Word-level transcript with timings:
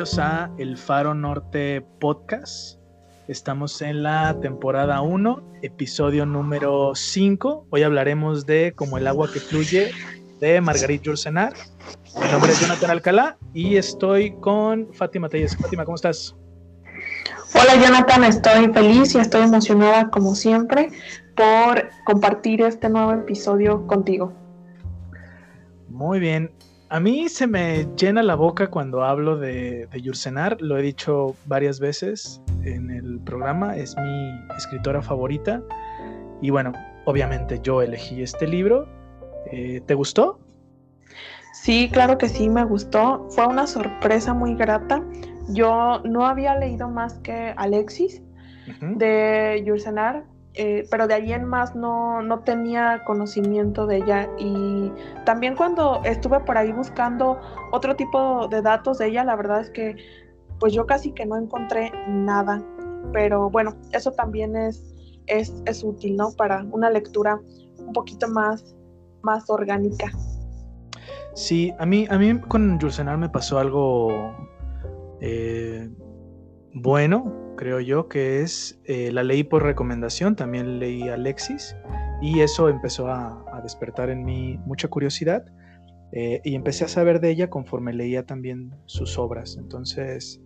bienvenidos 0.00 0.18
a 0.18 0.50
El 0.56 0.78
Faro 0.78 1.12
Norte 1.12 1.82
Podcast. 2.00 2.78
Estamos 3.28 3.82
en 3.82 4.02
la 4.02 4.34
temporada 4.40 5.02
1, 5.02 5.42
episodio 5.60 6.24
número 6.24 6.94
5. 6.94 7.66
Hoy 7.68 7.82
hablaremos 7.82 8.46
de 8.46 8.72
Como 8.74 8.96
el 8.96 9.06
agua 9.06 9.30
que 9.30 9.40
fluye 9.40 9.90
de 10.40 10.58
Margarit 10.62 11.02
Yourcenar. 11.02 11.52
Mi 12.18 12.32
nombre 12.32 12.50
es 12.50 12.60
Jonathan 12.62 12.92
Alcalá 12.92 13.36
y 13.52 13.76
estoy 13.76 14.32
con 14.40 14.88
Fátima 14.94 15.28
Telles. 15.28 15.54
Fátima, 15.54 15.84
¿cómo 15.84 15.96
estás? 15.96 16.34
Hola 17.54 17.76
Jonathan, 17.84 18.24
estoy 18.24 18.72
feliz 18.72 19.14
y 19.14 19.18
estoy 19.18 19.42
emocionada 19.42 20.08
como 20.08 20.34
siempre 20.34 20.88
por 21.36 21.90
compartir 22.06 22.62
este 22.62 22.88
nuevo 22.88 23.12
episodio 23.12 23.86
contigo. 23.86 24.32
Muy 25.90 26.20
bien, 26.20 26.50
a 26.90 27.00
mí 27.00 27.28
se 27.28 27.46
me 27.46 27.86
llena 27.96 28.22
la 28.22 28.34
boca 28.34 28.68
cuando 28.68 29.04
hablo 29.04 29.38
de, 29.38 29.86
de 29.86 30.02
Yursenar, 30.02 30.60
lo 30.60 30.76
he 30.76 30.82
dicho 30.82 31.36
varias 31.46 31.80
veces 31.80 32.42
en 32.64 32.90
el 32.90 33.20
programa, 33.20 33.76
es 33.76 33.96
mi 33.96 34.56
escritora 34.56 35.00
favorita 35.00 35.62
y 36.42 36.50
bueno, 36.50 36.72
obviamente 37.04 37.60
yo 37.62 37.82
elegí 37.82 38.22
este 38.22 38.46
libro. 38.46 38.88
Eh, 39.52 39.80
¿Te 39.86 39.94
gustó? 39.94 40.40
Sí, 41.52 41.88
claro 41.92 42.18
que 42.18 42.28
sí, 42.28 42.48
me 42.48 42.64
gustó. 42.64 43.26
Fue 43.30 43.46
una 43.46 43.66
sorpresa 43.66 44.32
muy 44.32 44.54
grata. 44.54 45.02
Yo 45.48 46.00
no 46.04 46.26
había 46.26 46.56
leído 46.56 46.88
más 46.88 47.14
que 47.18 47.54
Alexis 47.56 48.22
de 48.80 49.62
Yursenar, 49.66 50.24
eh, 50.54 50.86
pero 50.90 51.06
de 51.06 51.14
ahí 51.14 51.32
en 51.32 51.44
más 51.44 51.76
no, 51.76 52.22
no, 52.22 52.40
tenía 52.40 53.04
conocimiento 53.04 53.86
de 53.86 53.98
ella 53.98 54.28
y 54.36 54.92
también 55.24 55.54
cuando 55.54 56.02
estuve 56.04 56.40
por 56.40 56.58
ahí 56.58 56.72
buscando 56.72 57.40
otro 57.70 57.94
tipo 57.94 58.48
de 58.48 58.60
datos 58.60 58.98
de 58.98 59.08
ella, 59.08 59.24
la 59.24 59.36
verdad 59.36 59.60
es 59.60 59.70
que 59.70 59.96
pues 60.58 60.72
yo 60.72 60.86
casi 60.86 61.12
que 61.12 61.24
no 61.24 61.36
encontré 61.36 61.92
nada, 62.08 62.62
pero 63.12 63.48
bueno, 63.48 63.76
eso 63.92 64.12
también 64.12 64.56
es, 64.56 64.92
es, 65.26 65.54
es 65.66 65.84
útil, 65.84 66.16
¿no? 66.16 66.32
Para 66.32 66.64
una 66.70 66.90
lectura 66.90 67.40
un 67.78 67.92
poquito 67.92 68.28
más, 68.28 68.76
más 69.22 69.48
orgánica. 69.48 70.10
Sí, 71.34 71.72
a 71.78 71.86
mí, 71.86 72.06
a 72.10 72.18
mí 72.18 72.38
con 72.40 72.78
Yursenar 72.78 73.16
me 73.16 73.28
pasó 73.28 73.58
algo 73.58 74.34
eh, 75.20 75.88
bueno, 76.72 77.54
creo 77.56 77.80
yo, 77.80 78.08
que 78.08 78.40
es 78.40 78.80
eh, 78.84 79.10
la 79.12 79.24
leí 79.24 79.42
por 79.42 79.62
recomendación, 79.62 80.36
también 80.36 80.78
leí 80.78 81.08
Alexis 81.08 81.76
y 82.22 82.40
eso 82.40 82.68
empezó 82.68 83.08
a, 83.08 83.44
despertar 83.62 84.08
en 84.08 84.24
mí 84.24 84.58
mucha 84.64 84.88
curiosidad 84.88 85.44
eh, 86.12 86.40
y 86.44 86.54
empecé 86.54 86.86
a 86.86 86.88
saber 86.88 87.20
de 87.20 87.28
ella 87.28 87.50
conforme 87.50 87.92
leía 87.92 88.24
también 88.24 88.74
sus 88.86 89.18
obras. 89.18 89.58
Entonces 89.58 90.40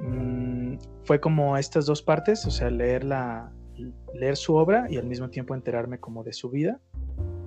mm, 0.00 0.78
fue 1.04 1.20
como 1.20 1.56
estas 1.56 1.86
dos 1.86 2.02
partes, 2.02 2.44
o 2.46 2.50
sea, 2.50 2.68
leer, 2.68 3.04
la, 3.04 3.52
leer 4.12 4.36
su 4.36 4.56
obra 4.56 4.86
y 4.90 4.96
al 4.96 5.06
mismo 5.06 5.30
tiempo 5.30 5.54
enterarme 5.54 6.00
como 6.00 6.24
de 6.24 6.32
su 6.32 6.50
vida 6.50 6.80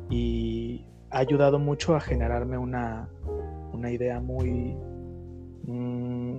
y 0.09 0.85
ha 1.09 1.19
ayudado 1.19 1.59
mucho 1.59 1.93
a 1.93 1.99
generarme 1.99 2.57
una, 2.57 3.09
una 3.73 3.91
idea 3.91 4.21
muy 4.21 4.77
mm, 5.65 6.37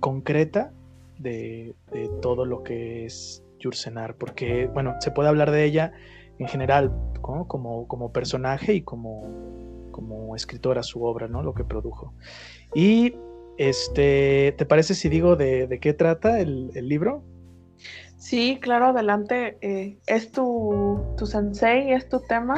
concreta 0.00 0.74
de, 1.18 1.74
todo 2.22 2.44
lo 2.44 2.62
que 2.62 3.06
es 3.06 3.42
Yursenar, 3.58 4.16
porque, 4.16 4.66
bueno, 4.66 4.94
se 5.00 5.10
puede 5.10 5.28
hablar 5.28 5.50
de 5.50 5.64
ella 5.64 5.92
en 6.38 6.48
general, 6.48 6.92
como, 7.22 7.48
como 7.88 8.12
personaje 8.12 8.74
y 8.74 8.82
como, 8.82 9.88
como 9.90 10.36
escritora, 10.36 10.82
su 10.82 11.02
obra, 11.04 11.28
¿no? 11.28 11.42
Lo 11.42 11.54
que 11.54 11.64
produjo. 11.64 12.12
Y, 12.74 13.14
este, 13.58 14.54
¿te 14.58 14.66
parece 14.66 14.94
si 14.94 15.08
digo 15.08 15.36
de, 15.36 15.78
qué 15.80 15.94
trata 15.94 16.40
el, 16.40 16.70
libro? 16.88 17.24
Sí, 18.16 18.58
claro, 18.60 18.86
adelante. 18.86 19.58
Eh, 19.60 19.98
es 20.06 20.32
tu, 20.32 21.00
tu 21.16 21.26
sensei, 21.26 21.92
es 21.92 22.08
tu 22.08 22.20
tema. 22.20 22.56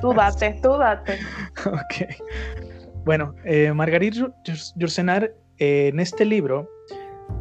tú 0.00 0.12
date, 0.12 0.58
tú 0.62 0.76
date. 0.76 1.18
ok. 1.66 3.04
Bueno, 3.04 3.34
eh, 3.44 3.72
Margarit 3.72 4.14
Yursenar, 4.76 5.34
eh, 5.58 5.88
en 5.88 6.00
este 6.00 6.24
libro, 6.24 6.68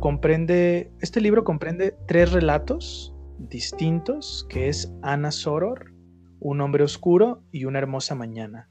comprende, 0.04 0.92
este 1.00 1.22
libro 1.22 1.46
comprende 1.46 1.96
tres 2.10 2.34
relatos 2.34 3.16
distintos, 3.40 4.46
que 4.50 4.68
es 4.68 4.94
Ana 5.02 5.32
Soror, 5.32 5.94
Un 6.42 6.60
hombre 6.60 6.84
oscuro 6.84 7.42
y 7.54 7.64
Una 7.64 7.80
hermosa 7.80 8.14
mañana. 8.14 8.70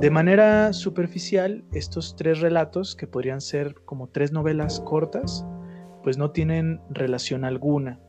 De 0.00 0.08
manera 0.08 0.72
superficial, 0.72 1.66
estos 1.74 2.16
tres 2.16 2.40
relatos, 2.40 2.96
que 2.96 3.06
podrían 3.06 3.42
ser 3.42 3.74
como 3.84 4.08
tres 4.08 4.32
novelas 4.32 4.80
cortas, 4.80 5.44
pues 6.02 6.16
no 6.16 6.30
tienen 6.30 6.80
relación 6.88 7.44
alguna. 7.44 8.00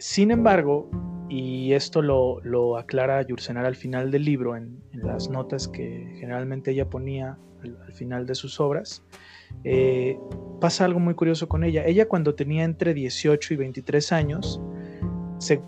Sin 0.00 0.32
embargo, 0.32 0.90
y 1.30 1.74
esto 1.74 2.02
lo, 2.02 2.76
aclara 2.76 3.22
Yursenar 3.22 3.64
al 3.64 3.76
final 3.76 4.10
del 4.10 4.24
libro, 4.24 4.56
en, 4.56 4.82
las 4.92 5.30
notas 5.30 5.68
que 5.68 6.16
generalmente 6.18 6.72
ella 6.72 6.90
ponía 6.90 7.38
al 7.62 7.92
final 7.92 8.26
de 8.26 8.34
sus 8.34 8.58
obras, 8.58 9.04
eh, 9.62 10.18
pasa 10.60 10.84
algo 10.84 10.98
muy 10.98 11.14
curioso 11.14 11.48
con 11.48 11.62
ella. 11.62 11.84
Ella 11.86 12.08
cuando 12.08 12.34
tenía 12.34 12.64
entre 12.64 12.94
18 12.94 13.54
y 13.54 13.56
23 13.56 14.12
años, 14.12 14.60
se, 15.38 15.62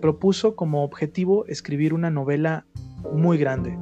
propuso 0.00 0.56
como 0.56 0.82
objetivo 0.82 1.46
escribir 1.46 1.94
una 1.94 2.10
novela 2.10 2.66
muy 3.12 3.38
grande, 3.38 3.78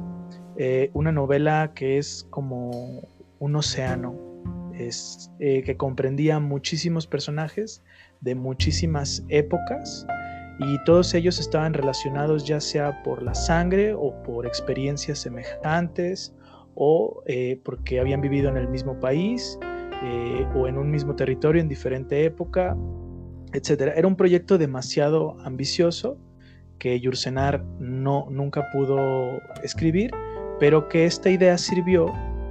eh, 0.57 0.91
una 0.93 1.11
novela 1.11 1.71
que 1.73 1.97
es 1.97 2.27
como 2.29 3.01
un 3.39 3.55
océano, 3.55 4.15
es, 4.75 5.31
eh, 5.39 5.63
que 5.63 5.77
comprendía 5.77 6.39
muchísimos 6.39 7.07
personajes 7.07 7.83
de 8.21 8.35
muchísimas 8.35 9.25
épocas 9.29 10.05
y 10.59 10.83
todos 10.85 11.13
ellos 11.13 11.39
estaban 11.39 11.73
relacionados 11.73 12.45
ya 12.45 12.59
sea 12.59 13.01
por 13.03 13.23
la 13.23 13.33
sangre 13.33 13.93
o 13.93 14.13
por 14.23 14.45
experiencias 14.45 15.19
semejantes 15.19 16.35
o 16.75 17.23
eh, 17.25 17.59
porque 17.63 17.99
habían 17.99 18.21
vivido 18.21 18.49
en 18.49 18.57
el 18.57 18.67
mismo 18.67 18.99
país 18.99 19.57
eh, 20.03 20.45
o 20.55 20.67
en 20.67 20.77
un 20.77 20.91
mismo 20.91 21.15
territorio 21.15 21.61
en 21.61 21.69
diferente 21.69 22.25
época, 22.25 22.75
etc. 23.53 23.93
Era 23.95 24.07
un 24.07 24.15
proyecto 24.15 24.57
demasiado 24.57 25.37
ambicioso 25.43 26.17
que 26.77 26.99
Yursenar 26.99 27.63
no, 27.79 28.27
nunca 28.29 28.69
pudo 28.71 29.39
escribir, 29.63 30.11
pero 30.59 30.89
que 30.89 31.05
esta 31.05 31.29
idea 31.29 31.57
sirvió 31.57 32.07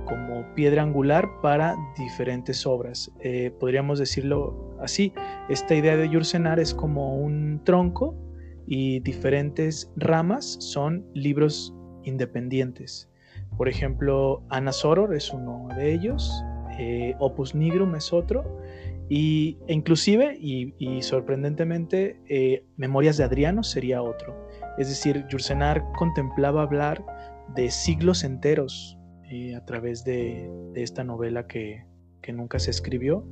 como 0.06 0.46
piedra 0.54 0.82
angular 0.82 1.28
para 1.42 1.76
diferentes 1.98 2.66
obras. 2.66 3.10
Eh, 3.20 3.52
podríamos 3.60 3.98
decirlo 3.98 4.71
así, 4.82 5.12
esta 5.48 5.74
idea 5.74 5.96
de 5.96 6.08
Yursenar 6.08 6.60
es 6.60 6.74
como 6.74 7.16
un 7.16 7.60
tronco 7.64 8.16
y 8.66 9.00
diferentes 9.00 9.90
ramas 9.96 10.56
son 10.60 11.06
libros 11.14 11.74
independientes. 12.04 13.08
Por 13.56 13.68
ejemplo, 13.68 14.42
Ana 14.48 14.72
Soror 14.72 15.14
es 15.14 15.32
uno 15.32 15.68
de 15.76 15.92
ellos, 15.92 16.42
eh, 16.78 17.14
Opus 17.18 17.54
Nigrum 17.54 17.94
es 17.94 18.12
otro, 18.12 18.44
y, 19.08 19.58
e 19.66 19.74
inclusive, 19.74 20.38
y, 20.40 21.02
sorprendentemente, 21.02 22.18
eh, 22.28 22.64
Memorias 22.76 23.18
de 23.18 23.24
Adriano 23.24 23.62
sería 23.62 24.02
otro. 24.02 24.48
Es 24.78 24.88
decir, 24.88 25.26
Yursenar 25.28 25.84
contemplaba 25.98 26.62
hablar 26.62 27.04
de 27.54 27.70
siglos 27.70 28.24
enteros 28.24 28.96
eh, 29.30 29.54
a 29.54 29.64
través 29.66 30.04
de, 30.04 30.50
esta 30.74 31.04
novela 31.04 31.46
que, 31.46 31.84
nunca 32.32 32.58
se 32.58 32.70
escribió. 32.70 33.26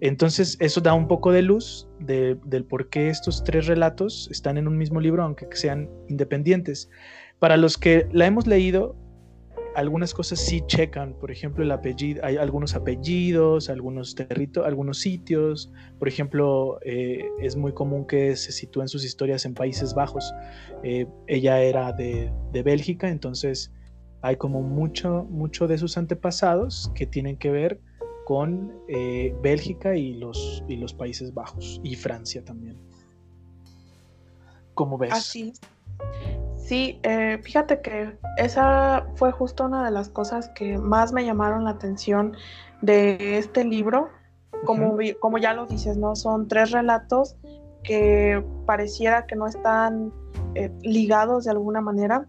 Entonces, 0.00 0.56
eso 0.60 0.80
da 0.80 0.94
un 0.94 1.08
poco 1.08 1.32
de 1.32 1.42
luz 1.42 1.88
del 1.98 2.64
por 2.64 2.90
qué 2.90 3.08
estos 3.08 3.44
tres 3.44 3.66
relatos 3.66 4.28
están 4.30 4.58
en 4.58 4.68
un 4.68 4.76
mismo 4.76 5.00
libro, 5.00 5.22
aunque 5.22 5.46
sean 5.52 5.88
independientes. 6.08 6.90
Para 7.38 7.56
los 7.56 7.78
que 7.78 8.06
la 8.12 8.26
hemos 8.26 8.46
leído, 8.46 8.96
algunas 9.76 10.14
cosas 10.14 10.40
sí 10.40 10.62
checan, 10.66 11.12
por 11.20 11.30
ejemplo, 11.30 11.62
el 11.62 11.70
apellido, 11.70 12.24
hay 12.24 12.38
algunos 12.38 12.74
apellidos, 12.74 13.68
algunos 13.68 14.14
territorios, 14.14 14.66
algunos 14.66 14.98
sitios, 14.98 15.70
por 15.98 16.08
ejemplo, 16.08 16.78
eh, 16.82 17.26
es 17.40 17.56
muy 17.56 17.74
común 17.74 18.06
que 18.06 18.36
se 18.36 18.52
sitúen 18.52 18.88
sus 18.88 19.04
historias 19.04 19.44
en 19.44 19.52
Países 19.52 19.92
Bajos. 19.92 20.32
Eh, 20.82 21.06
ella 21.26 21.60
era 21.60 21.92
de, 21.92 22.32
Bélgica, 22.64 23.10
entonces 23.10 23.70
hay 24.22 24.36
como 24.36 24.62
mucho, 24.62 25.26
mucho 25.28 25.68
de 25.68 25.76
sus 25.76 25.98
antepasados 25.98 26.90
que 26.94 27.06
tienen 27.06 27.36
que 27.36 27.50
ver 27.50 27.78
con 28.26 28.72
eh, 28.88 29.32
Bélgica 29.40 29.94
y 29.94 30.14
los, 30.14 30.64
y 30.66 30.74
los 30.78 30.92
Países 30.92 31.32
Bajos 31.32 31.80
y 31.84 31.94
Francia 31.94 32.44
también. 32.44 32.76
¿Cómo 34.74 34.98
ves? 34.98 35.12
Así. 35.12 35.52
Sí, 36.56 36.98
eh, 37.04 37.38
fíjate 37.40 37.80
que 37.80 38.18
esa 38.36 39.06
fue 39.14 39.30
justo 39.30 39.66
una 39.66 39.84
de 39.84 39.92
las 39.92 40.08
cosas 40.08 40.48
que 40.56 40.76
más 40.76 41.12
me 41.12 41.24
llamaron 41.24 41.62
la 41.62 41.70
atención 41.70 42.36
de 42.82 43.38
este 43.38 43.62
libro. 43.62 44.08
Como, 44.64 44.98
como 45.20 45.38
ya 45.38 45.54
lo 45.54 45.66
dices, 45.66 45.96
¿no? 45.96 46.16
Son 46.16 46.48
tres 46.48 46.72
relatos 46.72 47.36
que 47.84 48.44
pareciera 48.66 49.26
que 49.26 49.36
no 49.36 49.46
están 49.46 50.12
eh, 50.56 50.72
ligados 50.82 51.44
de 51.44 51.52
alguna 51.52 51.80
manera, 51.80 52.26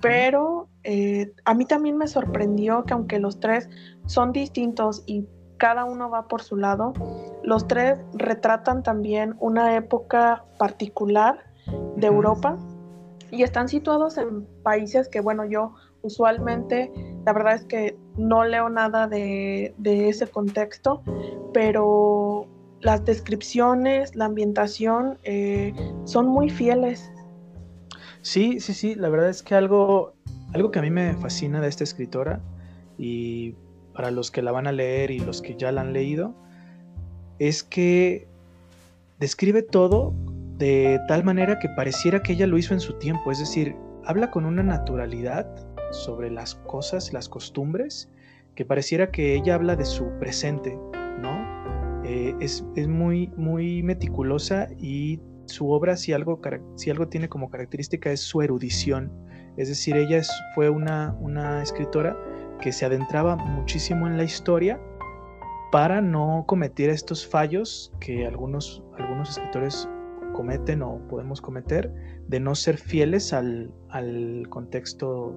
pero 0.00 0.68
eh, 0.82 1.32
a 1.44 1.54
mí 1.54 1.66
también 1.66 1.96
me 1.96 2.08
sorprendió 2.08 2.84
que 2.84 2.94
aunque 2.94 3.20
los 3.20 3.38
tres 3.38 3.68
son 4.06 4.32
distintos 4.32 5.04
y 5.06 5.24
cada 5.58 5.84
uno 5.84 6.10
va 6.10 6.28
por 6.28 6.42
su 6.42 6.56
lado. 6.56 6.92
Los 7.42 7.66
tres 7.66 7.98
retratan 8.14 8.82
también 8.82 9.36
una 9.38 9.76
época 9.76 10.44
particular 10.58 11.44
de 11.96 12.06
Europa 12.06 12.58
y 13.30 13.42
están 13.42 13.68
situados 13.68 14.18
en 14.18 14.46
países 14.62 15.08
que, 15.08 15.20
bueno, 15.20 15.44
yo 15.44 15.74
usualmente, 16.02 16.92
la 17.24 17.32
verdad 17.32 17.54
es 17.54 17.64
que 17.64 17.98
no 18.16 18.44
leo 18.44 18.68
nada 18.68 19.08
de, 19.08 19.74
ese 19.84 20.26
contexto, 20.28 21.02
pero 21.52 22.46
las 22.80 23.04
descripciones, 23.04 24.14
la 24.14 24.26
ambientación 24.26 25.18
eh, 25.24 25.72
son 26.04 26.26
muy 26.28 26.50
fieles. 26.50 27.10
Sí, 28.20 28.60
sí, 28.60 28.74
sí, 28.74 28.94
la 28.94 29.08
verdad 29.08 29.28
es 29.28 29.42
que 29.42 29.54
algo, 29.54 30.14
algo 30.54 30.70
que 30.70 30.78
a 30.78 30.82
mí 30.82 30.90
me 30.90 31.14
fascina 31.14 31.60
de 31.60 31.68
esta 31.68 31.84
escritora 31.84 32.40
y 32.98 33.54
para 33.96 34.10
los 34.10 34.30
que 34.30 34.42
la 34.42 34.52
van 34.52 34.66
a 34.66 34.72
leer 34.72 35.10
y 35.10 35.18
los 35.18 35.42
que 35.42 35.56
ya 35.56 35.72
la 35.72 35.80
han 35.80 35.92
leído, 35.92 36.34
es 37.38 37.62
que 37.62 38.28
describe 39.18 39.62
todo 39.62 40.14
de 40.58 41.00
tal 41.08 41.24
manera 41.24 41.58
que 41.58 41.68
pareciera 41.70 42.22
que 42.22 42.32
ella 42.34 42.46
lo 42.46 42.58
hizo 42.58 42.74
en 42.74 42.80
su 42.80 42.98
tiempo, 42.98 43.32
es 43.32 43.38
decir, 43.38 43.74
habla 44.04 44.30
con 44.30 44.44
una 44.44 44.62
naturalidad 44.62 45.46
sobre 45.90 46.30
las 46.30 46.54
cosas, 46.54 47.12
las 47.12 47.28
costumbres, 47.28 48.10
que 48.54 48.64
pareciera 48.64 49.10
que 49.10 49.34
ella 49.34 49.54
habla 49.54 49.76
de 49.76 49.84
su 49.84 50.06
presente, 50.18 50.78
¿no? 51.20 52.02
Eh, 52.04 52.34
es, 52.40 52.62
muy, 52.88 53.28
muy 53.36 53.82
meticulosa 53.82 54.68
y 54.78 55.20
su 55.46 55.70
obra, 55.70 55.96
si 55.96 56.12
algo, 56.12 56.40
si 56.76 56.90
algo 56.90 57.08
tiene 57.08 57.28
como 57.28 57.50
característica, 57.50 58.10
es 58.10 58.20
su 58.20 58.42
erudición. 58.42 59.12
Es 59.56 59.68
decir, 59.68 59.96
ella 59.96 60.22
fue 60.54 60.70
una, 60.70 61.16
una 61.20 61.62
escritora 61.62 62.16
que 62.60 62.72
se 62.72 62.86
adentraba 62.86 63.36
muchísimo 63.36 64.06
en 64.06 64.16
la 64.16 64.24
historia 64.24 64.80
para 65.72 66.00
no 66.00 66.44
cometer 66.46 66.90
estos 66.90 67.26
fallos 67.26 67.92
que 68.00 68.26
algunos, 68.26 68.82
algunos 68.98 69.30
escritores 69.30 69.88
cometen 70.32 70.82
o 70.82 70.98
podemos 71.08 71.40
cometer 71.40 71.92
de 72.28 72.40
no 72.40 72.54
ser 72.54 72.78
fieles 72.78 73.32
al, 73.32 73.72
al 73.88 74.46
contexto 74.48 75.34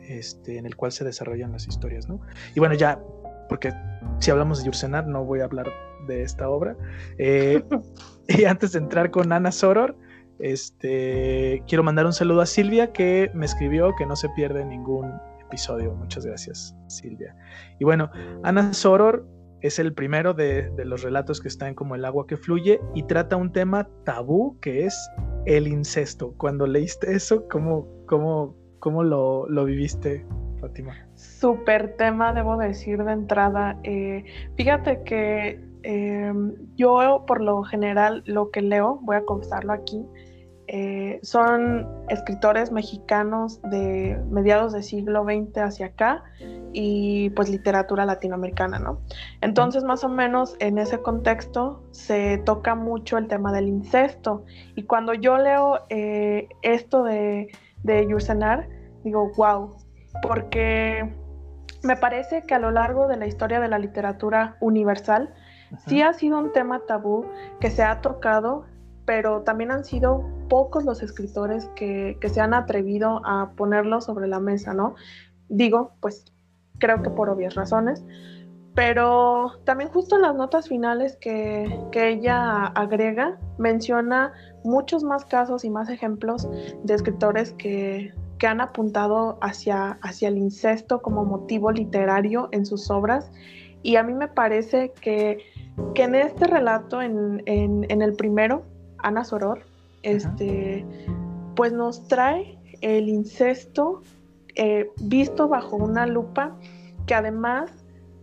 este, 0.00 0.58
en 0.58 0.66
el 0.66 0.74
cual 0.74 0.92
se 0.92 1.04
desarrollan 1.04 1.52
las 1.52 1.68
historias, 1.68 2.08
¿no? 2.08 2.20
Y 2.54 2.60
bueno, 2.60 2.74
ya, 2.74 3.00
porque 3.48 3.72
si 4.18 4.30
hablamos 4.30 4.58
de 4.58 4.64
Yursenar, 4.66 5.06
no 5.06 5.24
voy 5.24 5.40
a 5.40 5.44
hablar 5.44 5.68
de 6.06 6.22
esta 6.22 6.48
obra. 6.48 6.76
Eh, 7.18 7.62
y 8.28 8.44
antes 8.44 8.72
de 8.72 8.78
entrar 8.78 9.10
con 9.10 9.32
Ana 9.32 9.52
Soror, 9.52 9.96
este, 10.38 11.62
quiero 11.66 11.82
mandar 11.82 12.06
un 12.06 12.12
saludo 12.12 12.40
a 12.40 12.46
Silvia 12.46 12.92
que 12.92 13.30
me 13.34 13.44
escribió 13.44 13.94
que 13.96 14.06
no 14.06 14.16
se 14.16 14.28
pierde 14.30 14.64
ningún 14.64 15.12
episodio. 15.48 15.94
Muchas 15.94 16.24
gracias, 16.24 16.76
Silvia. 16.86 17.34
Y 17.78 17.84
bueno, 17.84 18.10
Ana 18.42 18.72
Soror 18.72 19.26
es 19.60 19.78
el 19.78 19.92
primero 19.92 20.34
de, 20.34 20.70
los 20.84 21.02
relatos 21.02 21.40
que 21.40 21.48
están 21.48 21.74
como 21.74 21.94
el 21.94 22.04
agua 22.04 22.26
que 22.26 22.36
fluye 22.36 22.80
y 22.94 23.02
trata 23.04 23.36
un 23.36 23.52
tema 23.52 23.88
tabú 24.04 24.58
que 24.60 24.84
es 24.84 25.10
el 25.46 25.66
incesto. 25.66 26.34
Cuando 26.36 26.66
leíste 26.66 27.12
eso, 27.12 27.48
¿cómo, 27.48 27.86
cómo, 28.06 28.54
cómo 28.78 29.02
lo, 29.02 29.64
viviste, 29.64 30.24
Fátima? 30.60 30.94
Súper 31.14 31.96
tema, 31.96 32.32
debo 32.32 32.56
decir 32.56 33.02
de 33.02 33.12
entrada. 33.12 33.78
Eh, 33.82 34.24
fíjate 34.56 35.02
que 35.02 35.60
em, 35.82 36.54
yo 36.76 37.24
por 37.26 37.40
lo 37.40 37.62
general 37.64 38.22
lo 38.26 38.50
que 38.50 38.62
leo, 38.62 39.00
voy 39.02 39.16
a 39.16 39.24
confesarlo 39.24 39.72
aquí, 39.72 40.04
eh, 40.70 41.18
son 41.22 41.88
escritores 42.10 42.70
mexicanos 42.70 43.62
de 43.62 44.22
mediados 44.30 44.74
del 44.74 44.82
siglo 44.82 45.24
XX 45.24 45.56
hacia 45.62 45.86
acá 45.86 46.24
y 46.74 47.30
pues 47.30 47.48
literatura 47.48 48.04
latinoamericana, 48.04 48.78
¿no? 48.78 49.00
Entonces 49.40 49.82
más 49.82 50.04
o 50.04 50.10
menos 50.10 50.56
en 50.58 50.76
ese 50.76 51.00
contexto 51.00 51.82
se 51.90 52.36
toca 52.44 52.74
mucho 52.74 53.16
el 53.16 53.28
tema 53.28 53.50
del 53.50 53.66
incesto 53.66 54.44
y 54.76 54.82
cuando 54.82 55.14
yo 55.14 55.38
leo 55.38 55.80
eh, 55.88 56.48
esto 56.60 57.02
de, 57.02 57.48
de 57.82 58.06
Yursenar, 58.06 58.68
digo, 59.04 59.32
wow, 59.36 59.74
porque 60.20 61.14
me 61.82 61.96
parece 61.96 62.42
que 62.42 62.54
a 62.54 62.58
lo 62.58 62.70
largo 62.70 63.08
de 63.08 63.16
la 63.16 63.26
historia 63.26 63.58
de 63.58 63.68
la 63.68 63.78
literatura 63.78 64.58
universal, 64.60 65.32
sí 65.86 66.02
ha 66.02 66.12
sido 66.12 66.38
un 66.38 66.52
tema 66.52 66.80
tabú 66.86 67.24
que 67.58 67.70
se 67.70 67.82
ha 67.82 68.02
tocado 68.02 68.66
pero 69.08 69.40
también 69.40 69.70
han 69.70 69.86
sido 69.86 70.22
pocos 70.50 70.84
los 70.84 71.02
escritores 71.02 71.70
que, 71.74 72.18
se 72.30 72.42
han 72.42 72.52
atrevido 72.52 73.22
a 73.24 73.52
ponerlo 73.56 74.02
sobre 74.02 74.28
la 74.28 74.38
mesa, 74.38 74.74
¿no? 74.74 74.96
Digo, 75.48 75.92
pues 76.00 76.26
creo 76.78 77.02
que 77.02 77.08
por 77.08 77.30
obvias 77.30 77.54
razones, 77.54 78.04
pero 78.74 79.52
también 79.64 79.88
justo 79.88 80.16
en 80.16 80.22
las 80.22 80.34
notas 80.34 80.68
finales 80.68 81.16
que, 81.16 81.74
ella 81.94 82.66
agrega, 82.66 83.38
menciona 83.56 84.34
muchos 84.62 85.02
más 85.04 85.24
casos 85.24 85.64
y 85.64 85.70
más 85.70 85.88
ejemplos 85.88 86.46
de 86.82 86.92
escritores 86.92 87.54
que, 87.54 88.12
han 88.46 88.60
apuntado 88.60 89.38
hacia, 89.40 89.92
hacia 90.02 90.28
el 90.28 90.36
incesto 90.36 91.00
como 91.00 91.24
motivo 91.24 91.72
literario 91.72 92.50
en 92.52 92.66
sus 92.66 92.90
obras. 92.90 93.32
Y 93.82 93.96
a 93.96 94.02
mí 94.02 94.12
me 94.12 94.28
parece 94.28 94.92
que, 95.00 95.38
en 95.94 96.14
este 96.14 96.46
relato, 96.46 97.00
en, 97.00 97.42
en 97.46 98.02
el 98.02 98.12
primero, 98.12 98.64
Ana 98.98 99.24
Soror, 99.24 99.60
este, 100.02 100.84
pues 101.56 101.72
nos 101.72 102.06
trae 102.08 102.58
el 102.80 103.08
incesto 103.08 104.02
eh, 104.54 104.90
visto 105.00 105.48
bajo 105.48 105.76
una 105.76 106.06
lupa 106.06 106.56
que 107.06 107.14
además 107.14 107.70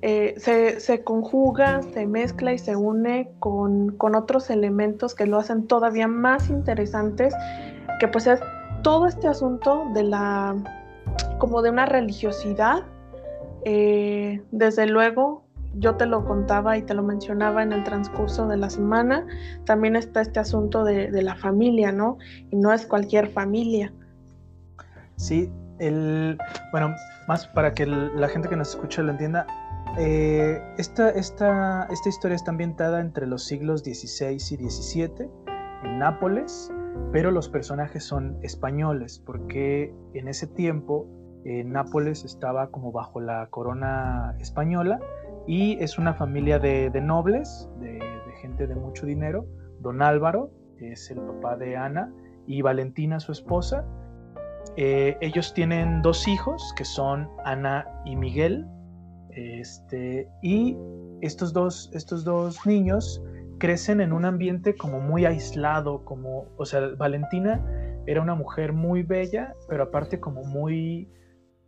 eh, 0.01 0.35
se, 0.37 1.03
conjuga, 1.03 1.81
se 1.81 2.05
mezcla 2.05 2.53
y 2.53 2.59
se 2.59 2.75
une 2.75 3.31
con, 3.39 3.95
otros 3.99 4.49
elementos 4.49 5.15
que 5.15 5.25
lo 5.25 5.39
hacen 5.39 5.65
todavía 5.65 6.07
más 6.07 6.49
interesantes, 6.49 7.33
que 7.99 8.07
pues 8.09 8.27
es 8.27 8.39
todo 8.83 9.07
este 9.07 9.27
asunto 9.27 9.85
de 9.93 10.03
la, 10.03 10.55
como 11.39 11.61
de 11.61 11.69
una 11.69 11.85
religiosidad, 11.85 12.83
eh, 13.63 14.43
desde 14.51 14.85
luego 14.85 15.44
yo 15.77 15.95
te 15.95 16.05
lo 16.05 16.25
contaba 16.25 16.77
y 16.77 16.81
te 16.81 16.93
lo 16.93 17.03
mencionaba 17.03 17.63
en 17.63 17.73
el 17.73 17.83
transcurso 17.83 18.47
de 18.47 18.57
la 18.57 18.69
semana, 18.69 19.25
también 19.65 19.95
está 19.95 20.21
este 20.21 20.39
asunto 20.39 20.83
de, 20.83 21.09
la 21.21 21.35
familia, 21.35 21.91
¿no? 21.91 22.17
Y 22.51 22.55
no 22.55 22.71
es 22.71 22.85
cualquier 22.85 23.27
familia. 23.29 23.91
Sí, 25.17 25.51
el, 25.79 26.37
bueno, 26.71 26.93
más 27.27 27.47
para 27.47 27.73
que 27.73 27.85
la 27.85 28.27
gente 28.27 28.49
que 28.49 28.55
nos 28.55 28.69
escucha 28.69 29.01
lo 29.01 29.11
entienda, 29.11 29.45
eh, 29.97 30.61
esta, 30.77 31.09
esta, 31.11 31.87
esta 31.89 32.09
historia 32.09 32.35
está 32.35 32.51
ambientada 32.51 32.99
entre 32.99 33.27
los 33.27 33.45
siglos 33.45 33.81
XVI 33.81 34.35
y 34.35 34.39
XVII 34.39 35.29
en 35.83 35.99
Nápoles, 35.99 36.71
pero 37.11 37.31
los 37.31 37.49
personajes 37.49 38.03
son 38.03 38.37
españoles, 38.41 39.21
porque 39.25 39.93
en 40.13 40.27
ese 40.27 40.47
tiempo 40.47 41.07
eh, 41.45 41.63
Nápoles 41.63 42.25
estaba 42.25 42.71
como 42.71 42.91
bajo 42.91 43.21
la 43.21 43.47
corona 43.51 44.35
española 44.39 44.99
y 45.47 45.77
es 45.83 45.97
una 45.97 46.13
familia 46.13 46.59
de, 46.59 46.89
nobles, 47.01 47.69
de, 47.79 47.99
gente 48.41 48.67
de 48.67 48.75
mucho 48.75 49.05
dinero. 49.05 49.45
Don 49.79 50.01
Álvaro 50.01 50.51
es 50.79 51.09
el 51.11 51.19
papá 51.19 51.57
de 51.57 51.77
Ana 51.77 52.11
y 52.47 52.61
Valentina 52.61 53.19
su 53.19 53.31
esposa. 53.31 53.85
Eh, 54.77 55.17
ellos 55.21 55.53
tienen 55.53 56.01
dos 56.01 56.27
hijos 56.27 56.73
que 56.75 56.85
son 56.85 57.29
Ana 57.45 57.85
y 58.05 58.15
Miguel. 58.15 58.65
Este, 59.29 60.29
y 60.41 60.77
estos 61.21 61.53
dos, 61.53 61.89
estos 61.93 62.23
dos 62.23 62.65
niños 62.65 63.21
crecen 63.57 64.01
en 64.01 64.13
un 64.13 64.25
ambiente 64.25 64.75
como 64.75 64.99
muy 64.99 65.25
aislado, 65.25 66.03
como, 66.05 66.45
o 66.57 66.65
sea, 66.65 66.81
Valentina 66.97 67.63
era 68.05 68.21
una 68.21 68.35
mujer 68.35 68.73
muy 68.73 69.03
bella, 69.03 69.53
pero 69.67 69.83
aparte 69.83 70.19
como 70.19 70.43
muy 70.43 71.09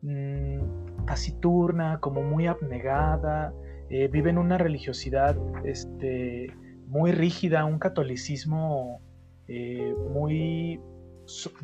mm, 0.02 1.06
taciturna, 1.06 2.00
como 2.00 2.22
muy 2.24 2.48
abnegada, 2.48 3.54
eh, 3.90 4.10
viven 4.10 4.38
una 4.38 4.58
religiosidad 4.58 5.38
este, 5.64 6.54
muy 6.88 7.12
rígida, 7.12 7.64
un 7.64 7.80
catolicismo 7.80 9.02
eh, 9.48 9.94
muy 10.12 10.82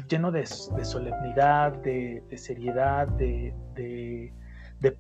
lleno 0.10 0.32
de, 0.32 0.46
solemnidad, 0.46 1.74
de, 1.82 2.24
seriedad, 2.38 3.08
de, 3.08 3.54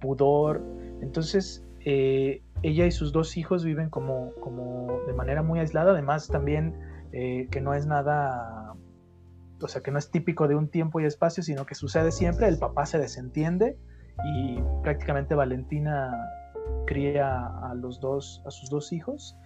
pudor. 0.01 0.62
Entonces, 1.01 1.65
eh, 1.86 2.42
ella 2.62 2.86
y 2.86 2.92
sus 2.92 3.13
dos 3.13 3.38
hijos 3.38 3.63
viven 3.63 3.89
como, 3.89 4.34
como 4.42 5.00
de 5.08 5.13
manera 5.13 5.44
muy 5.44 5.60
aislada, 5.60 5.92
además 5.92 6.27
también 6.27 6.74
que 7.12 7.62
no 7.62 7.75
es 7.75 7.86
nada, 7.86 8.74
o 9.62 9.68
sea, 9.68 9.84
que 9.84 9.92
no 9.92 10.00
es 10.00 10.10
típico 10.10 10.48
de 10.48 10.56
un 10.56 10.68
tiempo 10.68 11.00
y 11.00 11.06
espacio, 11.06 11.44
sino 11.44 11.65
que 11.68 11.75
sucede 11.75 12.12
siempre, 12.12 12.48
el 12.48 12.58
papá 12.58 12.88
se 12.88 12.98
desentiende 12.98 13.77
y 14.36 14.60
prácticamente 14.82 15.36
Valentina 15.36 16.12
cría 16.86 17.46
a 17.46 17.74
los 17.75 18.00
dos, 18.00 18.42
a 18.46 18.52
sus 18.52 18.70
dos 18.70 18.92
hijos, 18.92 19.38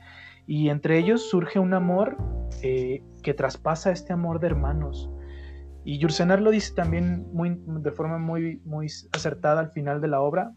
y 0.45 0.69
entre 0.69 0.97
ellos 0.97 1.29
surge 1.29 1.59
un 1.59 1.73
amor 1.73 2.17
eh, 2.63 3.03
que 3.21 3.33
traspasa 3.33 3.91
este 3.91 4.13
amor 4.13 4.39
de 4.39 4.47
hermanos. 4.47 5.09
Y 5.83 5.99
Yursenar 5.99 6.41
lo 6.41 6.51
dice 6.51 6.73
también 6.73 7.27
muy, 7.33 7.61
de 7.65 7.91
forma 7.91 8.17
muy, 8.17 8.61
muy 8.65 8.87
acertada 9.11 9.59
al 9.59 9.71
final 9.71 10.01
de 10.01 10.07
la 10.07 10.21
obra. 10.21 10.53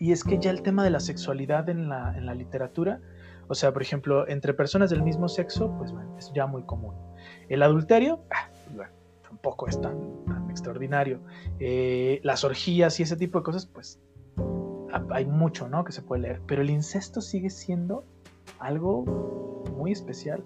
Y 0.00 0.12
es 0.12 0.22
que 0.22 0.38
ya 0.38 0.50
el 0.50 0.62
tema 0.62 0.84
de 0.84 0.90
la 0.90 1.00
sexualidad 1.00 1.68
en 1.68 1.88
la, 1.88 2.16
en 2.16 2.26
la 2.26 2.34
literatura, 2.34 3.00
o 3.48 3.54
sea, 3.54 3.72
por 3.72 3.82
ejemplo, 3.82 4.28
entre 4.28 4.54
personas 4.54 4.90
del 4.90 5.02
mismo 5.02 5.28
sexo, 5.28 5.74
pues 5.78 5.92
es 6.18 6.32
ya 6.34 6.46
muy 6.46 6.62
común. 6.64 6.94
El 7.48 7.62
adulterio, 7.62 8.24
ah, 8.30 8.48
pues 8.64 8.76
bueno, 8.76 8.92
tampoco 9.22 9.66
es 9.68 9.80
tan, 9.80 9.98
extraordinario. 10.50 11.20
Eh, 11.58 12.20
las 12.22 12.44
orgías 12.44 12.98
y 13.00 13.04
ese 13.04 13.16
tipo 13.16 13.38
de 13.38 13.44
cosas, 13.44 13.66
pues 13.66 14.00
hay 15.10 15.26
mucho, 15.26 15.68
¿no? 15.68 15.84
Que 15.84 15.92
se 15.92 16.02
puede 16.02 16.22
leer. 16.22 16.40
Pero 16.46 16.62
el 16.62 16.70
incesto 16.70 17.20
sigue 17.20 17.50
siendo 17.50 18.04
algo 18.58 19.04
muy 19.76 19.92
especial. 19.92 20.42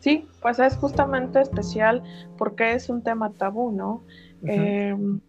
Sí, 0.00 0.28
pues 0.42 0.58
es 0.58 0.76
justamente 0.76 1.40
especial 1.40 2.02
porque 2.36 2.74
es 2.74 2.90
un 2.90 3.02
tema 3.02 3.30
tabú, 3.30 3.72
¿no? 3.72 4.02
Em, 4.42 5.20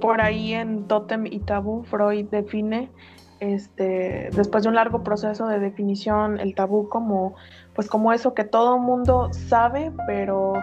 por 0.00 0.20
ahí 0.20 0.54
en 0.54 0.88
Totem 0.88 1.26
y 1.26 1.38
Tabú, 1.38 1.84
Freud 1.84 2.26
define, 2.28 2.90
este, 3.38 4.28
después 4.34 4.64
de 4.64 4.70
un 4.70 4.74
largo 4.74 5.04
proceso 5.04 5.46
de 5.46 5.60
definición, 5.60 6.40
el 6.40 6.56
tabú 6.56 6.88
como, 6.88 7.36
pues 7.74 7.88
como 7.88 8.12
eso 8.12 8.34
que 8.34 8.42
todo 8.42 8.78
mundo 8.78 9.32
sabe, 9.32 9.92
pero 10.08 10.54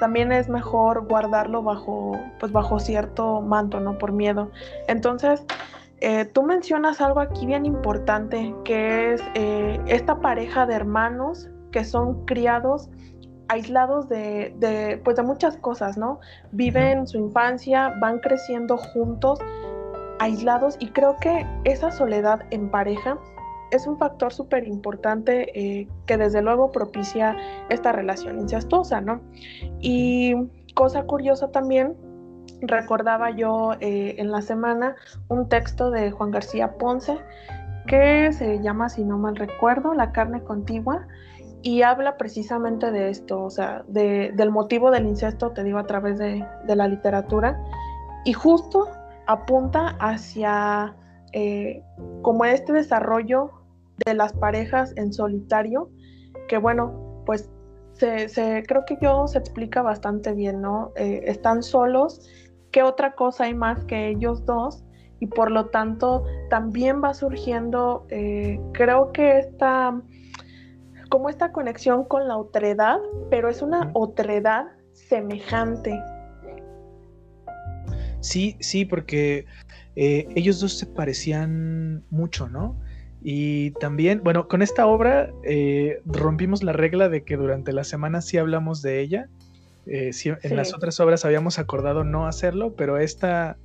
también 0.00 0.32
es 0.32 0.48
mejor 0.48 1.06
guardarlo 1.06 1.62
bajo, 1.62 2.12
pues 2.40 2.52
bajo 2.52 2.78
cierto 2.78 3.40
manto, 3.40 3.80
¿no? 3.80 3.98
Por 3.98 4.12
miedo. 4.12 4.50
Entonces, 4.88 5.44
eh, 6.00 6.24
tú 6.26 6.42
mencionas 6.42 7.00
algo 7.00 7.20
aquí 7.20 7.46
bien 7.46 7.66
importante, 7.66 8.54
que 8.64 9.14
es 9.14 9.22
eh, 9.34 9.80
esta 9.86 10.20
pareja 10.20 10.66
de 10.66 10.74
hermanos 10.74 11.48
que 11.72 11.84
son 11.84 12.24
criados 12.26 12.90
aislados 13.48 14.08
de, 14.08 15.00
pues 15.04 15.16
de 15.16 15.22
muchas 15.22 15.56
cosas, 15.56 15.96
¿no? 15.98 16.20
Viven 16.52 17.06
su 17.06 17.18
infancia, 17.18 17.94
van 18.00 18.18
creciendo 18.18 18.76
juntos, 18.76 19.38
aislados, 20.18 20.76
y 20.78 20.88
creo 20.88 21.16
que 21.20 21.46
esa 21.64 21.90
soledad 21.90 22.40
en 22.50 22.70
pareja 22.70 23.18
es 23.70 23.86
un 23.86 23.98
factor 23.98 24.32
súper 24.32 24.66
importante 24.66 25.50
eh, 25.58 25.88
que 26.06 26.16
desde 26.16 26.42
luego 26.42 26.70
propicia 26.72 27.36
esta 27.68 27.92
relación 27.92 28.38
incestuosa, 28.40 29.00
¿no? 29.00 29.20
Y 29.80 30.34
cosa 30.74 31.04
curiosa 31.04 31.50
también, 31.50 31.96
recordaba 32.60 33.30
yo 33.30 33.72
eh, 33.80 34.14
en 34.18 34.30
la 34.30 34.42
semana 34.42 34.96
un 35.28 35.48
texto 35.48 35.90
de 35.90 36.10
Juan 36.10 36.30
García 36.30 36.76
Ponce 36.78 37.18
que 37.86 38.32
se 38.32 38.60
llama, 38.62 38.88
si 38.88 39.04
no 39.04 39.18
mal 39.18 39.36
recuerdo, 39.36 39.94
La 39.94 40.12
carne 40.12 40.42
contigua, 40.42 41.06
y 41.62 41.82
habla 41.82 42.16
precisamente 42.16 42.90
de 42.90 43.08
esto, 43.08 43.42
o 43.42 43.50
sea, 43.50 43.84
del 43.88 44.50
motivo 44.50 44.90
del 44.90 45.06
incesto, 45.06 45.50
te 45.52 45.64
digo, 45.64 45.78
a 45.78 45.86
través 45.86 46.18
de, 46.18 46.46
la 46.66 46.88
literatura, 46.88 47.58
y 48.24 48.32
justo 48.34 48.88
apunta 49.26 49.96
hacia 49.98 50.94
eh, 51.34 51.82
como 52.22 52.44
este 52.44 52.72
desarrollo 52.72 53.50
de 54.06 54.14
las 54.14 54.32
parejas 54.32 54.92
en 54.96 55.12
solitario, 55.12 55.90
que 56.48 56.58
bueno, 56.58 57.22
pues 57.26 57.50
se, 57.94 58.62
creo 58.66 58.84
que 58.86 58.96
yo 59.00 59.26
se 59.26 59.38
explica 59.38 59.82
bastante 59.82 60.32
bien, 60.32 60.60
¿no? 60.60 60.92
Eh, 60.96 61.22
están 61.26 61.62
solos, 61.62 62.28
¿qué 62.70 62.84
otra 62.84 63.14
cosa 63.14 63.44
hay 63.44 63.54
más 63.54 63.84
que 63.84 64.08
ellos 64.08 64.46
dos? 64.46 64.84
Y 65.18 65.26
por 65.26 65.50
lo 65.50 65.66
tanto 65.66 66.24
también 66.50 67.02
va 67.02 67.14
surgiendo, 67.14 68.06
eh, 68.10 68.60
creo 68.72 69.10
que 69.12 69.38
esta 69.38 70.00
como 71.08 71.28
esta 71.28 71.52
conexión 71.52 72.04
con 72.04 72.28
la 72.28 72.36
otredad, 72.36 72.98
pero 73.30 73.48
es 73.48 73.62
una 73.62 73.90
otredad 73.94 74.66
semejante. 74.92 76.00
Sí, 78.20 78.56
sí, 78.60 78.84
porque 78.84 79.44
eh, 79.96 80.26
ellos 80.34 80.60
dos 80.60 80.76
se 80.78 80.86
parecían 80.86 82.04
mucho, 82.10 82.48
¿no? 82.48 82.80
Y 83.22 83.70
también, 83.72 84.22
bueno, 84.22 84.48
con 84.48 84.60
esta 84.60 84.86
obra 84.86 85.30
eh, 85.44 86.02
rompimos 86.04 86.62
la 86.62 86.72
regla 86.72 87.08
de 87.08 87.24
que 87.24 87.36
durante 87.36 87.72
la 87.72 87.84
semana 87.84 88.20
sí 88.20 88.36
hablamos 88.36 88.82
de 88.82 89.00
ella. 89.00 89.28
Eh, 89.86 90.10
en 90.42 90.56
las 90.56 90.74
otras 90.74 91.00
obras 91.00 91.24
habíamos 91.24 91.58
acordado 91.58 92.04
no 92.04 92.26
hacerlo, 92.26 92.74
pero 92.74 92.98
esta 92.98 93.56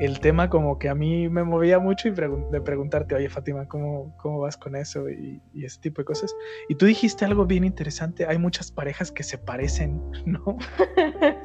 el 0.00 0.20
tema 0.20 0.48
como 0.48 0.78
que 0.78 0.88
a 0.88 0.94
mí 0.94 1.28
me 1.28 1.44
movía 1.44 1.78
mucho 1.78 2.08
y 2.08 2.12
de 2.12 2.60
preguntarte, 2.60 3.14
oye 3.14 3.28
Fátima, 3.28 3.66
¿cómo, 3.66 4.16
¿cómo 4.18 4.40
vas 4.40 4.56
con 4.56 4.74
eso? 4.74 5.08
Y, 5.08 5.42
ese 5.54 5.80
tipo 5.80 6.00
de 6.00 6.06
cosas. 6.06 6.34
Y 6.68 6.74
tú 6.74 6.86
dijiste 6.86 7.24
algo 7.24 7.44
bien 7.44 7.64
interesante, 7.64 8.26
hay 8.26 8.38
muchas 8.38 8.72
parejas 8.72 9.12
que 9.12 9.22
se 9.22 9.36
parecen, 9.38 10.00
¿no? 10.26 10.58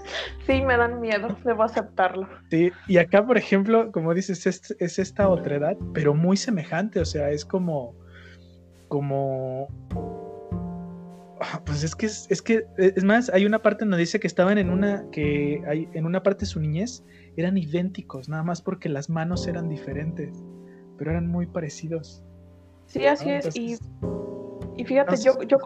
sí, 0.47 0.61
me 0.61 0.77
dan 0.77 1.01
miedo, 1.01 1.35
debo 1.43 1.63
aceptarlo. 1.63 2.29
Sí, 2.49 2.71
y 2.87 2.97
acá, 2.97 3.25
por 3.25 3.37
ejemplo, 3.37 3.91
como 3.91 4.13
dices, 4.13 4.45
es, 4.47 4.75
es 4.79 4.99
esta 4.99 5.27
otra 5.27 5.57
edad, 5.57 5.77
pero 5.93 6.13
muy 6.13 6.37
semejante, 6.37 6.99
o 6.99 7.05
sea, 7.05 7.31
es 7.31 7.43
como, 7.43 7.95
como 8.87 9.67
Ah, 11.41 11.61
pues 11.65 11.83
es 11.83 11.95
que 11.95 12.05
es, 12.05 12.41
que 12.41 12.65
es 12.77 13.03
más, 13.03 13.29
hay 13.29 13.45
una 13.45 13.59
parte 13.59 13.83
donde 13.83 13.97
dice 13.97 14.19
que 14.19 14.27
estaban 14.27 14.57
en 14.57 14.69
una 14.69 15.03
que 15.11 15.61
hay 15.67 15.89
en 15.93 16.05
una 16.05 16.23
parte 16.23 16.41
de 16.41 16.45
su 16.45 16.61
niñez 16.61 17.03
eran 17.37 17.57
idénticos, 17.57 18.29
nada 18.29 18.43
más 18.43 18.61
porque 18.61 18.89
las 18.89 19.09
manos 19.09 19.47
eran 19.47 19.69
diferentes, 19.69 20.43
pero 20.97 21.11
eran 21.11 21.27
muy 21.27 21.45
parecidos. 21.45 22.23
Sí, 22.87 23.05
así 23.05 23.29
es 23.31 23.55
y, 23.55 23.77
y 24.77 24.85
fíjate, 24.85 25.17
yo, 25.17 25.41
yo 25.43 25.57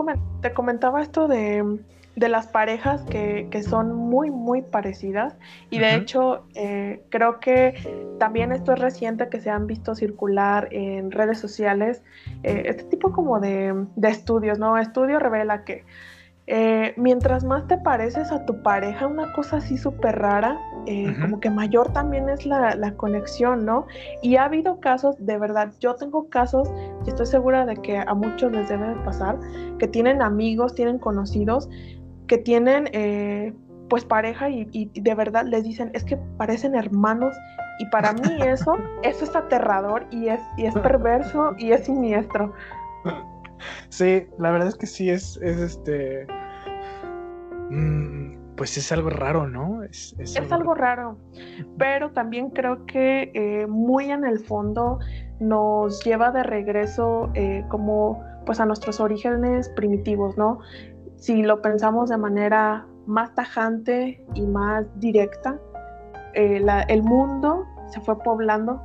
te 0.41 0.53
comentaba 0.53 1.01
esto 1.01 1.27
de 1.27 1.79
de 2.19 2.27
las 2.27 2.47
parejas 2.47 3.01
que, 3.03 3.63
son 3.63 3.95
muy, 3.95 4.29
muy 4.29 4.61
parecidas. 4.61 5.37
Y 5.69 5.79
de 5.79 5.95
hecho, 5.95 6.45
eh, 6.53 7.01
creo 7.09 7.39
que 7.39 7.75
también 8.19 8.51
esto 8.51 8.73
es 8.73 8.79
reciente 8.79 9.29
que 9.29 9.39
se 9.39 9.49
han 9.49 9.67
visto 9.67 9.95
circular 9.95 10.67
en 10.71 11.11
redes 11.11 11.39
sociales 11.39 12.03
eh, 12.43 12.63
este 12.65 12.83
tipo 12.83 13.13
como 13.13 13.39
de, 13.39 13.85
estudios, 14.03 14.59
¿no? 14.59 14.77
Estudio 14.77 15.17
revela 15.17 15.63
que 15.63 15.85
eh, 16.51 16.95
mientras 16.97 17.43
más 17.43 17.67
te 17.67 17.77
pareces 17.77 18.31
a 18.31 18.43
tu 18.43 18.63
pareja, 18.63 19.05
una 19.05 19.31
cosa 19.33 19.57
así 19.57 19.77
súper 19.77 20.17
rara, 20.17 20.59
como 21.21 21.39
que 21.39 21.51
mayor 21.51 21.93
también 21.93 22.27
es 22.27 22.43
la, 22.47 22.73
la, 22.73 22.95
conexión, 22.95 23.63
¿no? 23.63 23.85
Y 24.23 24.37
ha 24.37 24.45
habido 24.45 24.79
casos, 24.79 25.15
de 25.19 25.37
verdad, 25.37 25.71
yo 25.79 25.93
tengo 25.93 26.27
casos, 26.29 26.67
y 27.05 27.09
estoy 27.09 27.27
segura 27.27 27.67
de 27.67 27.75
que 27.75 27.99
a 27.99 28.13
muchos 28.15 28.51
les 28.51 28.67
debe 28.67 28.87
de 28.87 28.95
pasar, 29.05 29.37
que 29.77 29.87
tienen 29.87 30.23
amigos, 30.23 30.73
tienen 30.73 30.97
conocidos, 30.97 31.69
que 32.25 32.39
tienen 32.39 32.89
eh, 32.93 33.53
pues 33.87 34.03
pareja 34.03 34.49
y, 34.49 34.89
de 34.93 35.13
verdad 35.13 35.45
les 35.45 35.63
dicen, 35.63 35.91
es 35.93 36.03
que 36.03 36.17
parecen 36.37 36.73
hermanos 36.73 37.35
y 37.79 37.85
para 37.91 38.13
mí 38.13 38.41
eso, 38.41 38.73
eso 39.03 39.23
es 39.23 39.35
aterrador 39.35 40.07
y 40.09 40.29
es, 40.29 40.41
y 40.57 40.65
es 40.65 40.73
perverso 40.79 41.53
y 41.59 41.73
es 41.73 41.85
siniestro. 41.85 42.53
Sí, 43.89 44.27
la 44.37 44.51
verdad 44.51 44.69
es 44.69 44.75
que 44.75 44.87
sí 44.87 45.09
es, 45.09 45.37
es 45.41 45.57
este... 45.57 46.27
Mm, 47.69 48.55
pues 48.55 48.77
es 48.77 48.91
algo 48.91 49.09
raro, 49.09 49.47
¿no? 49.47 49.83
Es, 49.83 50.13
algo, 50.51 50.73
raro, 50.73 51.17
pero 51.77 52.11
también 52.11 52.49
creo 52.49 52.85
que 52.85 53.31
eh, 53.33 53.67
muy 53.67 54.11
en 54.11 54.25
el 54.25 54.39
fondo 54.39 54.99
nos 55.39 56.03
lleva 56.03 56.31
de 56.31 56.43
regreso 56.43 57.29
eh, 57.35 57.63
como 57.69 58.21
pues 58.45 58.59
a 58.59 58.65
nuestros 58.65 58.99
orígenes 58.99 59.69
primitivos, 59.69 60.37
¿no? 60.37 60.59
si 61.19 61.43
lo 61.43 61.61
pensamos 61.61 62.09
de 62.09 62.17
manera 62.17 62.85
más 63.05 63.33
tajante 63.35 64.23
y 64.35 64.41
más 64.45 64.85
directa, 64.99 65.59
eh, 66.33 66.65
el 66.87 67.03
mundo 67.03 67.65
se 67.87 67.99
fue 68.01 68.17
poblando 68.19 68.81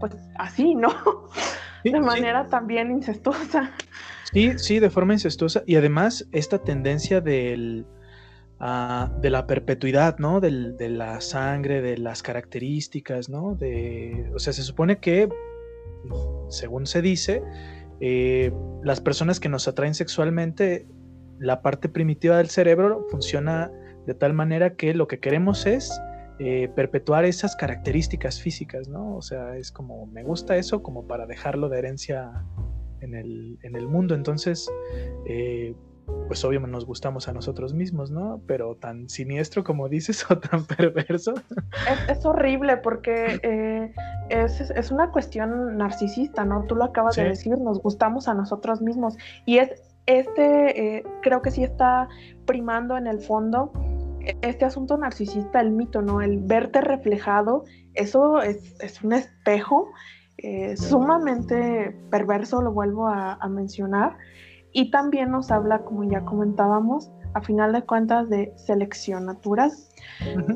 pues 0.00 0.16
así, 0.36 0.74
¿no? 0.74 0.88
de 1.84 2.00
manera 2.00 2.48
también 2.48 2.90
incestuosa. 2.90 3.70
Sí, 4.34 4.52
sí, 4.58 4.80
de 4.80 4.90
forma 4.90 5.12
incestuosa. 5.12 5.62
Y 5.64 5.76
además 5.76 6.28
esta 6.32 6.58
tendencia 6.58 7.22
ah, 8.58 9.12
de 9.20 9.30
la 9.30 9.46
perpetuidad, 9.46 10.18
¿no? 10.18 10.40
De 10.40 10.88
la 10.90 11.20
sangre, 11.20 11.80
de 11.80 11.96
las 11.98 12.22
características, 12.22 13.28
¿no? 13.28 13.54
De, 13.54 14.30
o 14.34 14.40
sea, 14.40 14.52
se 14.52 14.62
supone 14.62 14.98
que, 14.98 15.28
según 16.48 16.86
se 16.86 17.00
dice, 17.00 17.42
eh, 18.00 18.52
las 18.82 19.00
personas 19.00 19.38
que 19.38 19.48
nos 19.48 19.68
atraen 19.68 19.94
sexualmente 19.94 20.88
la 21.38 21.62
parte 21.62 21.88
primitiva 21.88 22.38
del 22.38 22.48
cerebro 22.48 23.06
funciona 23.10 23.70
de 24.06 24.14
tal 24.14 24.34
manera 24.34 24.74
que 24.74 24.94
lo 24.94 25.06
que 25.06 25.20
queremos 25.20 25.66
es 25.66 25.92
eh, 26.40 26.68
perpetuar 26.74 27.24
esas 27.24 27.54
características 27.54 28.40
físicas, 28.40 28.88
¿no? 28.88 29.16
O 29.16 29.22
sea, 29.22 29.56
es 29.56 29.70
como, 29.70 30.06
me 30.06 30.24
gusta 30.24 30.56
eso 30.56 30.82
como 30.82 31.06
para 31.06 31.26
dejarlo 31.26 31.68
de 31.68 31.78
herencia 31.78 32.44
en 33.04 33.76
el, 33.76 33.88
mundo. 33.88 34.14
Entonces, 34.14 34.70
eh, 35.26 35.74
pues 36.26 36.44
obviamente 36.44 36.72
nos 36.72 36.84
gustamos 36.84 37.28
a 37.28 37.32
nosotros 37.32 37.72
mismos, 37.74 38.10
¿no? 38.10 38.40
Pero 38.46 38.76
tan 38.76 39.08
siniestro 39.08 39.64
como 39.64 39.88
dices 39.88 40.24
o 40.30 40.38
tan 40.38 40.64
perverso. 40.64 41.34
Es, 42.08 42.24
horrible 42.24 42.76
porque 42.78 43.40
eh, 43.42 43.92
es, 44.30 44.90
una 44.90 45.10
cuestión 45.10 45.76
narcisista, 45.76 46.44
¿no? 46.44 46.64
Tú 46.66 46.74
lo 46.74 46.84
acabas 46.84 47.16
de 47.16 47.24
decir, 47.24 47.58
nos 47.58 47.80
gustamos 47.80 48.28
a 48.28 48.34
nosotros 48.34 48.80
mismos. 48.80 49.16
Y 49.46 49.58
es 49.58 49.70
este 50.06 50.98
eh, 50.98 51.04
creo 51.22 51.40
que 51.40 51.50
sí 51.50 51.64
está 51.64 52.08
primando 52.44 52.98
en 52.98 53.06
el 53.06 53.20
fondo 53.20 53.72
este 54.42 54.64
asunto 54.64 54.96
narcisista, 54.96 55.60
el 55.60 55.70
mito, 55.70 56.02
¿no? 56.02 56.20
El 56.20 56.38
verte 56.38 56.80
reflejado 56.80 57.64
eso 57.94 58.42
es, 58.42 59.02
un 59.02 59.12
espejo 59.12 59.88
eh, 60.46 60.76
sumamente 60.76 61.96
perverso, 62.10 62.60
lo 62.60 62.70
vuelvo 62.70 63.08
a, 63.08 63.38
mencionar, 63.48 64.18
y 64.72 64.90
también 64.90 65.30
nos 65.30 65.50
habla, 65.50 65.78
como 65.78 66.04
ya 66.04 66.22
comentábamos, 66.26 67.10
a 67.32 67.40
final 67.40 67.72
de 67.72 67.80
cuentas 67.80 68.28
de 68.28 68.52
selección 68.56 69.24
natural. 69.24 69.72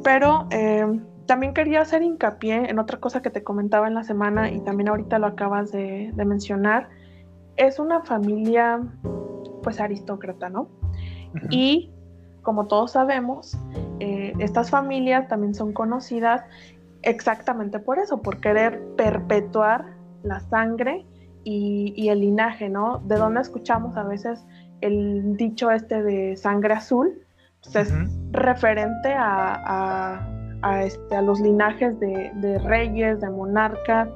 Pero 0.05 0.47
eh, 0.51 1.01
también 1.25 1.55
quería 1.55 1.81
hacer 1.81 2.03
hincapié 2.03 2.69
en 2.69 2.79
otra 2.79 3.01
cosa 3.01 3.23
que 3.23 3.31
te 3.31 3.43
comentaba 3.43 3.89
en 3.89 3.95
la 3.95 4.05
semana 4.05 4.51
y 4.51 4.61
también 4.61 4.91
ahorita 4.91 5.19
lo 5.19 5.27
acabas 5.27 5.73
de, 5.73 6.13
mencionar. 6.17 6.91
Es 7.57 7.79
una 7.79 8.03
familia, 8.03 8.83
pues, 9.63 9.81
aristócrata, 9.81 10.51
¿no? 10.51 10.69
Y 11.49 11.91
como 12.43 12.67
todos 12.67 12.93
sabemos, 12.93 13.59
eh, 14.01 14.35
estas 14.39 14.69
familias 14.69 15.29
también 15.29 15.55
son 15.55 15.73
conocidas 15.73 16.43
exactamente 17.03 17.79
por 17.79 17.99
eso, 17.99 18.23
por 18.23 18.41
querer 18.41 18.81
perpetuar 18.97 19.87
la 20.23 20.41
sangre 20.41 21.07
y, 21.45 22.09
el 22.09 22.21
linaje, 22.21 22.69
¿no? 22.69 22.99
De 23.07 23.17
donde 23.17 23.41
escuchamos 23.41 23.97
a 23.97 24.03
veces 24.03 24.45
el 24.81 25.37
dicho 25.37 25.71
este 25.71 26.03
de 26.03 26.37
sangre 26.37 26.75
azul, 26.75 27.23
pues 27.63 27.77
es 27.77 27.93
referente 28.33 29.15
a, 29.17 30.21
este, 30.83 31.17
a, 31.17 31.23
los 31.23 31.41
linajes 31.41 31.99
de, 32.01 32.61
reyes, 32.65 33.21
de 33.21 33.31
monarcas. 33.31 34.09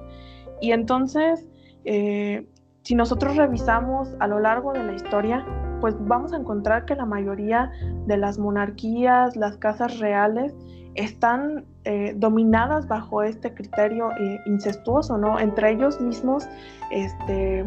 Y 0.60 0.72
entonces, 0.72 1.46
eh, 1.84 2.46
si 2.82 2.94
nosotros 2.94 3.36
revisamos 3.36 4.14
a 4.20 4.26
lo 4.26 4.38
largo 4.38 4.72
de 4.72 4.84
la 4.84 4.92
historia, 4.92 5.44
pues 5.80 5.96
vamos 6.00 6.32
a 6.32 6.36
encontrar 6.36 6.84
que 6.84 6.94
la 6.94 7.06
mayoría 7.06 7.72
de 8.06 8.16
las 8.16 8.38
monarquías, 8.38 9.36
las 9.36 9.56
casas 9.56 9.98
reales, 9.98 10.54
están 10.94 11.64
eh, 11.84 12.12
dominadas 12.16 12.86
bajo 12.86 13.24
este 13.24 13.52
criterio 13.52 14.12
eh, 14.12 14.40
incestuoso, 14.46 15.18
¿no? 15.18 15.40
Entre 15.40 15.72
ellos 15.72 16.00
mismos, 16.00 16.48
este, 16.92 17.64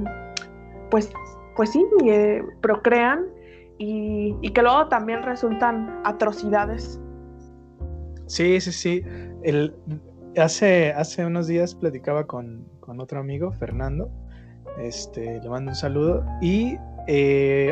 pues, 0.90 1.12
pues 1.58 1.72
sí, 1.72 1.86
eh, 2.06 2.42
procrean 2.62 3.26
y, 3.78 4.34
que 4.52 4.62
luego 4.62 4.88
también 4.88 5.22
resultan 5.22 6.00
atrocidades. 6.06 6.98
Sí, 8.28 8.62
sí, 8.62 8.72
sí. 8.72 9.04
Hace, 10.38 10.94
hace 10.94 11.26
unos 11.26 11.48
días 11.48 11.76
platicaba 11.76 12.26
con, 12.26 12.70
con 12.80 13.02
otro 13.02 13.20
amigo, 13.20 13.52
Fernando, 13.52 14.10
este, 14.80 15.42
le 15.42 15.50
mando 15.50 15.72
un 15.72 15.76
saludo, 15.76 16.26
y 16.42 16.78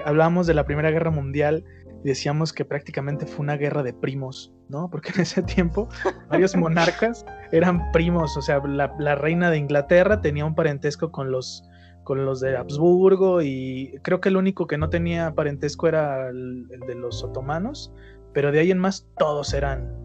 hablábamos 0.03 0.45
de 0.45 0.55
la 0.55 0.65
Primera 0.65 0.91
Guerra 0.91 1.09
Mundial 1.09 1.63
decíamos 2.03 2.53
que 2.53 2.65
prácticamente 2.65 3.25
fue 3.25 3.43
una 3.43 3.55
guerra 3.55 3.83
de 3.83 3.93
primos, 3.93 4.53
¿no? 4.69 4.89
Porque 4.91 5.12
en 5.15 5.22
ese 5.22 5.41
tiempo 5.43 5.89
varios 6.29 6.55
monarcas 6.55 7.25
eran 7.51 7.91
primos, 7.91 8.38
o 8.38 8.41
sea, 8.41 8.60
la, 8.65 9.15
reina 9.15 9.50
de 9.50 9.57
Inglaterra 9.57 10.22
tenía 10.22 10.45
un 10.45 10.55
parentesco 10.55 11.12
con 11.12 11.31
los, 11.31 11.63
con 12.03 12.25
los 12.25 12.39
de 12.41 12.57
Habsburgo 12.57 13.41
y 13.41 14.00
creo 14.03 14.19
que 14.19 14.29
el 14.29 14.38
único 14.38 14.67
que 14.67 14.77
no 14.77 14.89
tenía 14.89 15.33
parentesco 15.33 15.88
era 15.88 16.29
el, 16.29 16.67
de 16.88 16.95
los 16.95 17.24
otomanos, 17.24 17.93
pero 18.33 18.51
de 18.51 18.60
ahí 18.60 18.72
en 18.72 18.79
más 18.79 19.07
todos 19.17 19.53
eran 19.53 19.95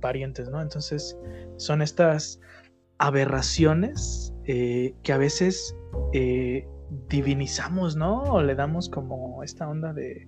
parientes, 0.00 0.48
¿no? 0.48 0.60
Entonces 0.60 1.18
son 1.56 1.82
estas 1.82 2.40
aberraciones 2.98 4.34
eh, 4.44 4.94
que 5.02 5.12
a 5.12 5.18
veces 5.18 5.76
eh, 6.12 6.66
divinizamos, 7.08 7.96
¿no? 7.96 8.22
O 8.22 8.42
le 8.42 8.54
damos 8.54 8.88
como 8.88 9.42
esta 9.42 9.68
onda 9.68 9.92
de, 9.92 10.26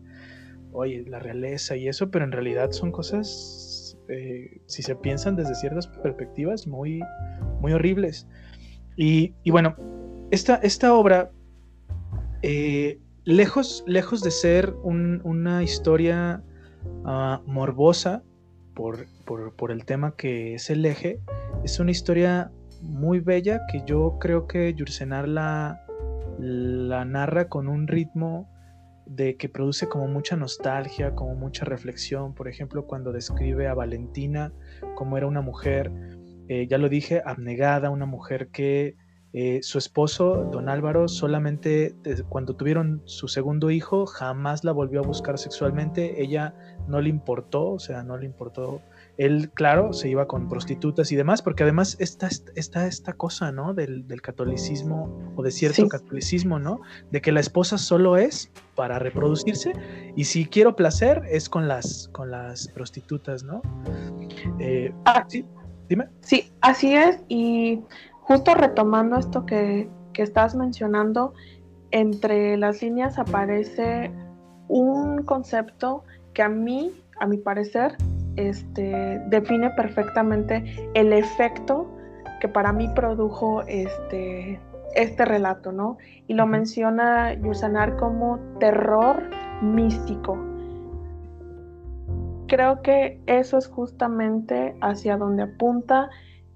oye, 0.72 1.04
la 1.06 1.18
realeza 1.18 1.76
y 1.76 1.88
eso, 1.88 2.10
pero 2.10 2.24
en 2.24 2.32
realidad 2.32 2.70
son 2.72 2.92
cosas, 2.92 3.98
eh, 4.08 4.60
si 4.66 4.82
se 4.82 4.94
piensan 4.96 5.36
desde 5.36 5.54
ciertas 5.54 5.86
perspectivas, 5.86 6.66
muy, 6.66 7.00
muy 7.60 7.72
horribles. 7.72 8.26
Y, 8.96 9.34
bueno, 9.50 9.76
esta, 10.30 10.56
esta 10.56 10.94
obra, 10.94 11.30
eh, 12.42 12.98
lejos, 13.24 13.84
lejos 13.86 14.22
de 14.22 14.30
ser 14.30 14.74
una 14.82 15.62
historia 15.62 16.42
ah, 17.04 17.40
morbosa 17.46 18.22
por, 18.74 19.06
por 19.56 19.70
el 19.70 19.84
tema 19.84 20.16
que 20.16 20.54
es 20.54 20.70
el 20.70 20.84
eje, 20.84 21.20
es 21.64 21.80
una 21.80 21.90
historia 21.90 22.50
muy 22.82 23.20
bella 23.20 23.60
que 23.70 23.82
yo 23.86 24.16
creo 24.18 24.46
que 24.46 24.72
Yursenar 24.74 25.28
la, 25.28 25.84
la 26.38 27.04
narra 27.04 27.48
con 27.48 27.68
un 27.68 27.86
ritmo 27.86 28.48
de 29.10 29.36
que 29.36 29.48
produce 29.48 29.88
como 29.88 30.06
mucha 30.06 30.36
nostalgia, 30.36 31.16
como 31.16 31.34
mucha 31.34 31.64
reflexión. 31.64 32.32
Por 32.32 32.46
ejemplo, 32.46 32.86
cuando 32.86 33.10
describe 33.10 33.66
a 33.66 33.74
Valentina 33.74 34.52
como 34.94 35.16
era 35.16 35.26
una 35.26 35.40
mujer, 35.40 35.90
eh, 36.48 36.68
ya 36.68 36.78
lo 36.78 36.88
dije, 36.88 37.20
abnegada, 37.24 37.90
una 37.90 38.06
mujer 38.06 38.50
que 38.52 38.94
eh, 39.32 39.60
su 39.62 39.78
esposo, 39.78 40.48
don 40.52 40.68
Álvaro, 40.68 41.08
solamente 41.08 41.94
cuando 42.28 42.54
tuvieron 42.54 43.02
su 43.04 43.26
segundo 43.26 43.70
hijo, 43.72 44.06
jamás 44.06 44.62
la 44.62 44.70
volvió 44.70 45.00
a 45.00 45.06
buscar 45.06 45.38
sexualmente. 45.38 46.22
Ella 46.22 46.54
no 46.86 47.00
le 47.00 47.08
importó, 47.08 47.68
o 47.68 47.78
sea, 47.80 48.04
no 48.04 48.16
le 48.16 48.26
importó 48.26 48.80
él, 49.20 49.50
claro, 49.52 49.92
se 49.92 50.08
iba 50.08 50.26
con 50.26 50.48
prostitutas 50.48 51.12
y 51.12 51.16
demás, 51.16 51.42
porque 51.42 51.62
además 51.62 51.94
está, 52.00 52.30
está 52.54 52.86
esta 52.86 53.12
cosa, 53.12 53.52
¿no? 53.52 53.74
Del, 53.74 54.06
catolicismo 54.22 55.34
o 55.36 55.42
de 55.42 55.50
cierto 55.50 55.86
catolicismo, 55.88 56.58
¿no? 56.58 56.80
De 57.10 57.20
que 57.20 57.30
la 57.30 57.40
esposa 57.40 57.76
solo 57.76 58.16
es 58.16 58.50
para 58.74 58.98
reproducirse 58.98 59.74
y 60.16 60.24
si 60.24 60.46
quiero 60.46 60.74
placer 60.74 61.22
es 61.30 61.50
con 61.50 61.68
las, 61.68 62.08
con 62.12 62.30
las 62.30 62.68
prostitutas, 62.68 63.44
¿no? 63.44 63.60
Eh, 64.58 64.90
ah, 65.04 65.26
sí, 65.28 65.44
dime. 65.90 66.08
Sí, 66.22 66.50
así 66.62 66.94
es. 66.94 67.20
Y 67.28 67.82
justo 68.22 68.54
retomando 68.54 69.18
esto 69.18 69.44
que, 69.44 69.90
que 70.14 70.22
estás 70.22 70.54
mencionando, 70.54 71.34
entre 71.90 72.56
las 72.56 72.80
líneas 72.80 73.18
aparece 73.18 74.10
un 74.68 75.24
concepto 75.24 76.04
que 76.32 76.42
a 76.42 76.48
mí, 76.48 76.90
a 77.18 77.26
mi 77.26 77.36
parecer, 77.36 77.98
este, 78.48 79.20
define 79.28 79.70
perfectamente 79.70 80.64
el 80.94 81.12
efecto 81.12 81.90
que 82.40 82.48
para 82.48 82.72
mí 82.72 82.88
produjo 82.94 83.62
este, 83.62 84.58
este 84.94 85.24
relato, 85.24 85.72
¿no? 85.72 85.98
Y 86.26 86.34
lo 86.34 86.46
menciona 86.46 87.34
Yusanar 87.34 87.96
como 87.96 88.38
terror 88.58 89.22
místico. 89.62 90.38
Creo 92.48 92.82
que 92.82 93.20
eso 93.26 93.58
es 93.58 93.68
justamente 93.68 94.74
hacia 94.80 95.16
donde 95.16 95.44
apunta 95.44 96.10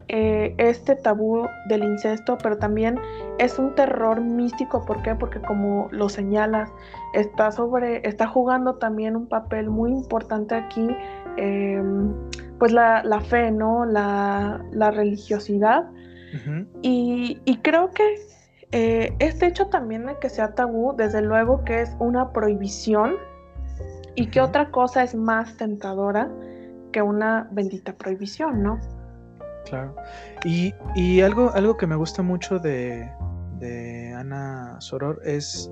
eh, 0.08 0.54
este 0.58 0.96
tabú 0.96 1.46
del 1.68 1.84
incesto, 1.84 2.36
pero 2.42 2.58
también 2.58 2.98
es 3.38 3.58
un 3.58 3.74
terror 3.74 4.20
místico. 4.20 4.84
¿Por 4.84 5.02
qué? 5.02 5.14
Porque 5.14 5.40
como 5.40 5.88
lo 5.90 6.08
señalas, 6.08 6.70
está 7.14 7.50
sobre, 7.50 8.06
está 8.06 8.26
jugando 8.26 8.76
también 8.76 9.16
un 9.16 9.26
papel 9.26 9.70
muy 9.70 9.90
importante 9.90 10.54
aquí 10.54 10.88
Em, 11.36 12.12
pues 12.58 12.72
la, 12.72 13.20
fe, 13.28 13.50
¿no? 13.50 13.84
La, 13.84 14.60
religiosidad. 14.92 15.90
y, 16.82 17.58
creo 17.62 17.90
que 17.90 18.16
eh, 18.72 19.14
este 19.18 19.46
hecho 19.46 19.66
también 19.68 20.06
de 20.06 20.18
que 20.18 20.28
sea 20.28 20.54
tabú, 20.54 20.94
desde 20.96 21.22
luego 21.22 21.64
que 21.64 21.82
es 21.82 21.96
una 21.98 22.32
prohibición 22.32 23.14
y 24.16 24.26
que 24.26 24.40
otra 24.40 24.70
cosa 24.70 25.02
es 25.02 25.14
más 25.14 25.56
tentadora 25.56 26.30
que 26.92 27.02
una 27.02 27.48
bendita 27.52 27.92
prohibición, 27.94 28.62
¿no? 28.62 28.78
Claro. 29.64 29.96
Y, 30.44 31.20
algo, 31.20 31.50
algo 31.54 31.76
que 31.76 31.86
me 31.86 31.96
gusta 31.96 32.22
mucho 32.22 32.58
de, 32.58 33.10
de 33.58 34.12
Ana 34.12 34.80
Soror 34.80 35.20
es 35.24 35.70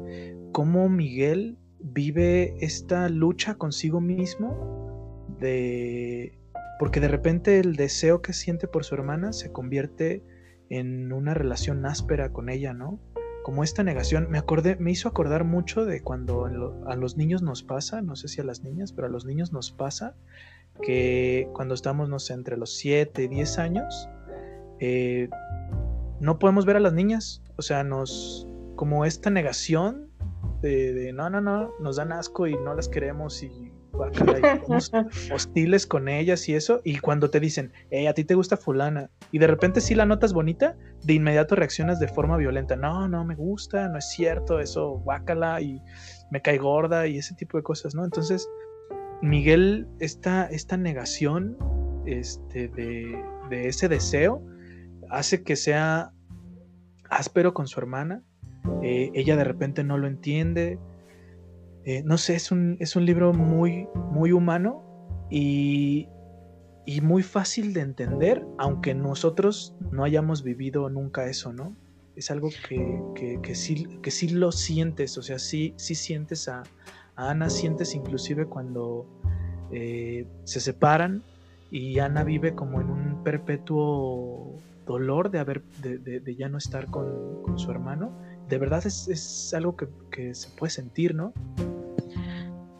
cómo 0.52 0.88
Miguel 0.88 1.58
vive 1.78 2.54
esta 2.60 3.08
lucha 3.08 3.56
consigo 3.56 4.00
mismo 4.00 5.26
de 5.40 6.38
porque 6.78 6.98
de 6.98 7.08
repente 7.08 7.60
el 7.60 7.76
deseo 7.76 8.22
que 8.22 8.32
siente 8.32 8.66
por 8.66 8.84
su 8.84 8.96
hermana 8.96 9.32
se 9.32 9.52
convierte 9.52 10.24
en 10.68 11.12
una 11.12 11.32
relación 11.32 11.86
áspera 11.86 12.32
con 12.32 12.48
ella, 12.48 12.72
¿no? 12.72 12.98
Como 13.44 13.62
esta 13.62 13.84
negación, 13.84 14.28
me 14.30 14.38
acordé, 14.38 14.74
me 14.76 14.90
hizo 14.90 15.08
acordar 15.08 15.44
mucho 15.44 15.84
de 15.84 16.02
cuando 16.02 16.44
a 16.44 16.96
los 16.96 17.16
niños 17.16 17.40
nos 17.40 17.62
pasa, 17.62 18.02
no 18.02 18.16
sé 18.16 18.26
si 18.26 18.40
a 18.40 18.44
las 18.44 18.62
niñas, 18.62 18.92
pero 18.92 19.06
a 19.06 19.10
los 19.10 19.24
niños 19.24 19.52
nos 19.52 19.70
pasa 19.70 20.16
que 20.80 21.48
cuando 21.52 21.74
estamos, 21.74 22.08
no 22.08 22.16
entre 22.30 22.56
los 22.56 22.76
7 22.76 23.24
y 23.24 23.28
10 23.28 23.58
años, 23.58 24.08
eh, 24.80 25.28
no 26.20 26.38
podemos 26.38 26.64
ver 26.64 26.76
a 26.76 26.80
las 26.80 26.92
niñas, 26.92 27.42
o 27.56 27.62
sea, 27.62 27.84
nos, 27.84 28.46
como 28.76 29.04
esta 29.04 29.30
negación 29.30 30.08
de, 30.60 31.12
no, 31.12 31.28
no, 31.28 31.40
no, 31.40 31.72
nos 31.80 31.96
dan 31.96 32.12
asco 32.12 32.46
y 32.46 32.54
no 32.54 32.74
las 32.74 32.88
queremos 32.88 33.42
y 33.42 33.72
hostiles 35.32 35.86
con 35.86 36.08
ellas 36.08 36.48
y 36.48 36.54
eso, 36.54 36.80
y 36.84 36.98
cuando 36.98 37.30
te 37.30 37.40
dicen, 37.40 37.72
hey, 37.90 38.06
a 38.06 38.14
ti 38.14 38.24
te 38.24 38.34
gusta 38.34 38.56
fulana, 38.56 39.10
y 39.30 39.38
de 39.38 39.46
repente 39.46 39.80
si 39.80 39.94
la 39.94 40.06
notas 40.06 40.32
bonita, 40.32 40.76
de 41.04 41.14
inmediato 41.14 41.56
reaccionas 41.56 42.00
de 42.00 42.08
forma 42.08 42.36
violenta, 42.36 42.74
no, 42.76 43.06
no 43.08 43.24
me 43.24 43.34
gusta, 43.34 43.88
no 43.88 43.98
es 43.98 44.08
cierto, 44.08 44.60
eso, 44.60 44.92
guácala, 45.04 45.60
y 45.60 45.82
me 46.30 46.40
cae 46.40 46.58
gorda, 46.58 47.06
y 47.06 47.18
ese 47.18 47.34
tipo 47.34 47.58
de 47.58 47.62
cosas, 47.62 47.94
¿no? 47.94 48.04
Entonces, 48.04 48.48
Miguel, 49.22 49.86
esta, 50.00 50.46
esta 50.46 50.76
negación 50.76 51.56
este, 52.06 52.68
de, 52.68 53.68
ese 53.68 53.88
deseo, 53.88 54.42
hace 55.08 55.44
que 55.44 55.54
sea 55.54 56.12
áspero 57.08 57.54
con 57.54 57.68
su 57.68 57.78
hermana. 57.78 58.22
Eh, 58.82 59.10
ella 59.14 59.36
de 59.36 59.44
repente 59.44 59.84
no 59.84 59.96
lo 59.96 60.08
entiende. 60.08 60.78
Eh, 61.84 62.02
no 62.04 62.18
sé, 62.18 62.34
es 62.34 62.50
un, 62.50 62.76
es 62.80 62.96
un 62.96 63.06
libro 63.06 63.32
muy, 63.32 63.88
muy 64.10 64.32
humano 64.32 64.82
y, 65.30 66.08
y 66.84 67.00
muy 67.00 67.22
fácil 67.22 67.74
de 67.74 67.82
entender, 67.82 68.44
aunque 68.58 68.94
nosotros 68.94 69.76
no 69.92 70.02
hayamos 70.02 70.42
vivido 70.42 70.88
nunca 70.90 71.26
eso, 71.26 71.52
¿no? 71.52 71.76
Es 72.16 72.30
algo 72.30 72.50
que, 72.68 73.38
que, 73.40 73.54
sí, 73.54 73.86
que 74.02 74.10
sí 74.10 74.28
lo 74.28 74.52
sientes, 74.52 75.16
o 75.16 75.22
sea, 75.22 75.38
sí, 75.38 75.74
sí 75.76 75.94
sientes 75.94 76.48
a, 76.48 76.62
Ana, 77.30 77.50
sientes 77.50 77.94
inclusive 77.94 78.46
cuando 78.46 79.06
eh, 79.70 80.26
se 80.44 80.60
separan 80.60 81.22
y 81.70 81.98
Ana 81.98 82.24
vive 82.24 82.54
como 82.54 82.80
en 82.80 82.90
un 82.90 83.24
perpetuo 83.24 84.56
dolor 84.86 85.30
de, 85.30 85.38
haber, 85.38 85.62
de, 85.82 86.34
ya 86.34 86.48
no 86.48 86.58
estar 86.58 86.86
con, 86.86 87.42
su 87.56 87.70
hermano. 87.70 88.10
De 88.48 88.58
verdad 88.58 88.84
es, 88.84 89.08
es 89.08 89.54
algo 89.54 89.76
que, 89.76 89.88
que 90.10 90.34
se 90.34 90.48
puede 90.56 90.70
sentir, 90.70 91.14
¿no? 91.14 91.32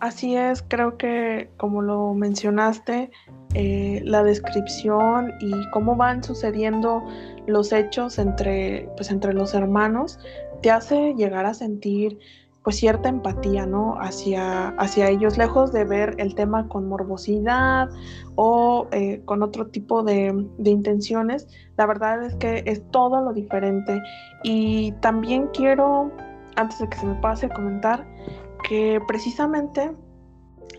Así 0.01 0.37
es, 0.37 0.65
creo 0.67 0.97
que 0.99 1.51
como 1.57 1.81
lo 1.81 2.13
mencionaste, 2.13 3.13
eh, 3.55 4.01
la 4.05 4.23
descripción 4.23 5.33
y 5.39 5.53
cómo 5.71 5.95
van 5.95 6.25
sucediendo 6.25 7.05
los 7.47 7.71
hechos 7.73 8.19
entre, 8.19 8.89
pues, 8.97 9.11
entre 9.11 9.35
los 9.35 9.53
hermanos 9.53 10.19
te 10.63 10.71
hace 10.71 11.13
llegar 11.15 11.45
a 11.45 11.53
sentir 11.53 12.19
pues 12.63 12.77
cierta 12.77 13.09
empatía, 13.09 13.67
¿no? 13.67 13.97
Hacia, 14.01 14.69
hacia 14.79 15.09
ellos, 15.09 15.37
lejos 15.37 15.73
de 15.73 15.85
ver 15.85 16.15
el 16.19 16.35
tema 16.35 16.69
con 16.69 16.89
morbosidad 16.89 17.89
o 18.37 18.87
eh, 18.93 19.21
con 19.25 19.43
otro 19.43 19.67
tipo 19.67 20.03
de, 20.03 20.47
de, 20.59 20.71
intenciones, 20.71 21.49
la 21.77 21.87
verdad 21.87 22.23
es 22.23 22.35
que 22.37 22.63
es 22.67 22.83
todo 22.91 23.23
lo 23.23 23.33
diferente. 23.33 24.01
Y 24.45 24.93
también 25.01 25.49
quiero, 25.53 26.11
antes 26.57 26.79
de 26.79 26.89
que 26.89 26.99
se 26.99 27.07
me 27.07 27.15
pase, 27.17 27.49
comentar 27.49 28.07
que 28.69 29.01
precisamente 29.09 29.93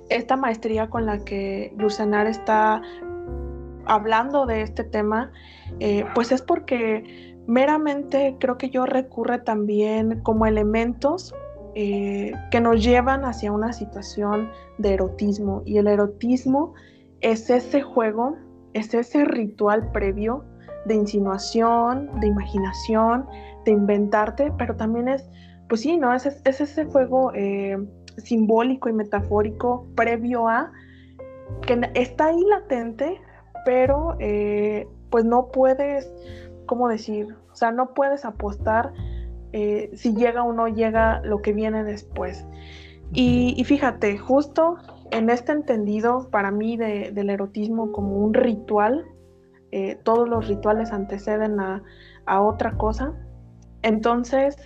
esta 0.09 0.37
maestría 0.37 0.89
con 0.89 1.05
la 1.05 1.19
que 1.19 1.73
Yursenar 1.77 2.27
está 2.27 2.81
hablando 3.85 4.45
de 4.45 4.61
este 4.61 4.83
tema, 4.83 5.31
eh, 5.79 6.05
pues 6.15 6.31
es 6.31 6.41
porque 6.41 7.35
meramente 7.47 8.37
creo 8.39 8.57
que 8.57 8.69
yo 8.69 8.85
recurre 8.85 9.39
también 9.39 10.21
como 10.21 10.45
elementos 10.45 11.35
eh, 11.75 12.31
que 12.51 12.61
nos 12.61 12.83
llevan 12.83 13.25
hacia 13.25 13.51
una 13.51 13.73
situación 13.73 14.49
de 14.77 14.93
erotismo. 14.93 15.61
Y 15.65 15.77
el 15.77 15.87
erotismo 15.87 16.73
es 17.21 17.49
ese 17.49 17.81
juego, 17.81 18.35
es 18.73 18.93
ese 18.93 19.25
ritual 19.25 19.91
previo 19.91 20.45
de 20.85 20.95
insinuación, 20.95 22.09
de 22.19 22.27
imaginación, 22.27 23.25
de 23.65 23.71
inventarte, 23.71 24.51
pero 24.57 24.75
también 24.75 25.07
es 25.07 25.25
pues 25.69 25.81
sí, 25.81 25.97
¿no? 25.97 26.13
Es, 26.13 26.25
es 26.25 26.61
ese 26.61 26.85
juego 26.85 27.31
eh, 27.33 27.77
simbólico 28.17 28.89
y 28.89 28.93
metafórico 28.93 29.87
previo 29.95 30.47
a 30.47 30.71
que 31.65 31.89
está 31.95 32.27
ahí 32.27 32.41
latente, 32.49 33.19
pero 33.65 34.15
eh, 34.19 34.87
pues 35.09 35.25
no 35.25 35.49
puedes, 35.51 36.11
¿cómo 36.65 36.87
decir? 36.87 37.35
O 37.51 37.55
sea, 37.55 37.71
no 37.71 37.93
puedes 37.93 38.25
apostar 38.25 38.93
eh, 39.53 39.91
si 39.93 40.13
llega 40.13 40.43
o 40.43 40.51
no 40.51 40.67
llega 40.67 41.21
lo 41.21 41.41
que 41.41 41.53
viene 41.53 41.83
después. 41.83 42.45
Y, 43.15 43.63
fíjate, 43.63 44.17
justo 44.17 44.77
en 45.11 45.29
este 45.29 45.51
entendido 45.51 46.29
para 46.31 46.49
mí 46.49 46.77
del 46.77 47.29
erotismo 47.29 47.91
como 47.91 48.17
un 48.17 48.33
ritual, 48.33 49.05
todos 50.01 50.27
los 50.27 50.47
rituales 50.47 50.91
anteceden 50.91 51.59
a, 51.59 51.83
a 52.25 52.41
otra 52.41 52.71
cosa, 52.71 53.13
entonces 53.83 54.57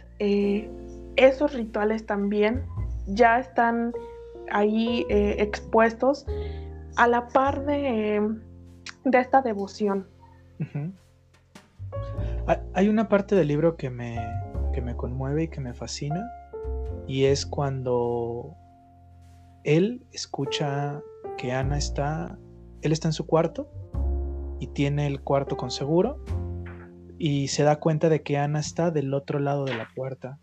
esos 1.18 1.54
rituales 1.54 2.06
también 2.06 2.64
ya 3.08 3.40
están 3.40 3.92
ahí 4.52 5.06
eh, 5.10 5.36
expuestos 5.40 6.26
a 6.96 7.08
la 7.08 7.28
par 7.28 7.66
de, 7.66 8.22
esta 9.12 9.42
devoción. 9.42 10.08
Hay 12.74 12.90
una 12.90 13.10
parte 13.10 13.36
del 13.36 13.48
libro 13.48 13.76
que 13.76 13.90
me, 13.90 14.18
que 14.78 14.82
me 14.84 14.96
conmueve 14.96 15.46
y 15.46 15.48
que 15.48 15.60
me 15.60 15.74
fascina, 15.74 16.32
y 17.08 17.24
es 17.26 17.48
cuando 17.48 18.56
él 19.64 20.06
escucha 20.12 21.02
que 21.36 21.52
Ana 21.52 21.80
está, 21.80 22.38
él 22.84 22.92
está 22.92 23.08
en 23.08 23.14
su 23.14 23.26
cuarto 23.26 23.68
y 24.60 24.68
tiene 24.68 25.08
el 25.08 25.22
cuarto 25.22 25.58
con 25.58 25.72
seguro 25.72 26.24
y 27.18 27.48
se 27.48 27.64
da 27.64 27.78
cuenta 27.78 28.08
de 28.08 28.22
que 28.22 28.38
Ana 28.38 28.60
está 28.60 28.92
del 28.92 29.16
otro 29.16 29.40
lado 29.40 29.66
de 29.66 29.76
la 29.76 29.88
puerta. 29.96 30.38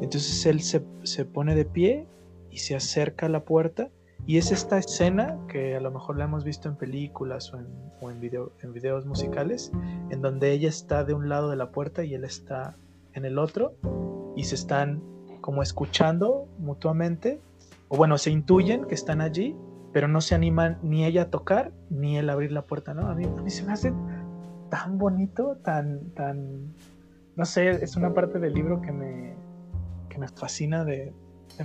Entonces 0.00 0.46
él 0.46 0.60
se, 0.60 1.24
pone 1.24 1.56
de 1.56 1.64
pie 1.64 2.06
y 2.52 2.58
se 2.58 2.76
acerca 2.76 3.26
a 3.26 3.30
la 3.30 3.42
puerta 3.42 3.90
y 4.28 4.38
es 4.38 4.52
esta 4.52 4.78
escena 4.78 5.40
que 5.48 5.74
a 5.74 5.80
lo 5.80 5.90
mejor 5.90 6.18
la 6.18 6.26
hemos 6.26 6.44
visto 6.44 6.68
en 6.68 6.76
películas 6.76 7.52
o 7.52 7.58
en, 7.58 7.66
o 8.00 8.12
en, 8.12 8.20
video, 8.20 8.52
en 8.62 8.72
videos 8.72 9.06
musicales, 9.06 9.72
en 10.10 10.22
donde 10.22 10.52
ella 10.52 10.68
está 10.68 11.02
de 11.02 11.14
un 11.14 11.28
lado 11.28 11.50
de 11.50 11.56
la 11.56 11.72
puerta 11.72 12.04
y 12.04 12.14
él 12.14 12.22
está 12.22 12.76
en 13.14 13.24
el 13.24 13.38
otro 13.38 13.74
y 14.36 14.44
se 14.44 14.54
están 14.54 15.02
como 15.40 15.62
escuchando 15.62 16.48
mutuamente, 16.58 17.40
o 17.88 17.96
bueno, 17.96 18.18
se 18.18 18.30
intuyen 18.30 18.84
que 18.84 18.94
están 18.94 19.20
allí, 19.20 19.56
pero 19.92 20.06
no 20.06 20.20
se 20.20 20.34
animan 20.34 20.78
ni 20.82 21.04
ella 21.04 21.22
a 21.22 21.30
tocar 21.30 21.72
ni 21.88 22.16
él 22.16 22.30
a 22.30 22.34
abrir 22.34 22.52
la 22.52 22.62
puerta, 22.62 22.94
¿no? 22.94 23.08
A 23.08 23.14
mí, 23.14 23.26
se 23.50 23.64
me 23.64 23.72
hace 23.72 23.92
tan 24.70 24.98
bonito, 24.98 25.56
tan, 25.64 26.10
tan, 26.10 26.72
no 27.36 27.44
sé, 27.44 27.70
es 27.70 27.96
una 27.96 28.14
parte 28.14 28.38
del 28.38 28.54
libro 28.54 28.80
que 28.80 28.92
me, 28.92 29.34
que 30.08 30.18
me 30.18 30.28
fascina 30.28 30.84
de, 30.84 31.12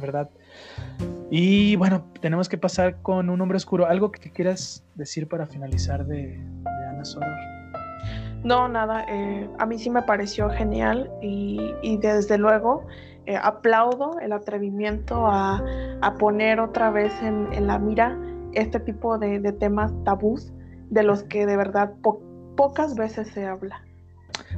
verdad. 0.02 0.30
Y 1.30 1.76
bueno, 1.76 2.12
tenemos 2.22 2.50
que 2.50 2.58
pasar 2.58 3.02
con 3.02 3.30
un 3.30 3.40
hombre 3.40 3.58
oscuro. 3.58 3.86
¿Algo 3.86 4.12
que 4.12 4.32
quieras 4.32 4.84
decir 4.96 5.28
para 5.28 5.48
finalizar 5.48 6.06
de, 6.06 6.38
Ana 6.90 7.06
Soror? 7.06 7.55
No, 8.46 8.68
nada. 8.68 9.04
Eh, 9.10 9.50
a 9.58 9.66
mí 9.66 9.80
sí 9.80 9.90
me 9.90 10.04
pareció 10.04 10.52
genial 10.52 11.12
y, 11.20 11.98
desde 11.98 12.38
luego 12.38 12.86
eh, 13.26 13.36
aplaudo 13.36 14.20
el 14.20 14.32
atrevimiento 14.34 15.26
a, 15.26 15.64
poner 16.20 16.60
otra 16.60 16.92
vez 16.92 17.12
en, 17.24 17.66
la 17.66 17.80
mira 17.80 18.16
este 18.54 18.80
tipo 18.80 19.18
de, 19.18 19.40
temas 19.54 19.92
tabús 20.04 20.54
de 20.92 21.02
los 21.02 21.24
que 21.24 21.48
de 21.48 21.58
verdad 21.58 21.94
pocas 22.56 22.94
veces 22.96 23.30
se 23.30 23.48
habla. 23.48 23.84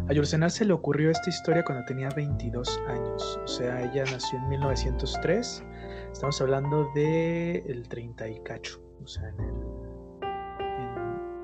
A 0.09 0.13
Yursenar 0.13 0.51
se 0.51 0.65
le 0.65 0.73
ocurrió 0.73 1.09
esta 1.09 1.29
historia 1.29 1.63
cuando 1.63 1.85
tenía 1.85 2.09
22 2.09 2.81
años, 2.89 3.39
o 3.41 3.47
sea, 3.47 3.81
ella 3.83 4.03
nació 4.11 4.37
en 4.39 4.49
1903, 4.49 5.63
estamos 6.11 6.41
hablando 6.41 6.89
del 6.93 7.63
el 7.65 7.87
30 7.87 8.27
y 8.27 8.39
cacho, 8.41 8.81
o 9.01 9.07
sea, 9.07 9.29
en 9.29 9.39
el, 9.39 9.86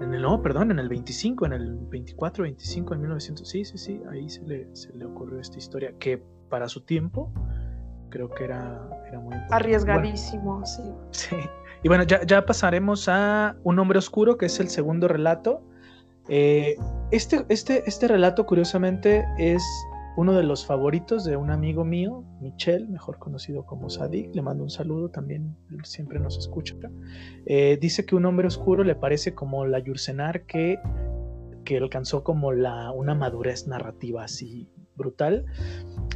en, 0.03 0.13
el, 0.13 0.21
no, 0.21 0.41
perdón, 0.41 0.71
en 0.71 0.79
el 0.79 0.89
25, 0.89 1.45
en 1.45 1.53
el 1.53 1.75
24, 1.75 2.43
25, 2.43 2.93
en 2.93 3.01
1900, 3.01 3.47
sí, 3.47 3.65
sí, 3.65 3.77
sí, 3.77 4.01
ahí 4.11 4.29
se 4.29 4.41
le, 4.43 4.75
se 4.75 4.93
le 4.93 5.05
ocurrió 5.05 5.39
esta 5.39 5.57
historia, 5.57 5.93
que 5.99 6.23
para 6.49 6.67
su 6.69 6.81
tiempo 6.81 7.31
creo 8.09 8.29
que 8.29 8.43
era, 8.43 8.87
era 9.07 9.19
muy 9.19 9.35
arriesgadísimo, 9.49 10.65
sí. 10.65 10.83
Sí, 11.11 11.35
y 11.81 11.87
bueno, 11.87 12.03
ya, 12.03 12.23
ya 12.25 12.45
pasaremos 12.45 13.09
a 13.09 13.55
Un 13.63 13.79
hombre 13.79 13.99
oscuro, 13.99 14.37
que 14.37 14.45
es 14.45 14.59
el 14.59 14.69
segundo 14.69 15.07
relato. 15.07 15.63
Eh, 16.29 16.75
este, 17.11 17.45
este, 17.49 17.83
este 17.87 18.07
relato, 18.07 18.45
curiosamente, 18.45 19.25
es 19.37 19.63
uno 20.15 20.33
de 20.33 20.43
los 20.43 20.65
favoritos 20.65 21.23
de 21.23 21.37
un 21.37 21.49
amigo 21.49 21.83
mío, 21.83 22.23
Michel, 22.39 22.87
mejor 22.87 23.17
conocido 23.19 23.65
como 23.65 23.89
Sadik. 23.89 24.33
Le 24.35 24.41
mando 24.41 24.63
un 24.63 24.69
saludo 24.69 25.09
también, 25.09 25.55
siempre 25.83 26.19
nos 26.19 26.37
escucha. 26.37 26.75
Eh, 27.45 27.77
dice 27.81 28.05
que 28.05 28.15
un 28.15 28.25
hombre 28.25 28.47
oscuro 28.47 28.83
le 28.83 28.95
parece 28.95 29.33
como 29.33 29.65
la 29.65 29.79
Yursenar 29.79 30.45
que, 30.45 30.79
que 31.65 31.77
alcanzó 31.77 32.23
como 32.23 32.51
la, 32.51 32.91
una 32.91 33.15
madurez 33.15 33.67
narrativa 33.67 34.23
así 34.23 34.69
brutal. 34.95 35.45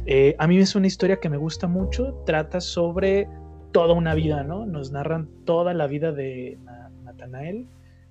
Eh, 0.06 0.36
a 0.38 0.46
mí 0.46 0.58
es 0.58 0.76
una 0.76 0.86
historia 0.86 1.18
que 1.18 1.28
me 1.28 1.36
gusta 1.36 1.66
mucho, 1.66 2.22
trata 2.24 2.60
sobre 2.60 3.28
toda 3.72 3.94
una 3.94 4.14
vida, 4.14 4.44
¿no? 4.44 4.64
Nos 4.64 4.92
narran 4.92 5.28
toda 5.44 5.74
la 5.74 5.86
vida 5.86 6.12
de 6.12 6.58
Natanael 7.02 7.66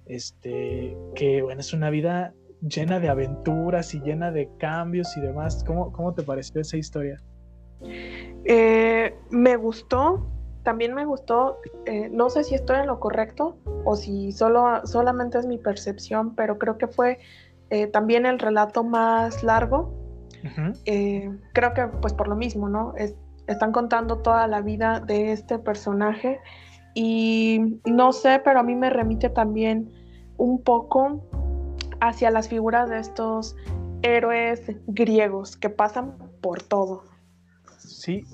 este, 0.08 0.98
que 1.16 1.42
bueno, 1.42 1.62
es 1.62 1.74
una 1.74 1.90
vida 1.90 2.34
llena 2.62 3.00
de 3.00 3.10
aventuras 3.10 3.94
y 3.94 4.00
llena 4.02 4.32
de 4.32 4.50
cambios 4.58 5.16
y 5.18 5.22
demás. 5.22 5.64
¿Cómo, 5.66 5.92
cómo 5.92 6.14
te 6.14 6.24
pareció 6.24 6.62
esa 6.62 6.78
historia? 6.78 7.22
Eh, 8.46 9.16
me 9.30 9.56
gustó, 9.56 10.28
también 10.64 10.94
me 10.94 11.06
gustó, 11.06 11.60
eh, 11.86 12.10
no 12.10 12.30
sé 12.30 12.44
si 12.44 12.56
estoy 12.56 12.78
en 12.78 12.88
lo 12.88 13.00
correcto 13.00 13.58
o 13.86 13.96
si 13.96 14.32
solo, 14.32 14.86
solamente 14.86 15.38
es 15.38 15.46
mi 15.46 15.58
percepción, 15.58 16.36
pero 16.36 16.58
creo 16.58 16.78
que 16.78 16.88
fue 16.88 17.20
eh, 17.70 17.88
también 17.88 18.26
el 18.26 18.40
relato 18.40 18.84
más 18.84 19.44
largo. 19.44 19.94
creo 21.54 21.74
que 21.74 21.88
pues 22.02 22.14
por 22.14 22.28
lo 22.28 22.36
mismo, 22.36 22.70
¿no? 22.70 22.94
están 23.48 23.72
contando 23.72 24.20
toda 24.20 24.48
la 24.48 24.62
vida 24.62 25.00
de 25.00 25.32
este 25.32 25.58
personaje 25.58 26.40
y 26.94 27.80
no 27.86 28.12
sé, 28.12 28.42
pero 28.44 28.60
a 28.60 28.64
mí 28.64 28.76
me 28.76 28.90
remite 28.90 29.30
también 29.30 29.90
un 30.38 30.62
poco 30.64 31.22
hacia 32.02 32.32
las 32.32 32.48
figuras 32.50 32.90
de 32.90 33.00
estos 33.00 33.56
héroes 34.02 34.62
griegos 34.88 35.58
que 35.58 35.70
pasan 35.70 36.18
por 36.42 36.62
todo. 36.62 37.04
Sí, 37.78 38.26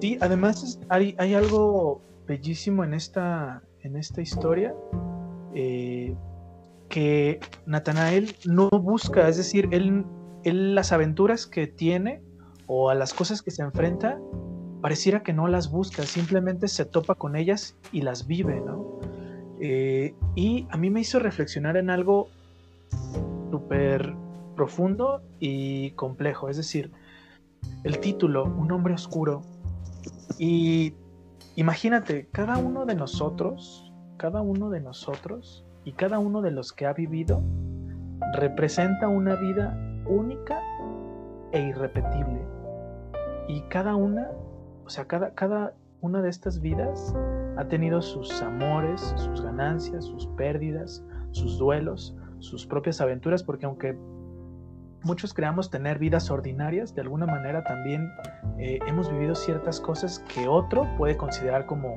sí, 0.00 0.18
además 0.20 0.80
hay, 0.88 1.14
algo 1.34 2.00
bellísimo 2.26 2.84
en 2.84 2.94
esta, 2.94 3.62
en 3.80 3.96
esta 3.96 4.20
historia. 4.20 4.74
Eh, 5.54 6.16
que 6.88 7.40
Natanael 7.64 8.36
no 8.44 8.68
busca, 8.68 9.26
es 9.26 9.38
decir, 9.38 9.68
él, 9.72 10.04
él, 10.44 10.74
las 10.74 10.92
aventuras 10.92 11.46
que 11.46 11.66
tiene 11.66 12.22
o 12.66 12.90
a 12.90 12.94
las 12.94 13.14
cosas 13.14 13.40
que 13.40 13.50
se 13.50 13.62
enfrenta, 13.62 14.18
pareciera 14.82 15.22
que 15.22 15.32
no 15.32 15.48
las 15.48 15.70
busca, 15.70 16.02
simplemente 16.02 16.68
se 16.68 16.84
topa 16.84 17.14
con 17.14 17.34
ellas 17.34 17.76
y 17.92 18.02
las 18.02 18.26
vive, 18.26 18.60
¿no? 18.60 19.00
Eh, 19.60 20.14
y 20.34 20.66
a 20.70 20.76
mí 20.76 20.90
me 20.90 21.00
hizo 21.00 21.18
reflexionar 21.18 21.76
en 21.76 21.88
algo 21.88 22.28
súper 23.50 24.14
profundo 24.56 25.22
y 25.38 25.92
complejo, 25.92 26.48
es 26.48 26.56
decir, 26.56 26.92
el 27.84 27.98
título, 27.98 28.44
Un 28.44 28.72
hombre 28.72 28.94
oscuro, 28.94 29.42
y 30.38 30.94
imagínate, 31.56 32.28
cada 32.32 32.58
uno 32.58 32.86
de 32.86 32.94
nosotros, 32.94 33.92
cada 34.16 34.40
uno 34.40 34.70
de 34.70 34.80
nosotros, 34.80 35.64
y 35.84 35.92
cada 35.92 36.18
uno 36.18 36.42
de 36.42 36.52
los 36.52 36.72
que 36.72 36.86
ha 36.86 36.92
vivido 36.92 37.42
representa 38.34 39.08
una 39.08 39.34
vida 39.34 39.76
única 40.06 40.60
e 41.52 41.60
irrepetible. 41.60 42.40
Y 43.48 43.62
cada 43.62 43.96
una, 43.96 44.30
o 44.84 44.88
sea, 44.88 45.06
cada, 45.06 45.34
cada 45.34 45.74
una 46.00 46.22
de 46.22 46.30
estas 46.30 46.60
vidas 46.60 47.14
ha 47.56 47.64
tenido 47.68 48.00
sus 48.00 48.42
amores, 48.42 49.12
sus 49.16 49.42
ganancias, 49.42 50.04
sus 50.04 50.26
pérdidas, 50.28 51.04
sus 51.32 51.58
duelos, 51.58 52.16
sus 52.42 52.66
propias 52.66 53.00
aventuras, 53.00 53.42
porque 53.42 53.66
aunque 53.66 53.96
muchos 55.04 55.32
creamos 55.32 55.70
tener 55.70 55.98
vidas 55.98 56.30
ordinarias, 56.30 56.94
de 56.94 57.02
alguna 57.02 57.26
manera 57.26 57.62
también 57.64 58.10
eh, 58.58 58.78
hemos 58.86 59.10
vivido 59.10 59.34
ciertas 59.34 59.80
cosas 59.80 60.24
que 60.32 60.48
otro 60.48 60.88
puede 60.96 61.16
considerar 61.16 61.66
como, 61.66 61.96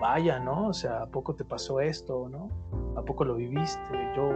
vaya, 0.00 0.38
¿no? 0.38 0.68
O 0.68 0.72
sea, 0.72 1.02
¿a 1.02 1.06
poco 1.06 1.34
te 1.34 1.44
pasó 1.44 1.80
esto, 1.80 2.28
¿no? 2.28 2.48
¿A 2.96 3.02
poco 3.04 3.24
lo 3.24 3.36
viviste? 3.36 4.12
Yo, 4.16 4.30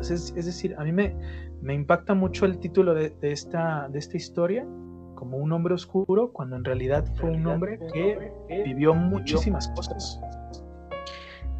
es, 0.00 0.34
decir, 0.34 0.74
a 0.78 0.84
mí 0.84 0.92
me, 0.92 1.16
me 1.60 1.74
impacta 1.74 2.14
mucho 2.14 2.46
el 2.46 2.58
título 2.58 2.94
de, 2.94 3.14
esta, 3.22 3.88
de 3.88 3.98
esta 3.98 4.16
historia 4.16 4.66
como 5.14 5.38
un 5.38 5.52
hombre 5.52 5.74
oscuro, 5.74 6.32
cuando 6.32 6.56
en 6.56 6.64
realidad 6.64 7.04
fue 7.16 7.30
un 7.30 7.46
hombre 7.46 7.78
que 7.92 8.32
vivió 8.64 8.94
muchísimas 8.94 9.68
cosas. 9.68 10.20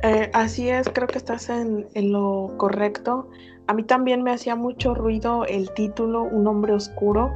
Eh, 0.03 0.31
así 0.35 0.69
es, 0.69 0.89
creo 0.89 1.09
que 1.09 1.19
estás 1.19 1.49
en, 1.49 1.87
lo 1.95 2.55
correcto. 2.57 3.29
A 3.67 3.75
mí 3.75 3.83
también 3.83 4.23
me 4.23 4.33
hacía 4.33 4.57
mucho 4.57 4.95
ruido 4.95 5.47
el 5.47 5.73
título, 5.73 6.25
Un 6.25 6.47
hombre 6.47 6.75
oscuro, 6.75 7.33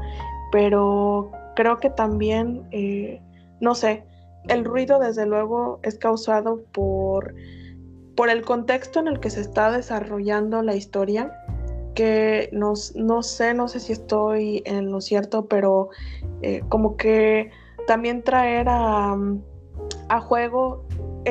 pero 0.52 1.30
creo 1.56 1.78
que 1.78 1.90
también, 1.90 2.66
eh, 2.70 3.22
no 3.60 3.74
sé, 3.74 4.04
el 4.48 4.64
ruido 4.64 4.98
desde 4.98 5.26
luego 5.26 5.80
es 5.82 5.98
causado 5.98 6.62
por 6.72 7.34
por 8.18 8.30
el 8.30 8.44
contexto 8.44 8.98
en 8.98 9.06
el 9.06 9.20
que 9.20 9.30
se 9.30 9.40
está 9.40 9.70
desarrollando 9.70 10.60
la 10.62 10.74
historia, 10.74 11.32
que 11.94 12.48
no 12.50 12.74
sé, 12.74 13.54
no 13.54 13.68
sé 13.68 13.78
si 13.78 13.92
estoy 13.92 14.60
en 14.66 14.90
lo 14.90 15.00
cierto, 15.00 15.46
pero 15.46 15.90
eh, 16.42 16.62
como 16.68 16.96
que 16.96 17.52
también 17.86 18.24
traer 18.24 18.66
a, 18.68 19.16
juego 20.20 20.84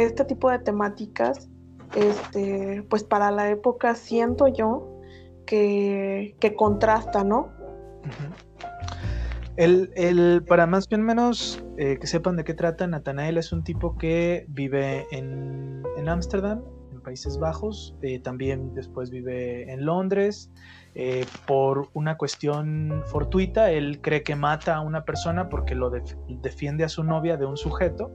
este 0.04 0.26
tipo 0.26 0.50
de 0.50 0.60
temáticas, 0.60 1.50
este, 1.96 2.84
pues 2.90 3.04
para 3.04 3.32
la 3.32 3.50
época 3.50 3.96
siento 3.96 4.48
yo 4.48 5.00
que, 5.46 6.36
contrasta, 6.58 7.24
¿no? 7.24 7.50
el, 9.56 10.44
para 10.48 10.68
más 10.68 10.88
bien 10.88 11.04
menos 11.04 11.64
eh, 11.78 11.98
que 12.00 12.08
sepan 12.08 12.36
de 12.36 12.44
qué 12.44 12.54
trata, 12.54 12.86
Nathanael 12.88 13.38
es 13.38 13.52
un 13.52 13.64
tipo 13.64 13.98
que 13.98 14.46
vive 14.50 15.08
en 15.12 15.84
Ámsterdam, 16.08 16.62
Países 17.08 17.40
Bajos, 17.40 17.96
eh, 18.02 18.20
también 18.20 18.74
después 18.74 19.12
vive 19.12 19.72
en 19.72 19.86
Londres. 19.86 20.52
Eh, 20.94 21.26
por 21.46 21.88
una 21.94 22.18
cuestión 22.18 23.02
fortuita, 23.06 23.72
él 23.72 24.02
cree 24.02 24.24
que 24.24 24.36
mata 24.36 24.76
a 24.76 24.82
una 24.82 25.06
persona 25.06 25.48
porque 25.48 25.74
lo 25.74 25.90
defiende 25.90 26.84
a 26.84 26.90
su 26.90 27.06
novia 27.06 27.38
de 27.38 27.46
un 27.46 27.56
sujeto, 27.56 28.12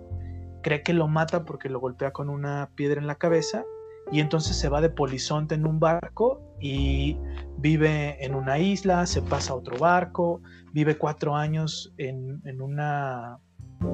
cree 0.62 0.83
que 0.83 0.92
lo 0.92 1.09
mata 1.09 1.44
porque 1.44 1.68
lo 1.68 1.81
golpea 1.81 2.12
con 2.12 2.29
una 2.31 2.70
piedra 2.75 3.01
en 3.01 3.07
la 3.07 3.16
cabeza 3.16 3.64
y 4.11 4.20
entonces 4.20 4.57
se 4.57 4.68
va 4.68 4.81
de 4.81 4.90
polizonte 4.90 5.55
en 5.55 5.66
un 5.66 5.81
barco 5.81 6.40
y 6.61 7.16
vive 7.59 8.25
en 8.25 8.35
una 8.35 8.59
isla, 8.59 9.07
se 9.07 9.22
pasa 9.22 9.53
a 9.53 9.57
otro 9.57 9.79
barco, 9.79 10.40
vive 10.72 10.96
cuatro 10.96 11.37
años 11.37 11.92
en, 11.98 12.40
en 12.44 12.61
una 12.61 13.38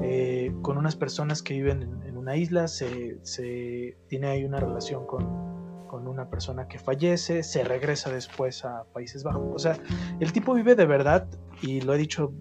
eh, 0.03 0.53
con 0.61 0.77
unas 0.77 0.95
personas 0.95 1.41
que 1.41 1.53
viven 1.53 2.01
en, 2.05 2.17
una 2.17 2.35
isla, 2.35 2.67
se, 2.67 3.97
tiene 4.07 4.27
ahí 4.27 4.43
una 4.43 4.59
relación 4.59 5.05
con, 5.05 5.49
una 5.91 6.29
persona 6.29 6.67
que 6.67 6.79
fallece, 6.79 7.43
se 7.43 7.63
regresa 7.63 8.09
después 8.11 8.63
a 8.63 8.83
Países 8.93 9.23
Bajos. 9.23 9.51
O 9.53 9.59
sea, 9.59 9.77
el 10.19 10.31
tipo 10.31 10.53
vive 10.53 10.75
de 10.75 10.85
verdad, 10.85 11.27
y 11.61 11.81
lo 11.81 11.93
he 11.93 11.97
dicho 11.97 12.31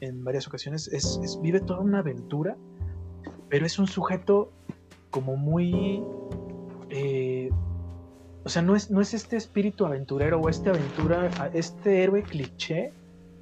en 0.00 0.24
varias 0.24 0.46
ocasiones, 0.46 0.88
es, 0.88 1.38
vive 1.42 1.60
toda 1.60 1.80
una 1.80 1.98
aventura, 1.98 2.56
pero 3.52 3.66
es 3.66 3.78
un 3.78 3.86
sujeto 3.86 4.50
como 5.10 5.36
muy... 5.36 6.02
Eh, 6.88 7.50
o 8.44 8.48
sea, 8.48 8.62
no 8.62 8.74
es, 8.74 8.90
no 8.90 9.02
es 9.02 9.12
este 9.12 9.36
espíritu 9.36 9.84
aventurero 9.84 10.40
o 10.40 10.48
este 10.48 10.70
aventura, 10.70 11.28
este 11.52 12.02
héroe 12.02 12.22
cliché 12.22 12.94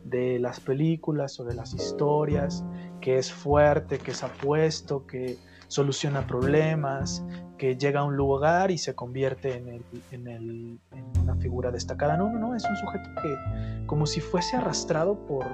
de 0.02 0.40
las 0.40 0.58
películas 0.58 1.38
o 1.38 1.44
de 1.44 1.54
las 1.54 1.74
historias, 1.74 2.64
que 3.00 3.18
es 3.18 3.32
fuerte, 3.32 3.98
que 3.98 4.10
es 4.10 4.24
apuesto, 4.24 5.06
que 5.06 5.38
soluciona 5.68 6.26
problemas, 6.26 7.24
que 7.56 7.76
llega 7.76 8.00
a 8.00 8.04
un 8.04 8.16
lugar 8.16 8.72
y 8.72 8.78
se 8.78 8.96
convierte 8.96 9.62
en, 10.10 10.80
una 11.22 11.36
figura 11.36 11.70
destacada. 11.70 12.16
No, 12.16 12.28
no, 12.28 12.40
no, 12.40 12.56
es 12.56 12.64
un 12.64 12.76
sujeto 12.78 13.08
que 13.22 13.86
como 13.86 14.06
si 14.06 14.20
fuese 14.20 14.56
arrastrado 14.56 15.24
por, 15.24 15.46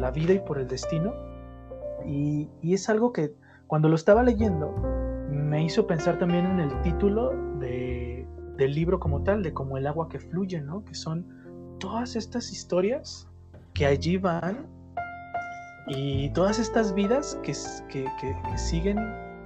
la 0.00 0.10
vida 0.10 0.32
y 0.32 0.38
por 0.38 0.58
el 0.58 0.66
destino. 0.66 1.12
Y, 2.06 2.48
es 2.62 2.88
algo 2.88 3.12
que 3.12 3.34
cuando 3.72 3.88
lo 3.88 3.94
estaba 3.94 4.22
leyendo 4.22 4.70
me 5.30 5.64
hizo 5.64 5.86
pensar 5.86 6.18
también 6.18 6.44
en 6.44 6.60
el 6.60 6.82
título 6.82 7.32
del 7.58 8.74
libro 8.74 9.00
como 9.00 9.22
tal, 9.22 9.42
de 9.42 9.54
como 9.54 9.78
el 9.78 9.86
agua 9.86 10.10
que 10.10 10.18
fluye, 10.18 10.60
¿no? 10.60 10.84
Que 10.84 10.94
son 10.94 11.26
todas 11.78 12.14
estas 12.14 12.52
historias 12.52 13.26
que 13.72 13.86
allí 13.86 14.18
van 14.18 14.66
y 15.86 16.28
todas 16.34 16.58
estas 16.58 16.92
vidas 16.92 17.40
que, 17.42 17.54
que, 17.88 18.58
siguen 18.58 18.98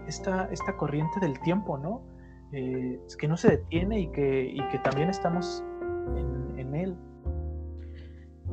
esta, 0.09 0.49
esta, 0.51 0.77
corriente 0.77 1.21
del 1.21 1.39
tiempo, 1.43 1.79
¿no? 1.79 2.03
Eh, 2.51 2.99
que 3.21 3.29
no 3.29 3.37
se 3.37 3.51
detiene 3.51 4.01
y 4.01 4.07
que, 4.09 4.43
y 4.43 4.69
que 4.73 4.81
también 4.81 5.09
estamos 5.09 5.63
en, 6.57 6.75
él. 6.75 6.97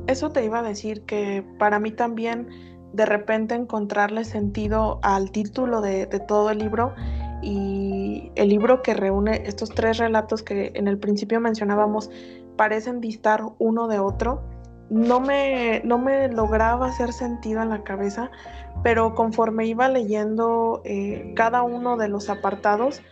Eso 0.06 0.30
te 0.30 0.44
iba 0.44 0.60
a 0.60 0.62
decir 0.62 1.02
que 1.02 1.44
para 1.58 1.80
mí 1.80 1.90
también 1.90 2.73
de 2.94 3.06
repente 3.06 3.54
encontrarle 3.54 4.24
sentido 4.24 5.00
al 5.02 5.30
título 5.30 5.80
de, 5.80 6.06
de 6.06 6.20
todo 6.20 6.50
el 6.50 6.58
libro 6.58 6.94
y 7.42 8.30
el 8.36 8.48
libro 8.48 8.82
que 8.82 8.94
reúne 8.94 9.42
estos 9.46 9.70
tres 9.70 9.98
relatos 9.98 10.42
que 10.42 10.72
en 10.74 10.88
el 10.88 10.98
principio 10.98 11.40
mencionábamos 11.40 12.10
parecen 12.56 13.00
distar 13.00 13.42
uno 13.58 13.88
de 13.88 13.98
otro 13.98 14.42
no 14.90 15.20
me, 15.20 15.80
no 15.84 15.98
me 15.98 16.28
lograba 16.28 16.86
hacer 16.86 17.12
sentido 17.12 17.62
en 17.62 17.70
la 17.70 17.82
cabeza, 17.82 18.30
pero 18.82 19.14
conforme 19.14 19.66
iba 19.66 19.88
leyendo 19.88 20.82
eh, 20.84 21.32
cada 21.34 21.62
uno 21.62 21.96
de 21.96 22.08
los 22.08 22.28
apartados, 22.28 23.02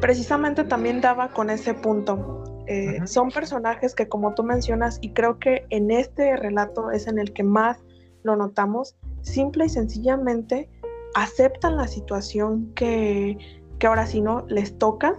precisamente 0.00 0.64
también 0.64 1.00
daba 1.00 1.30
con 1.30 1.50
ese 1.50 1.74
punto. 1.74 2.44
Eh, 2.66 3.06
son 3.06 3.30
personajes 3.30 3.94
que 3.94 4.08
como 4.08 4.34
tú 4.34 4.42
mencionas, 4.42 4.98
y 5.00 5.12
creo 5.12 5.38
que 5.38 5.66
en 5.70 5.90
este 5.90 6.36
relato 6.36 6.90
es 6.90 7.06
en 7.06 7.18
el 7.18 7.32
que 7.32 7.42
más 7.42 7.82
lo 8.22 8.36
notamos, 8.36 8.96
simple 9.24 9.66
y 9.66 9.68
sencillamente 9.68 10.70
aceptan 11.14 11.76
la 11.76 11.88
situación 11.88 12.72
que, 12.74 13.36
que 13.78 13.86
ahora 13.86 14.06
sí 14.06 14.20
no 14.20 14.46
les 14.46 14.78
toca 14.78 15.16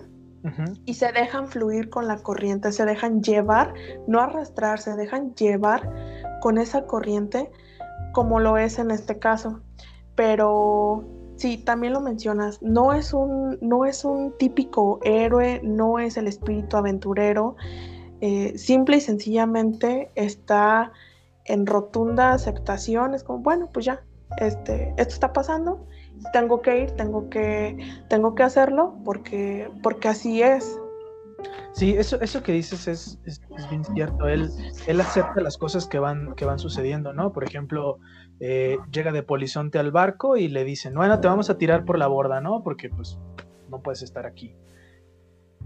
y 0.86 0.94
se 0.94 1.12
dejan 1.12 1.48
fluir 1.48 1.90
con 1.90 2.08
la 2.08 2.18
corriente, 2.18 2.72
se 2.72 2.86
dejan 2.86 3.24
llevar, 3.24 3.74
no 4.08 4.20
arrastrar, 4.20 4.80
se 4.80 4.96
dejan 4.96 5.34
llevar 5.34 5.92
con 6.40 6.60
esa 6.60 6.86
corriente 6.86 7.50
como 8.14 8.40
lo 8.40 8.56
es 8.60 8.78
en 8.78 8.92
este 8.92 9.18
caso. 9.18 9.62
Pero 10.14 11.04
sí, 11.36 11.58
también 11.58 11.94
lo 11.94 12.02
mencionas, 12.02 12.62
no 12.62 12.94
es 12.94 13.12
un, 13.12 13.58
no 13.60 13.86
es 13.86 14.06
un 14.06 14.38
típico 14.38 15.00
héroe, 15.04 15.62
no 15.64 15.98
es 15.98 16.16
el 16.16 16.28
espíritu 16.28 16.78
aventurero, 16.78 17.56
eh, 18.22 18.56
simple 18.56 18.98
y 18.98 19.02
sencillamente 19.02 20.12
está 20.14 20.92
en 21.46 21.66
rotunda 21.66 22.34
aceptación, 22.34 23.14
es 23.14 23.24
como, 23.24 23.40
bueno, 23.40 23.70
pues 23.72 23.86
ya, 23.86 24.04
este, 24.38 24.94
esto 24.98 25.14
está 25.14 25.34
pasando, 25.34 25.88
tengo 26.34 26.62
que 26.62 26.84
ir, 26.84 26.92
tengo 26.92 27.30
que, 27.30 27.78
tengo 28.10 28.36
que 28.36 28.44
hacerlo 28.44 28.96
porque, 29.06 29.70
porque 29.84 30.08
así 30.08 30.42
es. 30.42 30.80
Sí, 31.74 31.94
eso, 31.98 32.20
eso 32.22 32.42
que 32.42 32.54
dices 32.54 32.88
es, 32.88 33.20
es, 33.26 33.42
bien 33.70 33.84
cierto. 33.84 34.28
Él, 34.28 34.50
él 34.88 35.02
acepta 35.02 35.42
las 35.42 35.58
cosas 35.58 35.88
que 35.88 36.00
van, 36.00 36.34
que 36.36 36.46
van 36.46 36.58
sucediendo, 36.58 37.12
¿no? 37.12 37.34
Por 37.34 37.44
ejemplo, 37.44 38.00
eh, 38.40 38.78
llega 38.92 39.12
de 39.12 39.24
polizonte 39.24 39.78
al 39.78 39.92
barco 39.92 40.38
y 40.38 40.48
le 40.48 40.64
dicen, 40.64 40.94
bueno, 40.96 41.20
te 41.20 41.28
vamos 41.28 41.50
a 41.50 41.58
tirar 41.58 41.84
por 41.84 42.00
la 42.00 42.08
borda, 42.08 42.40
¿no? 42.40 42.64
Porque 42.64 42.90
pues 42.90 43.20
no 43.70 43.82
puedes 43.82 44.02
estar 44.04 44.26
aquí. 44.26 44.56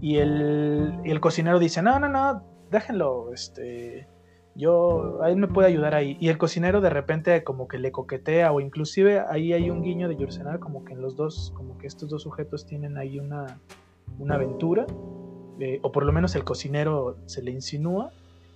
Y 0.00 0.16
el, 0.16 1.00
el 1.04 1.20
cocinero 1.20 1.60
dice, 1.60 1.80
no, 1.80 2.00
no, 2.00 2.08
no, 2.08 2.42
déjenlo, 2.70 3.32
este, 3.32 4.08
yo, 4.60 5.20
él 5.24 5.36
me 5.36 5.48
puede 5.48 5.68
ayudar 5.68 5.94
ahí. 5.94 6.16
Y 6.20 6.28
el 6.28 6.38
cocinero 6.38 6.80
de 6.80 6.90
repente 6.90 7.42
como 7.42 7.66
que 7.66 7.78
le 7.78 7.90
coquetea 7.90 8.52
o 8.52 8.60
inclusive 8.60 9.20
ahí 9.28 9.52
hay 9.52 9.70
un 9.70 9.82
guiño 9.82 10.08
de 10.08 10.16
Yursenar 10.16 10.60
como 10.60 10.84
que 10.84 10.92
en 10.92 11.00
los 11.00 11.16
dos, 11.16 11.52
como 11.56 11.78
que 11.78 11.86
estos 11.86 12.08
dos 12.08 12.22
sujetos 12.22 12.66
tienen 12.66 12.96
ahí 12.96 13.18
una, 13.18 13.58
una 14.18 14.36
aventura 14.36 14.86
o 15.82 15.92
por 15.92 16.04
lo 16.04 16.12
menos 16.12 16.34
el 16.34 16.44
cocinero 16.44 17.18
se 17.26 17.42
le 17.42 17.50
insinúa, 17.50 18.10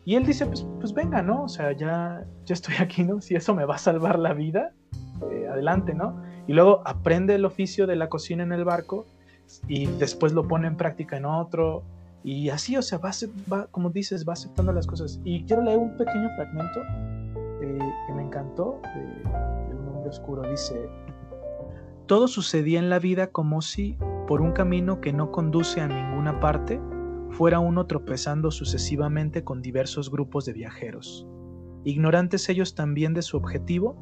y 0.06 0.16
él 0.16 0.26
dice, 0.26 0.46
pues, 0.46 0.66
pues 0.80 0.92
venga, 0.92 1.22
¿no? 1.22 1.44
O 1.44 1.48
sea, 1.48 1.72
ya, 1.72 2.26
ya 2.44 2.52
estoy 2.52 2.74
aquí, 2.78 3.04
¿no? 3.04 3.20
Si 3.20 3.34
eso 3.34 3.54
me 3.54 3.64
va 3.64 3.76
a 3.76 3.78
salvar 3.78 4.18
la 4.18 4.34
vida, 4.34 4.72
eh, 5.30 5.46
adelante, 5.50 5.94
¿no? 5.94 6.22
Y 6.46 6.52
luego 6.52 6.82
aprende 6.84 7.34
el 7.34 7.44
oficio 7.44 7.86
de 7.86 7.96
la 7.96 8.08
cocina 8.08 8.42
en 8.42 8.52
el 8.52 8.64
barco 8.64 9.06
y 9.66 9.86
después 9.86 10.32
lo 10.32 10.46
pone 10.46 10.66
en 10.66 10.76
práctica 10.76 11.16
en 11.16 11.24
otro. 11.24 11.82
Y 12.24 12.48
así, 12.48 12.76
o 12.76 12.82
sea, 12.82 12.98
va, 12.98 13.10
va 13.52 13.66
como 13.66 13.90
dices, 13.90 14.26
va 14.26 14.32
aceptando 14.32 14.72
las 14.72 14.86
cosas. 14.86 15.20
Y 15.24 15.44
quiero 15.44 15.62
leer 15.62 15.78
un 15.78 15.96
pequeño 15.96 16.30
fragmento 16.36 16.80
eh, 17.62 17.78
que 18.06 18.12
me 18.14 18.22
encantó 18.22 18.80
de, 18.94 19.04
de 19.68 19.88
hombre 19.88 20.08
oscuro. 20.08 20.42
Dice, 20.50 20.88
todo 22.06 22.26
sucedía 22.26 22.78
en 22.78 22.90
la 22.90 22.98
vida 22.98 23.28
como 23.28 23.60
si, 23.62 23.98
por 24.26 24.40
un 24.40 24.52
camino 24.52 25.00
que 25.00 25.12
no 25.12 25.30
conduce 25.30 25.80
a 25.80 25.86
ninguna 25.86 26.40
parte, 26.40 26.80
fuera 27.30 27.58
uno 27.58 27.86
tropezando 27.86 28.50
sucesivamente 28.50 29.42
con 29.42 29.60
diversos 29.60 30.10
grupos 30.10 30.44
de 30.44 30.52
viajeros, 30.52 31.26
ignorantes 31.84 32.48
ellos 32.48 32.74
también 32.74 33.12
de 33.12 33.22
su 33.22 33.36
objetivo 33.36 33.96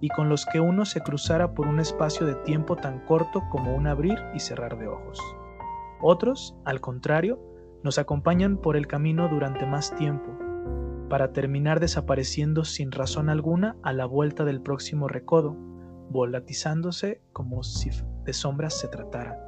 y 0.00 0.08
con 0.08 0.28
los 0.28 0.46
que 0.46 0.60
uno 0.60 0.84
se 0.84 1.00
cruzara 1.00 1.54
por 1.54 1.66
un 1.66 1.80
espacio 1.80 2.26
de 2.26 2.34
tiempo 2.36 2.76
tan 2.76 3.00
corto 3.06 3.42
como 3.50 3.74
un 3.74 3.86
abrir 3.86 4.18
y 4.34 4.40
cerrar 4.40 4.78
de 4.78 4.88
ojos. 4.88 5.18
Otros, 6.00 6.54
al 6.64 6.80
contrario, 6.80 7.40
nos 7.86 7.98
acompañan 7.98 8.58
por 8.58 8.76
el 8.76 8.86
camino 8.86 9.28
durante 9.28 9.64
más 9.64 9.94
tiempo, 9.96 10.38
para 11.08 11.32
terminar 11.32 11.80
desapareciendo 11.80 12.64
sin 12.64 12.92
razón 12.92 13.30
alguna 13.30 13.76
a 13.82 13.94
la 13.94 14.04
vuelta 14.04 14.44
del 14.44 14.60
próximo 14.60 15.08
recodo, 15.08 15.56
volatizándose 16.10 17.22
como 17.32 17.62
si 17.62 17.90
de 18.24 18.32
sombras 18.34 18.78
se 18.78 18.88
tratara 18.88 19.46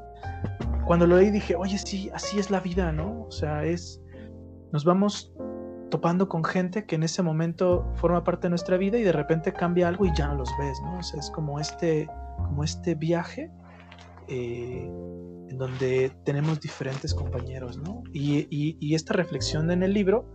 cuando 0.89 1.07
lo 1.07 1.19
leí 1.19 1.31
dije, 1.31 1.55
oye, 1.55 1.77
sí, 1.77 2.11
así 2.15 2.39
es 2.39 2.51
la 2.51 2.61
vida, 2.61 2.93
¿no? 2.93 3.27
O 3.27 3.31
sea, 3.31 3.63
es, 3.65 4.01
nos 4.73 4.87
vamos 4.87 5.35
topando 5.91 6.31
con 6.31 6.43
gente 6.45 6.87
que 6.87 6.95
en 6.95 7.03
ese 7.03 7.23
momento 7.23 7.87
forma 7.97 8.25
parte 8.25 8.47
de 8.47 8.51
nuestra 8.51 8.79
vida 8.79 8.97
y 8.97 9.03
de 9.03 9.13
repente 9.13 9.53
cambia 9.53 9.87
algo 9.87 10.07
y 10.07 10.15
ya 10.15 10.29
no 10.29 10.37
los 10.37 10.51
ves, 10.59 10.81
¿no? 10.83 10.99
O 10.99 11.03
sea, 11.03 11.21
es 11.21 11.31
como 11.31 11.61
este, 11.61 12.09
como 12.39 12.65
este 12.65 12.95
viaje 12.95 13.51
eh, 14.29 14.85
en 15.49 15.59
donde 15.59 16.13
tenemos 16.25 16.61
diferentes 16.61 17.15
compañeros, 17.15 17.79
¿no? 17.79 18.03
Y, 18.13 18.95
esta 18.95 19.15
reflexión 19.15 19.71
en 19.71 19.83
el 19.83 19.93
libro, 19.93 20.27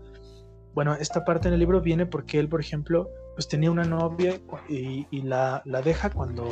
bueno, 0.73 0.95
esta 0.95 1.23
parte 1.23 1.47
en 1.47 1.53
el 1.53 1.59
libro 1.59 1.81
viene 1.81 2.05
porque 2.05 2.39
él, 2.39 2.49
por 2.49 2.61
ejemplo, 2.61 3.09
pues 3.35 3.47
tenía 3.47 3.71
una 3.71 3.83
novia 3.83 4.39
y, 4.69 5.05
y 5.11 5.21
la, 5.21 5.61
la, 5.65 5.81
deja 5.81 6.09
cuando 6.09 6.49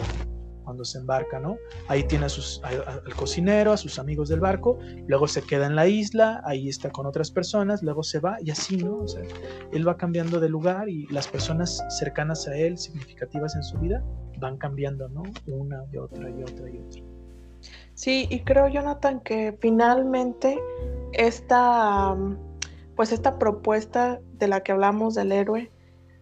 cuando 0.63 0.85
se 0.85 0.99
embarca, 0.99 1.39
¿no? 1.39 1.57
Ahí 1.87 2.03
tiene 2.03 2.25
a 2.25 2.29
sus, 2.29 2.61
al 2.63 3.13
cocinero, 3.15 3.73
a 3.73 3.77
sus 3.77 3.99
amigos 3.99 4.29
del 4.29 4.39
barco, 4.39 4.79
luego 5.07 5.27
se 5.27 5.41
queda 5.41 5.65
en 5.65 5.75
la 5.75 5.87
isla, 5.87 6.41
ahí 6.45 6.69
está 6.69 6.89
con 6.91 7.05
otras 7.05 7.31
personas, 7.31 7.83
luego 7.83 8.03
se 8.03 8.19
va 8.19 8.37
y 8.41 8.51
así, 8.51 8.77
¿no? 8.77 8.97
O 8.97 9.07
sea, 9.07 9.21
él 9.71 9.87
va 9.87 9.97
cambiando 9.97 10.39
de 10.39 10.49
lugar 10.49 10.89
y 10.89 11.07
las 11.07 11.27
personas 11.27 11.83
cercanas 11.89 12.47
a 12.47 12.55
él, 12.55 12.77
significativas 12.77 13.55
en 13.55 13.63
su 13.63 13.77
vida, 13.79 14.03
van 14.39 14.57
cambiando, 14.57 15.09
¿no? 15.09 15.23
Una 15.47 15.83
y 15.91 15.97
otra 15.97 16.29
y 16.29 16.41
otra 16.41 16.69
y 16.69 16.77
otra. 16.77 17.10
Sí, 18.01 18.25
y 18.31 18.39
creo, 18.39 18.67
Jonathan, 18.67 19.19
que 19.19 19.55
finalmente 19.59 20.59
esta, 21.13 22.17
pues 22.95 23.11
esta 23.11 23.37
propuesta 23.37 24.19
de 24.39 24.47
la 24.47 24.61
que 24.61 24.71
hablamos 24.71 25.13
del 25.13 25.31
héroe, 25.31 25.71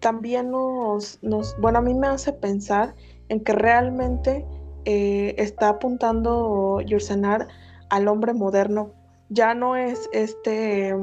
también 0.02 0.52
nos, 0.52 1.24
nos, 1.24 1.58
bueno, 1.62 1.80
a 1.80 1.82
mí 1.82 1.94
me 1.94 2.08
hace 2.08 2.34
pensar 2.34 2.96
en 3.30 3.42
que 3.46 3.54
realmente 3.54 4.46
eh, 4.84 5.36
está 5.38 5.70
apuntando 5.70 6.82
Yursenar 6.82 7.48
al 7.90 8.10
hombre 8.10 8.34
moderno. 8.34 8.92
Ya 9.30 9.54
no 9.54 9.78
es 9.78 10.10
este, 10.12 10.94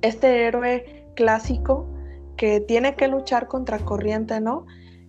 este 0.00 0.46
héroe 0.46 1.08
clásico 1.16 1.88
que 2.36 2.60
tiene 2.60 2.94
que 2.94 3.08
luchar 3.08 3.48
contra 3.48 3.80
corriente, 3.80 4.40
¿no? 4.40 4.64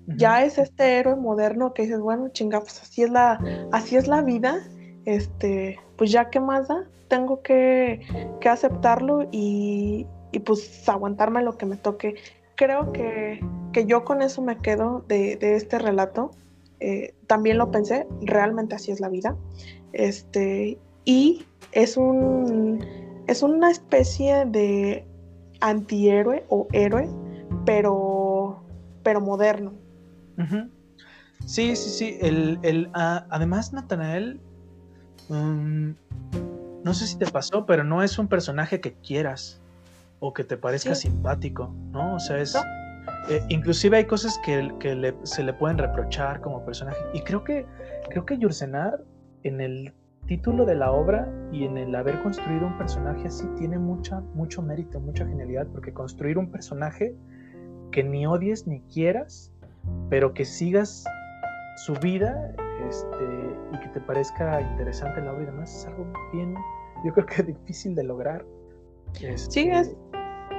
Ya 0.07 0.43
es 0.43 0.57
este 0.57 0.97
héroe 0.97 1.15
moderno 1.15 1.73
que 1.73 1.83
dices, 1.83 1.99
bueno, 1.99 2.29
chinga, 2.29 2.59
pues 2.59 2.81
así 2.81 3.03
es 3.03 3.09
la, 3.09 3.39
así 3.71 3.95
es 3.95 4.07
la 4.07 4.21
vida, 4.21 4.59
este, 5.05 5.79
pues 5.97 6.11
ya 6.11 6.29
qué 6.29 6.39
más 6.39 6.67
da, 6.67 6.85
tengo 7.07 7.41
que, 7.41 8.01
aceptarlo 8.49 9.27
y, 9.31 10.05
y, 10.31 10.39
pues 10.39 10.87
aguantarme 10.89 11.41
lo 11.41 11.57
que 11.57 11.65
me 11.65 11.77
toque 11.77 12.15
creo 12.55 12.91
que, 12.91 13.39
yo 13.85 14.05
con 14.05 14.21
eso 14.21 14.41
me 14.41 14.57
quedo 14.57 15.03
de, 15.07 15.37
este 15.41 15.79
relato. 15.79 16.31
Eh, 16.79 17.13
también 17.27 17.57
lo 17.57 17.71
pensé, 17.71 18.07
realmente 18.21 18.75
así 18.75 18.91
es 18.91 18.99
la 18.99 19.09
vida. 19.09 19.35
Este, 19.93 20.77
y 21.05 21.45
es 21.71 21.97
un 21.97 22.85
es 23.27 23.41
una 23.41 23.71
especie 23.71 24.45
de 24.45 25.05
antihéroe 25.61 26.43
o 26.49 26.67
héroe, 26.73 27.07
pero, 27.65 28.63
pero 29.01 29.21
moderno. 29.21 29.73
Sí, 31.45 31.75
sí, 31.75 31.89
sí. 31.89 32.17
El, 32.21 32.89
ah, 32.93 33.25
además, 33.29 33.73
Natanael, 33.73 34.39
mm, 35.29 35.91
no 36.83 36.93
sé 36.93 37.07
si 37.07 37.17
te 37.17 37.25
pasó, 37.27 37.65
pero 37.65 37.83
no 37.83 38.03
es 38.03 38.17
un 38.17 38.27
personaje 38.27 38.79
que 38.79 38.93
quieras 38.93 39.61
o 40.19 40.33
que 40.33 40.43
te 40.43 40.57
parezca 40.57 40.95
simpático, 40.95 41.73
¿no? 41.91 42.15
O 42.15 42.19
sea, 42.19 42.39
es... 42.39 42.55
Eh, 43.29 43.41
inclusive 43.49 43.97
hay 43.97 44.05
cosas 44.05 44.37
que, 44.45 45.13
se 45.23 45.43
le 45.43 45.53
pueden 45.53 45.77
reprochar 45.77 46.41
como 46.41 46.63
personaje. 46.65 46.99
Y 47.13 47.21
creo 47.21 47.43
que, 47.43 47.65
creo 48.09 48.25
que 48.25 48.37
Yursenar, 48.37 49.01
en 49.43 49.61
el 49.61 49.93
título 50.27 50.65
de 50.65 50.75
la 50.75 50.91
obra 50.91 51.29
y 51.51 51.65
en 51.65 51.77
el 51.77 51.93
haber 51.95 52.21
construido 52.21 52.67
un 52.67 52.77
personaje 52.77 53.27
así, 53.27 53.45
tiene 53.57 53.77
mucha, 53.77 54.21
mucho 54.33 54.61
mérito, 54.61 54.99
mucha 54.99 55.25
genialidad, 55.25 55.67
porque 55.67 55.93
construir 55.93 56.37
un 56.37 56.51
personaje 56.51 57.15
que 57.91 58.03
ni 58.03 58.25
odies 58.25 58.67
ni 58.67 58.81
quieras, 58.81 59.52
pero 60.09 60.33
que 60.33 60.45
sigas 60.45 61.03
su 61.77 61.93
vida 61.95 62.53
este, 62.87 63.57
y 63.73 63.79
que 63.79 63.87
te 63.89 64.01
parezca 64.01 64.61
interesante 64.61 65.21
la 65.21 65.33
obra 65.33 65.43
y 65.43 65.45
demás, 65.47 65.75
es 65.75 65.85
algo 65.87 66.05
bien, 66.31 66.55
yo 67.03 67.13
creo 67.13 67.25
que 67.25 67.43
difícil 67.53 67.95
de 67.95 68.03
lograr. 68.03 68.45
Este, 69.21 69.51
sí, 69.51 69.69
es, 69.69 69.95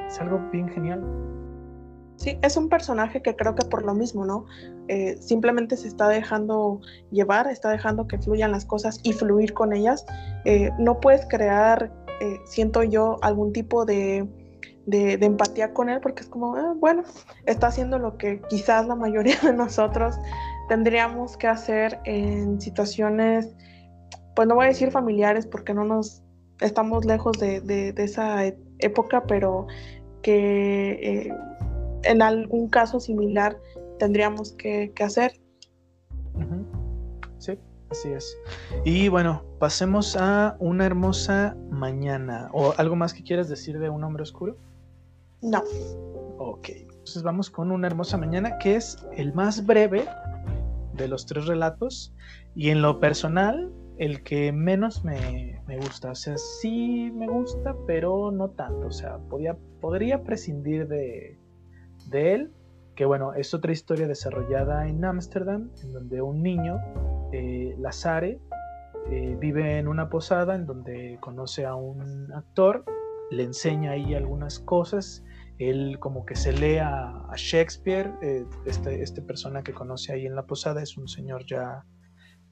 es 0.06 0.20
algo 0.20 0.38
bien 0.50 0.68
genial. 0.68 1.02
Sí, 2.16 2.38
es 2.42 2.56
un 2.56 2.68
personaje 2.68 3.22
que 3.22 3.34
creo 3.34 3.56
que 3.56 3.66
por 3.66 3.84
lo 3.84 3.92
mismo, 3.92 4.24
¿no? 4.24 4.46
Eh, 4.86 5.16
simplemente 5.20 5.76
se 5.76 5.88
está 5.88 6.08
dejando 6.08 6.80
llevar, 7.10 7.48
está 7.48 7.70
dejando 7.70 8.06
que 8.06 8.18
fluyan 8.18 8.52
las 8.52 8.64
cosas 8.64 9.00
y 9.02 9.12
fluir 9.12 9.52
con 9.52 9.72
ellas. 9.72 10.06
Eh, 10.44 10.70
no 10.78 11.00
puedes 11.00 11.26
crear, 11.26 11.92
eh, 12.20 12.38
siento 12.44 12.84
yo, 12.84 13.18
algún 13.22 13.52
tipo 13.52 13.84
de, 13.84 14.28
de, 14.86 15.14
empatía 15.14 15.72
con 15.72 15.88
él 15.88 16.00
porque 16.00 16.22
es 16.22 16.28
como, 16.28 16.56
ah, 16.56 16.74
bueno, 16.76 17.04
está 17.46 17.68
haciendo 17.68 17.98
lo 17.98 18.16
que 18.16 18.40
quizás 18.48 18.86
la 18.86 18.94
mayoría 18.94 19.36
de 19.42 19.52
nosotros 19.52 20.16
tendríamos 20.68 21.36
que 21.36 21.46
hacer 21.46 22.00
en 22.04 22.60
situaciones, 22.60 23.54
pues 24.34 24.48
no 24.48 24.54
voy 24.54 24.66
a 24.66 24.68
decir 24.68 24.90
familiares 24.90 25.46
porque 25.46 25.74
no 25.74 25.84
nos 25.84 26.22
estamos 26.60 27.04
lejos 27.04 27.38
de, 27.38 27.60
de, 27.60 27.94
esa 27.96 28.44
época, 28.78 29.24
pero 29.26 29.66
que 30.22 30.92
eh, 30.92 31.34
en 32.04 32.22
algún 32.22 32.68
caso 32.68 33.00
similar 33.00 33.58
tendríamos 33.98 34.52
que, 34.52 34.92
hacer. 35.00 35.32
Sí, 37.38 37.58
así 37.90 38.08
es. 38.10 38.36
Y 38.84 39.08
bueno, 39.08 39.44
pasemos 39.58 40.16
a 40.16 40.56
una 40.58 40.86
hermosa 40.86 41.56
mañana. 41.70 42.48
¿O 42.52 42.74
algo 42.78 42.96
más 42.96 43.12
que 43.12 43.22
quieras 43.22 43.48
decir 43.48 43.78
de 43.78 43.90
un 43.90 44.02
hombre 44.04 44.22
oscuro? 44.22 44.56
No. 45.44 45.62
Ok, 46.38 46.70
entonces 46.70 47.22
vamos 47.22 47.50
con 47.50 47.70
una 47.70 47.86
hermosa 47.86 48.16
mañana 48.16 48.58
que 48.58 48.76
es 48.76 48.96
el 49.14 49.34
más 49.34 49.64
breve 49.66 50.06
de 50.94 51.06
los 51.06 51.26
tres 51.26 51.46
relatos 51.46 52.14
y 52.54 52.70
en 52.70 52.80
lo 52.80 52.98
personal 52.98 53.70
el 53.98 54.22
que 54.22 54.52
menos 54.52 55.04
me, 55.04 55.60
gusta. 55.82 56.12
O 56.12 56.14
sea, 56.14 56.38
sí 56.38 57.12
me 57.14 57.28
gusta, 57.28 57.76
pero 57.86 58.30
no 58.30 58.50
tanto. 58.50 58.86
O 58.86 58.90
sea, 58.90 59.18
podía, 59.18 59.56
podría 59.80 60.24
prescindir 60.24 60.88
de, 60.88 61.38
de 62.08 62.34
él. 62.34 62.52
Que 62.96 63.04
bueno, 63.04 63.34
es 63.34 63.52
otra 63.54 63.72
historia 63.72 64.06
desarrollada 64.06 64.88
en 64.88 65.04
Ámsterdam, 65.04 65.70
en 65.82 65.92
donde 65.92 66.22
un 66.22 66.42
niño, 66.42 66.80
eh, 67.32 67.74
Lazare, 67.78 68.40
eh, 69.10 69.36
vive 69.38 69.78
en 69.78 69.88
una 69.88 70.08
posada 70.08 70.54
en 70.54 70.64
donde 70.64 71.18
conoce 71.20 71.66
a 71.66 71.74
un 71.74 72.32
actor, 72.32 72.84
le 73.30 73.42
enseña 73.42 73.92
ahí 73.92 74.14
algunas 74.14 74.58
cosas, 74.60 75.24
él 75.58 75.98
como 76.00 76.24
que 76.24 76.34
se 76.34 76.52
lee 76.52 76.78
a, 76.78 77.30
Shakespeare, 77.36 78.12
eh, 78.22 78.44
este, 78.64 79.02
este, 79.02 79.22
persona 79.22 79.62
que 79.62 79.72
conoce 79.72 80.12
ahí 80.12 80.26
en 80.26 80.34
la 80.34 80.46
posada 80.46 80.82
es 80.82 80.96
un 80.96 81.08
señor 81.08 81.44
ya, 81.46 81.84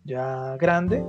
ya 0.05 0.57
grande 0.57 1.05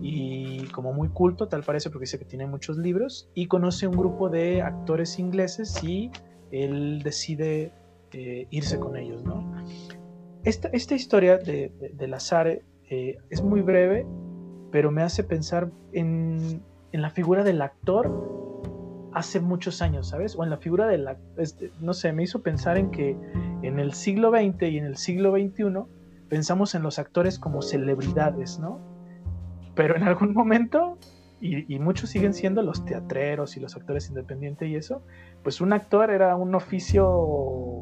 y 0.00 0.64
como 0.68 0.92
muy 0.92 1.08
culto, 1.08 1.48
tal 1.48 1.62
parece 1.64 1.90
porque 1.90 2.04
dice 2.04 2.18
que 2.18 2.24
tiene 2.24 2.46
muchos 2.46 2.78
libros, 2.78 3.30
y 3.34 3.46
conoce 3.46 3.86
un 3.86 3.96
grupo 3.96 4.28
de 4.28 4.62
actores 4.62 5.18
ingleses 5.18 5.82
y 5.82 6.10
él 6.50 7.02
decide 7.02 7.72
eh, 8.12 8.46
irse 8.50 8.78
con 8.78 8.96
ellos, 8.96 9.24
¿no? 9.24 9.54
Esta, 10.44 10.94
historia 10.94 11.36
de, 11.36 11.72
de, 11.92 12.08
Lazare 12.08 12.64
eh, 12.88 13.18
es 13.28 13.42
muy 13.42 13.60
breve, 13.60 14.06
pero 14.70 14.90
me 14.90 15.02
hace 15.02 15.24
pensar 15.24 15.70
en, 15.92 16.62
en, 16.92 17.02
la 17.02 17.10
figura 17.10 17.44
del 17.44 17.60
actor 17.60 18.47
hace 19.18 19.40
muchos 19.40 19.82
años, 19.82 20.08
¿sabes? 20.08 20.36
O 20.36 20.44
en 20.44 20.50
la 20.50 20.58
figura 20.58 20.86
de 20.86 20.98
la, 20.98 21.18
este, 21.36 21.72
no 21.80 21.92
sé, 21.92 22.12
me 22.12 22.22
hizo 22.22 22.42
pensar 22.42 22.78
en 22.78 22.90
que 22.90 23.16
en 23.62 23.80
el 23.80 23.92
siglo 23.92 24.30
XX 24.30 24.62
y 24.62 24.78
en 24.78 24.84
el 24.84 24.96
siglo 24.96 25.32
XXI 25.32 25.64
pensamos 26.28 26.74
en 26.74 26.82
los 26.82 26.98
actores 26.98 27.38
como 27.38 27.60
celebridades, 27.60 28.58
¿no? 28.60 28.80
Pero 29.74 29.96
en 29.96 30.04
algún 30.04 30.34
momento, 30.34 30.98
y, 31.40 31.72
y 31.72 31.78
muchos 31.80 32.10
siguen 32.10 32.32
siendo 32.32 32.62
los 32.62 32.84
teatreros 32.84 33.56
y 33.56 33.60
los 33.60 33.76
actores 33.76 34.08
independientes 34.08 34.68
y 34.68 34.76
eso, 34.76 35.02
pues 35.42 35.60
un 35.60 35.72
actor 35.72 36.10
era 36.10 36.36
un 36.36 36.54
oficio 36.54 37.80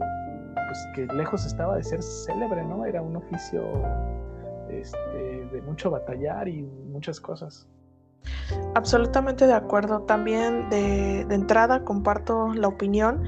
pues, 0.66 0.86
que 0.94 1.14
lejos 1.14 1.44
estaba 1.46 1.76
de 1.76 1.84
ser 1.84 2.02
célebre, 2.02 2.64
¿no? 2.64 2.84
Era 2.86 3.02
un 3.02 3.16
oficio 3.16 3.62
este, 4.70 5.46
de 5.52 5.62
mucho 5.62 5.90
batallar 5.90 6.48
y 6.48 6.62
muchas 6.62 7.20
cosas. 7.20 7.68
Absolutamente 8.74 9.46
de 9.46 9.54
acuerdo. 9.54 10.02
También 10.02 10.68
de, 10.70 11.20
entrada 11.30 11.84
comparto 11.84 12.52
la 12.54 12.68
opinión. 12.68 13.22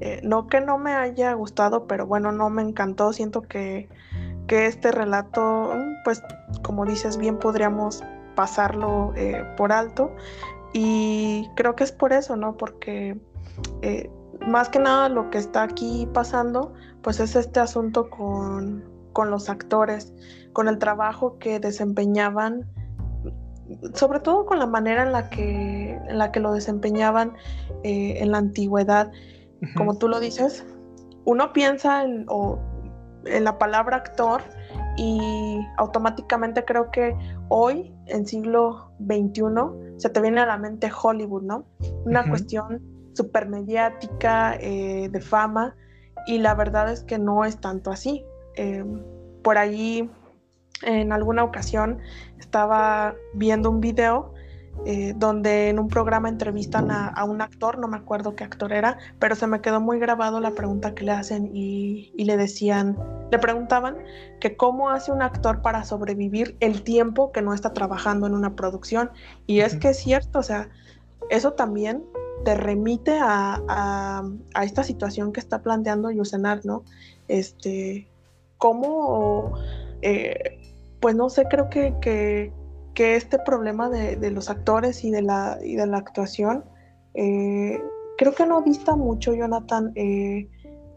Eh, 0.00 0.20
no 0.24 0.48
que 0.48 0.60
no 0.60 0.78
me 0.78 0.94
haya 0.94 1.32
gustado, 1.34 1.86
pero 1.86 2.06
bueno, 2.06 2.32
no 2.32 2.50
me 2.50 2.62
encantó. 2.62 3.12
Siento 3.12 3.42
que, 3.42 3.88
este 4.48 4.92
relato, 4.92 5.72
pues 6.04 6.22
como 6.62 6.84
dices, 6.84 7.16
bien 7.16 7.38
podríamos 7.38 8.04
pasarlo 8.34 9.14
eh, 9.16 9.44
por 9.56 9.72
alto. 9.72 10.14
Y 10.74 11.48
creo 11.56 11.74
que 11.74 11.84
es 11.84 11.92
por 11.92 12.12
eso, 12.12 12.36
¿no? 12.36 12.58
Porque 12.58 13.18
eh, 13.80 14.10
más 14.46 14.68
que 14.68 14.78
nada 14.78 15.08
lo 15.08 15.30
que 15.30 15.38
está 15.38 15.62
aquí 15.62 16.08
pasando, 16.12 16.72
pues 17.02 17.20
es 17.20 17.36
este 17.36 17.60
asunto 17.60 18.08
con, 18.10 18.84
los 19.14 19.48
actores, 19.48 20.12
con 20.52 20.68
el 20.68 20.78
trabajo 20.78 21.38
que 21.38 21.60
desempeñaban, 21.60 22.66
sobre 23.94 24.20
todo 24.20 24.46
con 24.46 24.58
la 24.58 24.66
manera 24.66 25.02
en 25.02 25.12
la 25.12 25.28
que, 25.28 25.92
en 25.92 26.18
la 26.18 26.32
que 26.32 26.40
lo 26.40 26.52
desempeñaban 26.52 27.34
eh, 27.84 28.14
en 28.18 28.32
la 28.32 28.38
antigüedad. 28.38 29.10
Como 29.76 29.96
tú 29.96 30.08
lo 30.08 30.18
dices, 30.18 30.64
uno 31.24 31.52
piensa 31.52 32.02
en, 32.02 32.26
en 33.26 33.44
la 33.44 33.58
palabra 33.58 33.98
actor 33.98 34.42
y 34.96 35.60
automáticamente 35.78 36.64
creo 36.64 36.90
que 36.90 37.16
hoy, 37.48 37.94
en 38.06 38.26
siglo 38.26 38.90
XXI, 38.98 39.42
se 39.96 40.10
te 40.10 40.20
viene 40.20 40.40
a 40.40 40.46
la 40.46 40.58
mente 40.58 40.90
Hollywood, 40.90 41.42
¿no? 41.42 41.64
Una 42.04 42.28
cuestión 42.28 42.82
súper 43.14 43.48
mediática, 43.48 44.56
eh, 44.60 45.08
de 45.10 45.20
fama, 45.20 45.76
y 46.26 46.38
la 46.38 46.54
verdad 46.54 46.90
es 46.90 47.04
que 47.04 47.18
no 47.18 47.44
es 47.44 47.60
tanto 47.60 47.90
así. 47.90 48.24
Em, 48.54 49.02
por 49.42 49.58
allí, 49.58 50.10
en 50.82 51.12
alguna 51.12 51.44
ocasión, 51.44 51.98
estaba 52.38 53.14
viendo 53.34 53.70
un 53.70 53.80
video 53.80 54.34
eh, 54.86 55.12
donde 55.16 55.68
en 55.68 55.78
un 55.78 55.88
programa 55.88 56.28
entrevistan 56.28 56.90
a, 56.90 57.24
un 57.24 57.40
actor, 57.40 57.78
no 57.78 57.88
me 57.88 57.98
acuerdo 57.98 58.34
qué 58.34 58.42
actor 58.42 58.72
era, 58.72 58.98
pero 59.18 59.36
se 59.36 59.46
me 59.46 59.60
quedó 59.60 59.80
muy 59.80 59.98
grabado 59.98 60.40
la 60.40 60.52
pregunta 60.52 60.94
que 60.94 61.04
le 61.04 61.12
hacen 61.12 61.50
y, 61.54 62.12
y, 62.16 62.24
le 62.24 62.36
decían, 62.36 62.98
le 63.30 63.38
preguntaban 63.38 63.98
que 64.40 64.56
cómo 64.56 64.90
hace 64.90 65.12
un 65.12 65.22
actor 65.22 65.62
para 65.62 65.84
sobrevivir 65.84 66.56
el 66.60 66.82
tiempo 66.82 67.32
que 67.32 67.42
no 67.42 67.54
está 67.54 67.72
trabajando 67.74 68.26
en 68.26 68.34
una 68.34 68.56
producción. 68.56 69.10
Y 69.46 69.60
es 69.60 69.76
que 69.76 69.90
es 69.90 69.98
cierto, 69.98 70.40
o 70.40 70.42
sea, 70.42 70.68
eso 71.30 71.52
también 71.52 72.02
te 72.44 72.54
remite 72.54 73.18
a, 73.20 74.24
esta 74.62 74.82
situación 74.82 75.32
que 75.32 75.40
está 75.40 75.62
planteando 75.62 76.10
Yusenar, 76.10 76.64
¿no? 76.64 76.82
Este, 77.28 78.08
cómo, 78.58 79.52
eh, 80.00 80.61
pues 81.02 81.14
no 81.14 81.28
sé, 81.28 81.44
creo 81.50 81.68
que, 81.68 81.94
que, 82.00 82.52
este 82.94 83.38
problema 83.40 83.90
de, 83.90 84.30
los 84.30 84.48
actores 84.48 85.04
y 85.04 85.10
de 85.10 85.22
la, 85.22 85.58
y 85.62 85.74
de 85.74 85.86
la 85.86 85.98
actuación, 85.98 86.64
eh, 87.14 87.78
creo 88.16 88.32
que 88.34 88.46
no 88.46 88.62
dista 88.62 88.94
mucho, 88.96 89.34
Jonathan, 89.34 89.92
eh, 89.96 90.48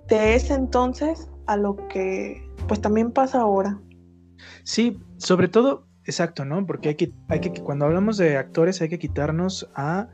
de 0.08 0.36
ese 0.36 0.54
entonces 0.54 1.30
a 1.48 1.58
lo 1.58 1.76
que 1.88 2.48
pues 2.68 2.80
también 2.80 3.12
pasa 3.12 3.42
ahora. 3.42 3.82
Sí, 4.64 5.02
sobre 5.18 5.48
todo, 5.48 5.88
exacto, 6.04 6.46
¿no? 6.46 6.64
Porque 6.66 6.90
hay 6.90 6.96
que, 6.96 7.12
hay 7.28 7.40
que, 7.40 7.52
cuando 7.64 7.86
hablamos 7.86 8.18
de 8.18 8.38
actores 8.38 8.82
hay 8.82 8.90
que 8.90 9.00
quitarnos 9.00 9.68
a 9.74 10.08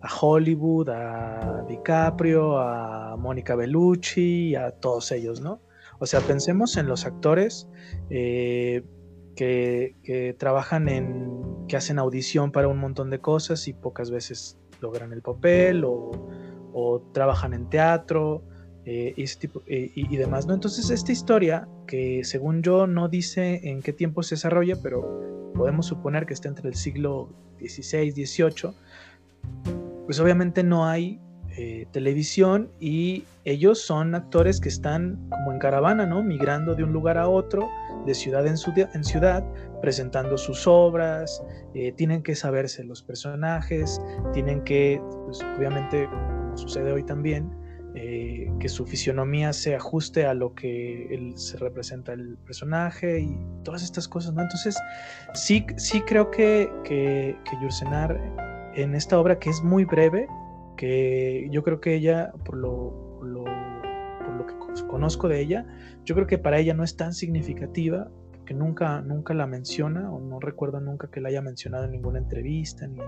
a 0.00 0.08
Hollywood, 0.20 0.88
a 0.90 1.64
DiCaprio, 1.68 2.58
a 2.58 3.16
Mónica 3.16 3.54
Bellucci, 3.56 4.54
a 4.54 4.70
todos 4.72 5.10
ellos, 5.12 5.40
¿no? 5.40 5.60
O 5.98 6.06
sea, 6.06 6.20
pensemos 6.20 6.76
en 6.76 6.86
los 6.86 7.04
actores 7.04 7.68
eh, 8.10 8.84
que, 9.38 10.34
trabajan 10.36 10.88
en, 10.88 11.66
que 11.68 11.76
hacen 11.76 11.98
audición 11.98 12.50
para 12.50 12.66
un 12.66 12.78
montón 12.78 13.08
de 13.08 13.20
cosas 13.20 13.68
y 13.68 13.72
pocas 13.72 14.10
veces 14.10 14.58
logran 14.80 15.12
el 15.12 15.22
papel 15.22 15.84
o, 15.84 16.10
trabajan 17.12 17.54
en 17.54 17.68
teatro 17.68 18.42
eh, 18.84 19.12
y, 19.16 19.24
tipo, 19.36 19.62
eh, 19.66 19.90
demás, 20.10 20.46
¿no? 20.46 20.54
Entonces 20.54 20.90
esta 20.90 21.10
historia, 21.10 21.68
que 21.88 22.22
según 22.22 22.62
yo 22.62 22.86
no 22.86 23.08
dice 23.08 23.60
en 23.64 23.82
qué 23.82 23.92
tiempo 23.92 24.22
se 24.22 24.36
desarrolla, 24.36 24.76
pero 24.80 25.50
podemos 25.54 25.86
suponer 25.86 26.24
que 26.24 26.34
está 26.34 26.48
entre 26.48 26.68
el 26.68 26.76
siglo 26.76 27.30
XVI, 27.58 28.12
XVIII, 28.12 28.74
pues 30.06 30.20
obviamente 30.20 30.62
no 30.62 30.86
hay 30.86 31.20
eh, 31.56 31.86
televisión 31.90 32.70
y 32.78 33.24
ellos 33.44 33.82
son 33.82 34.14
actores 34.14 34.60
que 34.60 34.68
están 34.68 35.28
como 35.30 35.52
en 35.52 35.58
caravana, 35.58 36.06
¿no? 36.06 36.22
Migrando 36.22 36.76
de 36.76 36.84
un 36.84 36.92
lugar 36.92 37.18
a 37.18 37.28
otro, 37.28 37.68
de 38.08 38.14
ciudad 38.14 38.46
en, 38.46 38.56
ciudad, 39.04 39.44
presentando 39.80 40.36
sus 40.36 40.66
obras, 40.66 41.42
eh, 41.74 41.92
tienen 41.92 42.22
que 42.22 42.34
saberse 42.34 42.82
los 42.82 43.02
personajes, 43.02 44.00
tienen 44.32 44.64
que, 44.64 45.00
pues 45.26 45.40
obviamente, 45.56 46.06
como 46.06 46.56
sucede 46.56 46.90
hoy 46.92 47.04
también, 47.04 47.50
eh, 47.94 48.50
que 48.60 48.68
su 48.68 48.86
fisionomía 48.86 49.52
se 49.52 49.74
ajuste 49.74 50.26
a 50.26 50.34
lo 50.34 50.54
que 50.54 51.32
se 51.36 51.56
representa 51.56 52.12
el 52.12 52.36
personaje 52.38 53.20
y 53.20 53.36
todas 53.62 53.82
estas 53.82 54.08
cosas, 54.08 54.34
¿no? 54.34 54.42
Entonces, 54.42 54.76
sí, 55.34 55.64
sí 55.76 56.00
creo 56.02 56.30
que, 56.30 56.70
que, 56.84 57.36
que 57.44 58.82
en 58.82 58.94
esta 58.94 59.18
obra 59.18 59.38
que 59.38 59.50
es 59.50 59.62
muy 59.62 59.84
breve, 59.84 60.28
que 60.76 61.48
yo 61.50 61.62
creo 61.62 61.80
que 61.80 61.94
ella, 61.94 62.32
por 62.44 62.56
lo, 62.56 63.18
por 63.18 63.26
lo, 63.26 64.46
que 64.46 64.54
conozco 64.86 65.28
de 65.28 65.40
ella, 65.40 65.66
yo 66.08 66.14
creo 66.14 66.26
que 66.26 66.38
para 66.38 66.58
ella 66.58 66.72
no 66.72 66.84
es 66.84 66.96
tan 66.96 67.12
significativa, 67.12 68.08
porque 68.32 68.54
nunca, 68.54 69.02
nunca 69.02 69.34
la 69.34 69.46
menciona, 69.46 70.10
o 70.10 70.18
no 70.18 70.40
recuerdo 70.40 70.80
nunca 70.80 71.10
que 71.10 71.20
la 71.20 71.28
haya 71.28 71.42
mencionado 71.42 71.84
en 71.84 71.90
ninguna 71.90 72.18
entrevista, 72.18 72.86
ni 72.86 72.98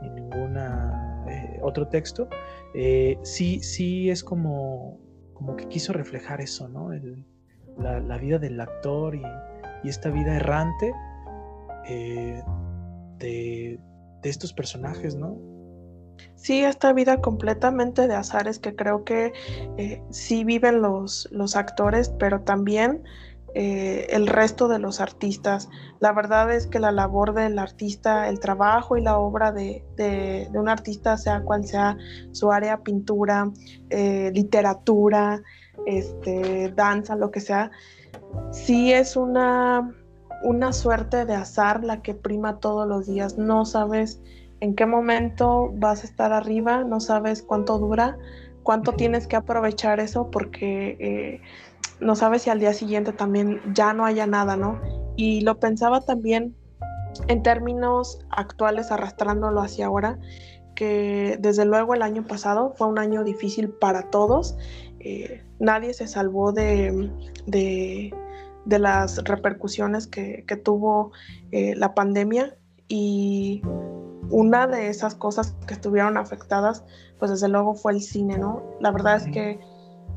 en, 0.00 0.14
ningún 0.14 0.56
eh, 0.56 1.60
otro 1.60 1.88
texto. 1.88 2.30
Eh, 2.72 3.18
sí, 3.24 3.60
sí 3.60 4.08
es 4.08 4.24
como, 4.24 4.98
como 5.34 5.54
que 5.54 5.68
quiso 5.68 5.92
reflejar 5.92 6.40
eso, 6.40 6.66
¿no? 6.66 6.88
la, 7.76 8.16
vida 8.16 8.38
del 8.38 8.58
actor 8.58 9.14
y, 9.14 9.22
esta 9.84 10.08
vida 10.08 10.36
errante 10.36 10.94
eh, 11.88 12.42
de 13.18 13.78
estos 14.22 14.54
personajes, 14.54 15.14
¿no? 15.14 15.49
Sí, 16.36 16.64
esta 16.64 16.92
vida 16.92 17.20
completamente 17.20 18.08
de 18.08 18.14
azares 18.14 18.58
que 18.58 18.74
creo 18.74 19.04
que 19.04 19.32
eh, 19.76 20.02
sí 20.10 20.44
viven 20.44 20.80
los, 20.80 21.28
los, 21.30 21.54
actores, 21.54 22.08
pero 22.18 22.40
también 22.40 23.02
eh, 23.54 24.06
el 24.10 24.26
resto 24.26 24.68
de 24.68 24.78
los 24.78 25.00
artistas. 25.00 25.68
La 25.98 26.12
verdad 26.12 26.52
es 26.52 26.66
que 26.66 26.78
la 26.78 26.92
labor 26.92 27.34
del 27.34 27.58
artista, 27.58 28.28
el 28.28 28.40
trabajo 28.40 28.96
y 28.96 29.02
la 29.02 29.18
obra 29.18 29.52
de, 29.52 30.48
un 30.54 30.68
artista, 30.68 31.16
sea 31.16 31.42
cual 31.42 31.66
sea 31.66 31.98
su 32.32 32.50
área, 32.50 32.78
pintura, 32.78 33.50
eh, 33.90 34.30
literatura, 34.34 35.42
este, 35.86 36.72
danza, 36.74 37.16
lo 37.16 37.30
que 37.30 37.40
sea, 37.40 37.70
sí 38.52 38.92
es 38.92 39.16
una 39.16 39.94
una 40.42 40.72
suerte 40.72 41.24
de 41.26 41.34
azar 41.34 41.84
la 41.84 42.02
que 42.02 42.14
prima 42.14 42.58
todos 42.60 42.88
los 42.88 43.06
días. 43.06 43.38
No 43.38 43.64
sabes 43.64 44.20
en 44.60 44.74
qué 44.74 44.86
momento 44.86 45.70
vas 45.74 46.02
a 46.04 46.06
estar 46.06 46.32
arriba, 46.32 46.84
no 46.84 47.00
sabes 47.00 47.42
cuánto 47.42 47.78
dura, 47.78 48.18
cuánto 48.62 48.92
tienes 48.92 49.26
que 49.26 49.36
aprovechar 49.36 50.00
eso 50.00 50.30
porque 50.30 50.96
eh, 51.00 51.40
no 52.00 52.14
sabes 52.14 52.42
si 52.42 52.50
al 52.50 52.60
día 52.60 52.72
siguiente 52.72 53.12
también 53.12 53.60
ya 53.74 53.92
no 53.92 54.04
haya 54.04 54.26
nada, 54.26 54.56
¿no? 54.56 54.80
Y 55.16 55.40
lo 55.42 55.58
pensaba 55.58 56.00
también 56.02 56.54
en 57.28 57.42
términos 57.42 58.20
actuales, 58.30 58.90
arrastrándolo 58.90 59.60
hacia 59.60 59.86
ahora, 59.86 60.18
que 60.74 61.36
desde 61.40 61.64
luego 61.64 61.94
el 61.94 62.02
año 62.02 62.26
pasado 62.26 62.74
fue 62.76 62.88
un 62.88 62.98
año 62.98 63.24
difícil 63.24 63.68
para 63.68 64.10
todos. 64.10 64.56
Eh, 65.00 65.42
nadie 65.58 65.92
se 65.94 66.06
salvó 66.06 66.52
de, 66.52 67.10
de, 67.46 68.12
las 68.66 69.22
repercusiones 69.24 70.06
que, 70.06 70.44
tuvo 70.62 71.12
eh, 71.50 71.74
la 71.76 71.94
pandemia 71.94 72.56
y 72.88 73.62
una 74.30 74.66
de 74.66 74.88
esas 74.88 75.14
cosas 75.14 75.54
que 75.66 75.74
estuvieron 75.74 76.16
afectadas, 76.16 76.84
pues 77.18 77.30
desde 77.30 77.48
luego 77.48 77.74
fue 77.74 77.92
el 77.92 78.00
cine, 78.00 78.38
¿no? 78.38 78.62
La 78.80 78.90
verdad 78.90 79.16
es 79.16 79.24
que 79.32 79.60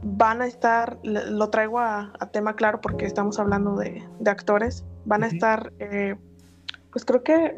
van 0.03 0.41
a 0.41 0.47
estar, 0.47 0.99
lo 1.03 1.49
traigo 1.49 1.79
a, 1.79 2.13
tema 2.31 2.55
claro 2.55 2.81
porque 2.81 3.05
estamos 3.05 3.39
hablando 3.39 3.75
de, 3.75 4.03
actores, 4.25 4.85
van 5.05 5.23
a 5.23 5.27
estar, 5.27 5.71
eh, 5.79 6.15
pues 6.91 7.05
creo 7.05 7.23
que 7.23 7.55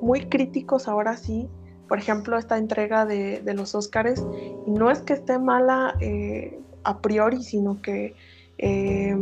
muy 0.00 0.28
críticos 0.28 0.88
ahora 0.88 1.16
sí. 1.16 1.48
Por 1.88 1.98
ejemplo, 1.98 2.38
esta 2.38 2.56
entrega 2.56 3.04
de, 3.04 3.42
los 3.54 3.74
Óscares, 3.74 4.24
y 4.66 4.70
no 4.70 4.90
es 4.90 5.02
que 5.02 5.12
esté 5.12 5.38
mala 5.38 5.94
eh, 6.00 6.58
a 6.84 6.98
priori, 6.98 7.42
sino 7.42 7.82
que 7.82 8.14
eh, 8.58 9.16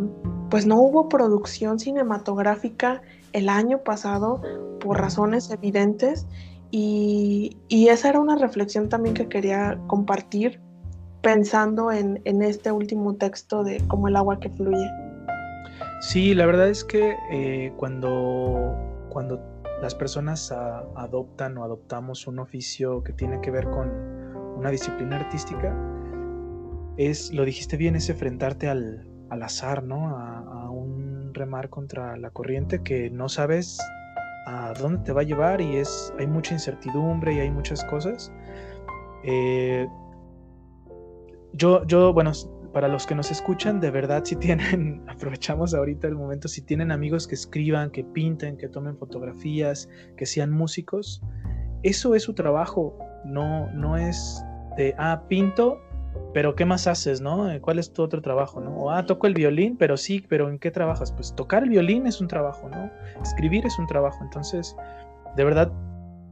pues 0.50 0.66
no 0.66 0.76
hubo 0.80 1.08
producción 1.08 1.78
cinematográfica 1.78 3.02
el 3.32 3.48
año 3.48 3.78
pasado 3.78 4.42
por 4.80 5.00
razones 5.00 5.50
evidentes 5.50 6.26
y, 6.70 7.56
esa 7.88 8.10
era 8.10 8.20
una 8.20 8.36
reflexión 8.36 8.88
también 8.88 9.14
que 9.14 9.28
quería 9.28 9.78
compartir 9.86 10.60
pensando 11.22 11.90
en, 11.90 12.20
este 12.24 12.72
último 12.72 13.14
texto 13.16 13.64
de 13.64 13.78
como 13.88 14.08
el 14.08 14.16
agua 14.16 14.38
que 14.40 14.48
fluye. 14.50 14.88
Sí, 16.00 16.34
la 16.34 16.46
verdad 16.46 16.68
es 16.68 16.84
que 16.84 17.16
eh, 17.30 17.72
cuando, 17.76 18.74
cuando 19.10 19.40
las 19.82 19.94
personas 19.94 20.52
adoptan 20.52 21.58
o 21.58 21.64
adoptamos 21.64 22.26
un 22.26 22.38
oficio 22.38 23.02
que 23.02 23.12
tiene 23.12 23.40
que 23.40 23.50
ver 23.50 23.68
con 23.70 23.90
una 24.56 24.70
disciplina 24.70 25.16
artística, 25.16 25.74
es, 26.96 27.32
lo 27.32 27.44
dijiste 27.44 27.76
bien, 27.76 27.96
es 27.96 28.08
enfrentarte 28.10 28.68
al, 28.68 29.06
azar, 29.30 29.82
¿no? 29.82 30.16
A, 30.16 30.70
un 30.70 31.32
remar 31.34 31.68
contra 31.68 32.16
la 32.16 32.30
corriente 32.30 32.82
que 32.82 33.10
no 33.10 33.28
sabes 33.28 33.78
a 34.46 34.72
dónde 34.74 35.02
te 35.04 35.12
va 35.12 35.20
a 35.20 35.24
llevar 35.24 35.60
y 35.60 35.76
es, 35.76 36.12
hay 36.18 36.26
mucha 36.26 36.54
incertidumbre 36.54 37.34
y 37.34 37.40
hay 37.40 37.50
muchas 37.50 37.84
cosas. 37.84 38.32
Eh, 39.24 39.86
yo, 41.52 41.84
yo, 41.86 42.12
bueno, 42.12 42.32
para 42.72 42.88
los 42.88 43.06
que 43.06 43.14
nos 43.14 43.30
escuchan, 43.30 43.80
de 43.80 43.90
verdad, 43.90 44.24
si 44.24 44.36
tienen, 44.36 45.02
aprovechamos 45.08 45.74
ahorita 45.74 46.06
el 46.08 46.14
momento, 46.14 46.48
si 46.48 46.62
tienen 46.62 46.90
amigos 46.90 47.26
que 47.26 47.34
escriban, 47.34 47.90
que 47.90 48.04
pinten, 48.04 48.56
que 48.56 48.68
tomen 48.68 48.96
fotografías, 48.96 49.88
que 50.16 50.26
sean 50.26 50.50
músicos, 50.50 51.22
eso 51.82 52.14
es 52.14 52.22
su 52.22 52.34
trabajo, 52.34 52.98
no, 53.24 53.70
no 53.72 53.96
es 53.96 54.44
de, 54.76 54.94
ah, 54.98 55.24
pinto 55.28 55.80
pero 56.32 56.54
¿qué 56.54 56.64
más 56.64 56.86
haces, 56.86 57.20
no? 57.20 57.48
¿Cuál 57.60 57.78
es 57.78 57.92
tu 57.92 58.02
otro 58.02 58.22
trabajo, 58.22 58.60
no? 58.60 58.76
O, 58.76 58.90
ah, 58.90 59.04
toco 59.04 59.26
el 59.26 59.34
violín, 59.34 59.76
pero 59.76 59.96
sí, 59.96 60.24
pero 60.28 60.48
¿en 60.48 60.58
qué 60.58 60.70
trabajas? 60.70 61.12
Pues 61.12 61.34
tocar 61.34 61.64
el 61.64 61.70
violín 61.70 62.06
es 62.06 62.20
un 62.20 62.28
trabajo, 62.28 62.68
¿no? 62.68 62.90
Escribir 63.22 63.66
es 63.66 63.78
un 63.78 63.86
trabajo. 63.86 64.18
Entonces, 64.22 64.76
de 65.36 65.44
verdad, 65.44 65.72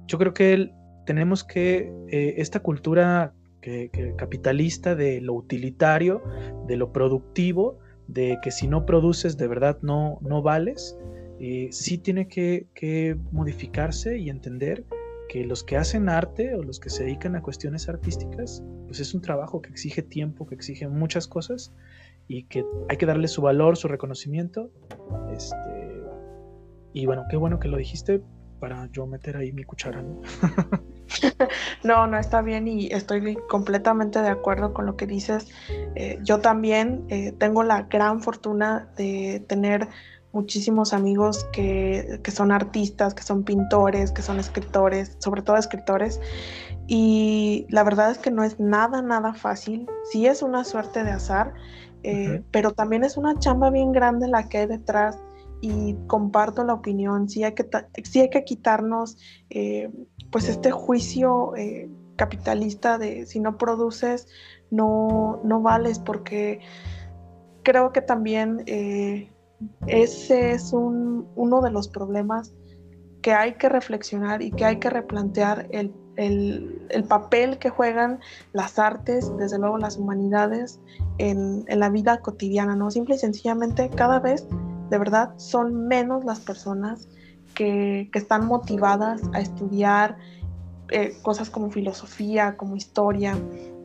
yo 0.06 0.18
creo 0.18 0.34
que 0.34 0.70
tenemos 1.04 1.42
que, 1.42 1.92
eh, 2.08 2.34
esta 2.38 2.60
cultura 2.60 3.32
que, 3.60 3.90
capitalista 4.16 4.94
de 4.94 5.20
lo 5.20 5.34
utilitario, 5.34 6.22
de 6.66 6.76
lo 6.76 6.92
productivo, 6.92 7.78
de 8.06 8.38
que 8.42 8.50
si 8.50 8.68
no 8.68 8.86
produces 8.86 9.36
de 9.36 9.48
verdad 9.48 9.78
no, 9.82 10.18
no 10.22 10.42
vales, 10.42 10.96
eh, 11.40 11.68
sí 11.72 11.98
tiene 11.98 12.28
que, 12.28 12.66
que 12.74 13.16
modificarse 13.32 14.18
y 14.18 14.30
entender 14.30 14.84
que 15.28 15.44
los 15.44 15.62
que 15.62 15.76
hacen 15.76 16.08
arte 16.08 16.54
o 16.54 16.62
los 16.62 16.80
que 16.80 16.90
se 16.90 17.04
dedican 17.04 17.36
a 17.36 17.42
cuestiones 17.42 17.88
artísticas, 17.88 18.62
pues 18.86 19.00
es 19.00 19.14
un 19.14 19.20
trabajo 19.20 19.60
que 19.60 19.70
exige 19.70 20.02
tiempo, 20.02 20.46
que 20.46 20.54
exige 20.54 20.88
muchas 20.88 21.28
cosas 21.28 21.72
y 22.26 22.44
que 22.44 22.64
hay 22.88 22.96
que 22.96 23.06
darle 23.06 23.28
su 23.28 23.42
valor, 23.42 23.76
su 23.76 23.88
reconocimiento. 23.88 24.70
Este, 25.32 26.02
y 26.92 27.06
bueno, 27.06 27.24
qué 27.30 27.36
bueno 27.36 27.60
que 27.60 27.68
lo 27.68 27.76
dijiste 27.76 28.22
para 28.58 28.88
yo 28.90 29.06
meter 29.06 29.36
ahí 29.36 29.52
mi 29.52 29.64
cuchara. 29.64 30.02
No, 31.84 32.06
no, 32.06 32.18
está 32.18 32.42
bien 32.42 32.66
y 32.66 32.86
estoy 32.86 33.36
completamente 33.48 34.20
de 34.20 34.28
acuerdo 34.28 34.72
con 34.74 34.86
lo 34.86 34.96
que 34.96 35.06
dices. 35.06 35.48
Eh, 35.94 36.18
yo 36.22 36.40
también 36.40 37.04
eh, 37.08 37.32
tengo 37.32 37.62
la 37.62 37.82
gran 37.82 38.20
fortuna 38.20 38.88
de 38.96 39.44
tener 39.46 39.88
muchísimos 40.38 40.92
amigos 40.92 41.48
que, 41.52 42.20
son 42.32 42.52
artistas, 42.52 43.12
que 43.12 43.24
son 43.24 43.42
pintores, 43.42 44.12
que 44.12 44.22
son 44.22 44.38
escritores, 44.38 45.16
sobre 45.18 45.42
todo 45.42 45.56
escritores. 45.56 46.20
Y 46.86 47.66
la 47.70 47.82
verdad 47.82 48.12
es 48.12 48.18
que 48.18 48.30
no 48.30 48.44
es 48.44 48.60
nada, 48.60 49.02
nada 49.02 49.34
fácil. 49.34 49.88
Sí 50.12 50.26
es 50.26 50.42
una 50.42 50.62
suerte 50.62 51.02
de 51.02 51.10
azar, 51.10 51.54
eh, 52.04 52.42
pero 52.52 52.72
también 52.72 53.02
es 53.02 53.16
una 53.16 53.36
chamba 53.40 53.70
bien 53.70 53.90
grande 53.90 54.28
la 54.28 54.48
que 54.48 54.58
hay 54.58 54.66
detrás 54.66 55.18
y 55.60 55.96
comparto 56.06 56.62
la 56.62 56.74
opinión. 56.74 57.28
Sí 57.28 57.42
hay 57.42 57.54
que, 57.54 57.68
sí 58.04 58.20
hay 58.20 58.30
que 58.30 58.44
quitarnos 58.44 59.18
eh, 59.50 59.90
pues 60.30 60.48
este 60.48 60.70
juicio 60.70 61.56
eh, 61.56 61.90
capitalista 62.14 62.96
de 62.96 63.26
si 63.26 63.40
no 63.40 63.58
produces, 63.58 64.28
no, 64.70 65.40
no 65.42 65.62
vales, 65.62 65.98
porque 65.98 66.60
creo 67.64 67.92
que 67.92 68.02
también 68.02 68.62
ese 69.86 70.52
es 70.52 70.72
uno 70.72 71.60
de 71.62 71.70
los 71.70 71.88
problemas 71.88 72.52
que 73.22 73.32
hay 73.32 73.54
que 73.54 73.68
reflexionar 73.68 74.42
y 74.42 74.50
que 74.50 74.64
hay 74.64 74.78
que 74.78 74.90
replantear 74.90 75.68
el, 75.70 75.92
papel 77.08 77.58
que 77.58 77.70
juegan 77.70 78.20
las 78.52 78.78
artes, 78.78 79.30
desde 79.36 79.58
luego 79.58 79.78
las 79.78 79.96
humanidades, 79.96 80.80
en, 81.18 81.64
la 81.68 81.88
vida 81.90 82.20
cotidiana, 82.20 82.76
¿no? 82.76 82.90
Simple 82.90 83.16
y 83.16 83.18
sencillamente 83.18 83.90
cada 83.90 84.18
vez, 84.18 84.46
de 84.90 84.98
verdad, 84.98 85.34
son 85.36 85.86
menos 85.88 86.24
las 86.24 86.40
personas 86.40 87.08
que, 87.54 88.10
están 88.14 88.46
motivadas 88.46 89.22
a 89.32 89.40
estudiar 89.40 90.16
eh, 90.90 91.16
cosas 91.22 91.50
como 91.50 91.70
filosofía, 91.70 92.56
como 92.56 92.76
historia, 92.76 93.36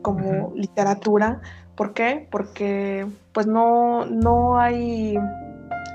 como 0.02 0.52
literatura. 0.54 1.40
¿Por 1.76 1.92
qué? 1.92 2.28
Porque 2.30 3.06
pues 3.32 3.46
no, 3.46 4.06
no 4.06 4.58
hay 4.58 5.16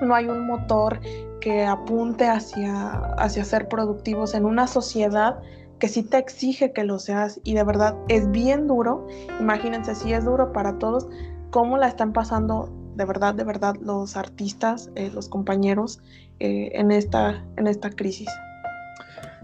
no 0.01 0.15
hay 0.15 0.27
un 0.27 0.45
motor 0.45 0.99
que 1.41 1.65
apunte 1.65 2.27
hacia, 2.27 2.91
hacia 3.17 3.43
ser 3.45 3.67
productivos 3.67 4.33
en 4.33 4.45
una 4.45 4.67
sociedad 4.67 5.39
que 5.79 5.87
sí 5.87 6.03
te 6.03 6.17
exige 6.17 6.73
que 6.73 6.83
lo 6.83 6.99
seas 6.99 7.39
y 7.43 7.55
de 7.55 7.63
verdad 7.63 7.95
es 8.09 8.29
bien 8.31 8.67
duro. 8.67 9.07
Imagínense 9.39 9.95
si 9.95 10.13
es 10.13 10.25
duro 10.25 10.51
para 10.51 10.77
todos, 10.77 11.07
cómo 11.51 11.77
la 11.77 11.87
están 11.87 12.13
pasando 12.13 12.69
de 12.95 13.05
verdad, 13.05 13.33
de 13.33 13.45
verdad 13.45 13.75
los 13.81 14.17
artistas, 14.17 14.91
eh, 14.95 15.09
los 15.13 15.29
compañeros 15.29 16.01
eh, 16.39 16.69
en, 16.73 16.91
esta, 16.91 17.45
en 17.55 17.67
esta 17.67 17.89
crisis. 17.89 18.29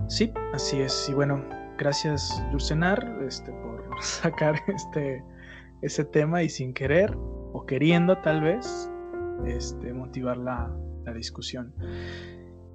Sí, 0.08 0.34
así 0.54 0.82
es. 0.82 1.08
Y 1.10 1.14
bueno, 1.14 1.42
gracias 1.78 2.44
Yurcenar 2.52 3.18
este, 3.26 3.52
por 3.54 3.86
sacar 4.02 4.56
este, 4.68 5.24
ese 5.82 6.04
tema 6.04 6.44
y 6.44 6.50
sin 6.50 6.74
querer 6.74 7.16
o 7.54 7.66
queriendo 7.66 8.18
tal 8.18 8.42
vez 8.42 8.92
este, 9.46 9.94
motivar 9.94 10.38
la, 10.38 10.72
discusión. 11.14 11.72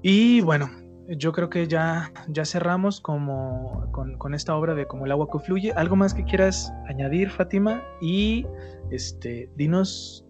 Y 0.03 0.41
bueno, 0.43 0.71
yo 1.09 1.33
creo 1.33 1.51
que 1.51 1.67
ya, 1.67 2.13
ya 2.29 2.45
cerramos 2.45 3.01
como, 3.01 3.91
con, 3.91 4.35
esta 4.35 4.55
obra 4.55 4.77
de 4.77 4.87
Como 4.87 5.05
el 5.05 5.11
agua 5.11 5.29
que 5.33 5.41
fluye. 5.41 5.73
¿Algo 5.73 5.97
más 5.97 6.15
que 6.15 6.25
quieras 6.25 6.73
añadir, 6.89 7.31
Fátima? 7.31 7.83
Y 8.01 8.47
este, 8.91 9.51
dinos 9.57 10.25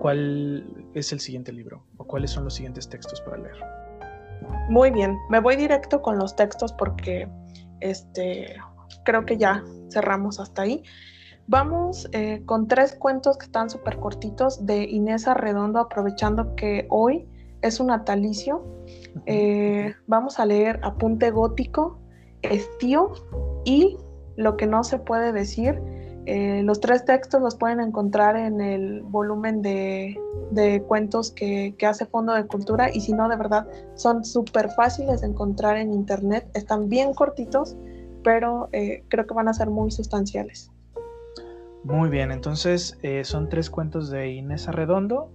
cuál 0.00 0.88
es 0.94 1.12
el 1.12 1.20
siguiente 1.20 1.52
libro 1.52 1.86
o 1.96 2.04
cuáles 2.04 2.32
son 2.32 2.44
los 2.44 2.54
siguientes 2.54 2.88
textos 2.88 3.20
para 3.20 3.38
leer. 3.38 3.56
Muy 4.68 4.90
bien, 4.90 5.16
me 5.28 5.40
voy 5.40 5.56
directo 5.56 6.02
con 6.02 6.18
los 6.18 6.34
textos 6.34 6.72
porque 6.72 7.28
este, 7.80 8.56
creo 9.04 9.24
que 9.24 9.36
ya 9.36 9.62
cerramos 9.90 10.40
hasta 10.40 10.62
ahí. 10.62 10.82
Vamos 11.50 12.08
eh, 12.12 12.44
con 12.46 12.68
tres 12.68 12.94
cuentos 12.94 13.36
que 13.36 13.46
están 13.46 13.70
súper 13.70 13.98
cortitos 13.98 14.66
de 14.66 14.84
Inés 14.84 15.26
Arredondo, 15.26 15.80
aprovechando 15.80 16.54
que 16.54 16.86
hoy 16.90 17.26
es 17.60 17.80
un 17.80 17.88
natalicio. 17.88 18.62
Eh, 19.26 19.92
vamos 20.06 20.38
a 20.38 20.46
leer 20.46 20.78
Apunte 20.84 21.32
Gótico, 21.32 21.98
Estío 22.42 23.10
y 23.64 23.96
Lo 24.36 24.56
que 24.56 24.68
no 24.68 24.84
se 24.84 25.00
puede 25.00 25.32
decir. 25.32 25.82
Eh, 26.26 26.62
los 26.62 26.78
tres 26.78 27.04
textos 27.04 27.42
los 27.42 27.56
pueden 27.56 27.80
encontrar 27.80 28.36
en 28.36 28.60
el 28.60 29.02
volumen 29.02 29.60
de, 29.60 30.16
cuentos 30.86 31.32
que, 31.32 31.74
que, 31.76 31.84
hace 31.84 32.06
Fondo 32.06 32.32
de 32.32 32.46
Cultura 32.46 32.94
y 32.94 33.00
si 33.00 33.12
no, 33.12 33.28
de 33.28 33.36
verdad, 33.36 33.66
son 33.96 34.24
súper 34.24 34.70
fáciles 34.70 35.22
de 35.22 35.26
encontrar 35.26 35.78
en 35.78 35.92
internet. 35.92 36.48
Están 36.54 36.88
bien 36.88 37.12
cortitos, 37.12 37.76
pero 38.22 38.68
creo 38.70 39.26
que 39.26 39.34
van 39.34 39.48
a 39.48 39.52
ser 39.52 39.68
muy 39.68 39.90
sustanciales. 39.90 40.70
Muy 41.84 42.10
bien, 42.10 42.30
entonces 42.30 42.98
eh, 43.02 43.24
son 43.24 43.48
tres 43.48 43.70
cuentos 43.70 44.10
de 44.10 44.32
Inés 44.32 44.68
Arredondo. 44.68 45.32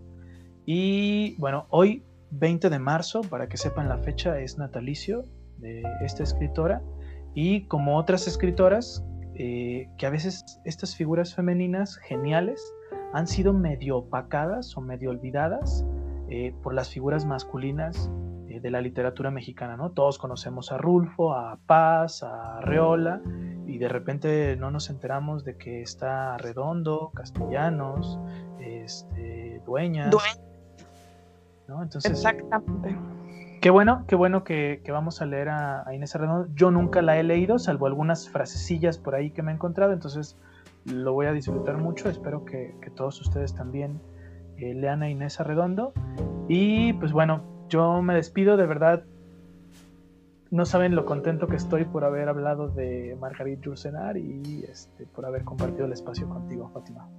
Y 0.65 1.35
bueno, 1.37 1.65
hoy 1.69 2.03
20 2.31 2.69
de 2.69 2.79
marzo, 2.79 3.21
para 3.21 3.47
que 3.49 3.57
sepan 3.57 3.89
la 3.89 3.97
fecha, 3.97 4.39
es 4.39 4.57
natalicio 4.57 5.23
de 5.57 5.83
esta 6.01 6.23
escritora. 6.23 6.83
Y 7.33 7.65
como 7.67 7.97
otras 7.97 8.27
escritoras, 8.27 9.03
eh, 9.33 9.89
que 9.97 10.05
a 10.05 10.09
veces 10.09 10.45
estas 10.65 10.95
figuras 10.95 11.33
femeninas 11.33 11.97
geniales 11.97 12.61
han 13.13 13.27
sido 13.27 13.51
medio 13.53 13.97
opacadas 13.97 14.77
o 14.77 14.81
medio 14.81 15.09
olvidadas 15.09 15.85
eh, 16.29 16.53
por 16.63 16.73
las 16.73 16.89
figuras 16.89 17.25
masculinas 17.25 18.09
eh, 18.55 18.59
de 18.59 18.71
la 18.71 18.81
literatura 18.81 19.31
mexicana, 19.31 19.77
¿no? 19.77 19.91
Todos 19.91 20.17
conocemos 20.17 20.71
a 20.71 20.77
Rulfo, 20.77 21.33
a 21.33 21.57
Paz, 21.65 22.23
a 22.23 22.61
Reola, 22.61 23.21
y 23.65 23.77
de 23.77 23.89
repente 23.89 24.55
no 24.57 24.71
nos 24.71 24.89
enteramos 24.89 25.43
de 25.43 25.57
que 25.57 25.81
está 25.81 26.37
Redondo, 26.37 27.11
Castellanos, 27.13 28.19
este, 28.59 29.61
Dueñas. 29.65 30.15
¿no? 31.67 31.83
Entonces, 31.83 32.11
Exactamente. 32.11 32.95
Qué 33.61 33.69
bueno, 33.71 34.05
qué 34.07 34.15
bueno 34.15 34.43
que, 34.43 34.81
vamos 34.87 35.21
a 35.21 35.25
leer 35.25 35.49
a, 35.49 35.85
Inés 35.93 36.15
Arredondo. 36.15 36.47
Yo 36.53 36.69
nunca 36.71 37.01
la 37.01 37.17
he 37.17 37.23
leído, 37.23 37.57
salvo 37.57 37.87
algunas 37.87 38.29
frasecillas 38.29 38.97
por 38.97 39.15
ahí 39.15 39.31
que 39.31 39.41
me 39.41 39.51
he 39.51 39.55
encontrado, 39.55 39.91
entonces 39.91 40.37
lo 40.85 41.13
voy 41.13 41.25
a 41.25 41.31
disfrutar 41.31 41.77
mucho. 41.77 42.09
Espero 42.09 42.45
que, 42.45 42.75
todos 42.95 43.19
ustedes 43.21 43.55
también 43.55 43.99
eh, 44.57 44.73
lean 44.75 45.01
a 45.01 45.09
Inés 45.09 45.39
Arredondo. 45.39 45.93
Y 46.47 46.93
pues 46.93 47.11
bueno, 47.11 47.54
yo 47.69 48.01
me 48.01 48.15
despido, 48.15 48.57
de 48.57 48.65
verdad. 48.65 49.03
No 50.51 50.65
saben 50.65 50.95
lo 50.95 51.05
contento 51.05 51.47
que 51.47 51.55
estoy 51.55 51.85
por 51.85 52.03
haber 52.03 52.29
hablado 52.29 52.69
de 52.69 53.17
Margarit 53.19 53.65
Jursenar 53.65 54.17
y 54.17 54.63
este, 54.69 55.05
por 55.07 55.25
haber 55.25 55.43
compartido 55.43 55.85
el 55.85 55.93
espacio 55.93 56.29
contigo, 56.29 56.69
Fátima. 56.73 57.09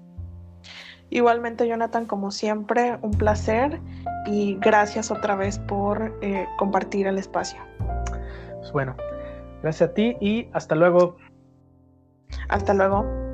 Igualmente, 1.11 1.69
Jonathan, 1.69 2.07
como 2.07 2.31
siempre, 2.31 2.99
un 3.03 3.13
placer 3.13 3.81
y 4.27 4.57
gracias 4.57 5.11
otra 5.11 5.37
vez 5.37 5.59
por 5.59 6.17
eh, 6.21 6.47
compartir 6.59 7.07
el 7.07 7.19
espacio. 7.19 7.61
Pues 8.59 8.73
bueno, 8.73 8.97
gracias 9.63 9.91
a 9.91 9.95
ti 9.95 10.17
y 10.21 10.49
hasta 10.53 10.75
luego. 10.75 11.17
Hasta 12.49 12.75
luego. 12.75 13.26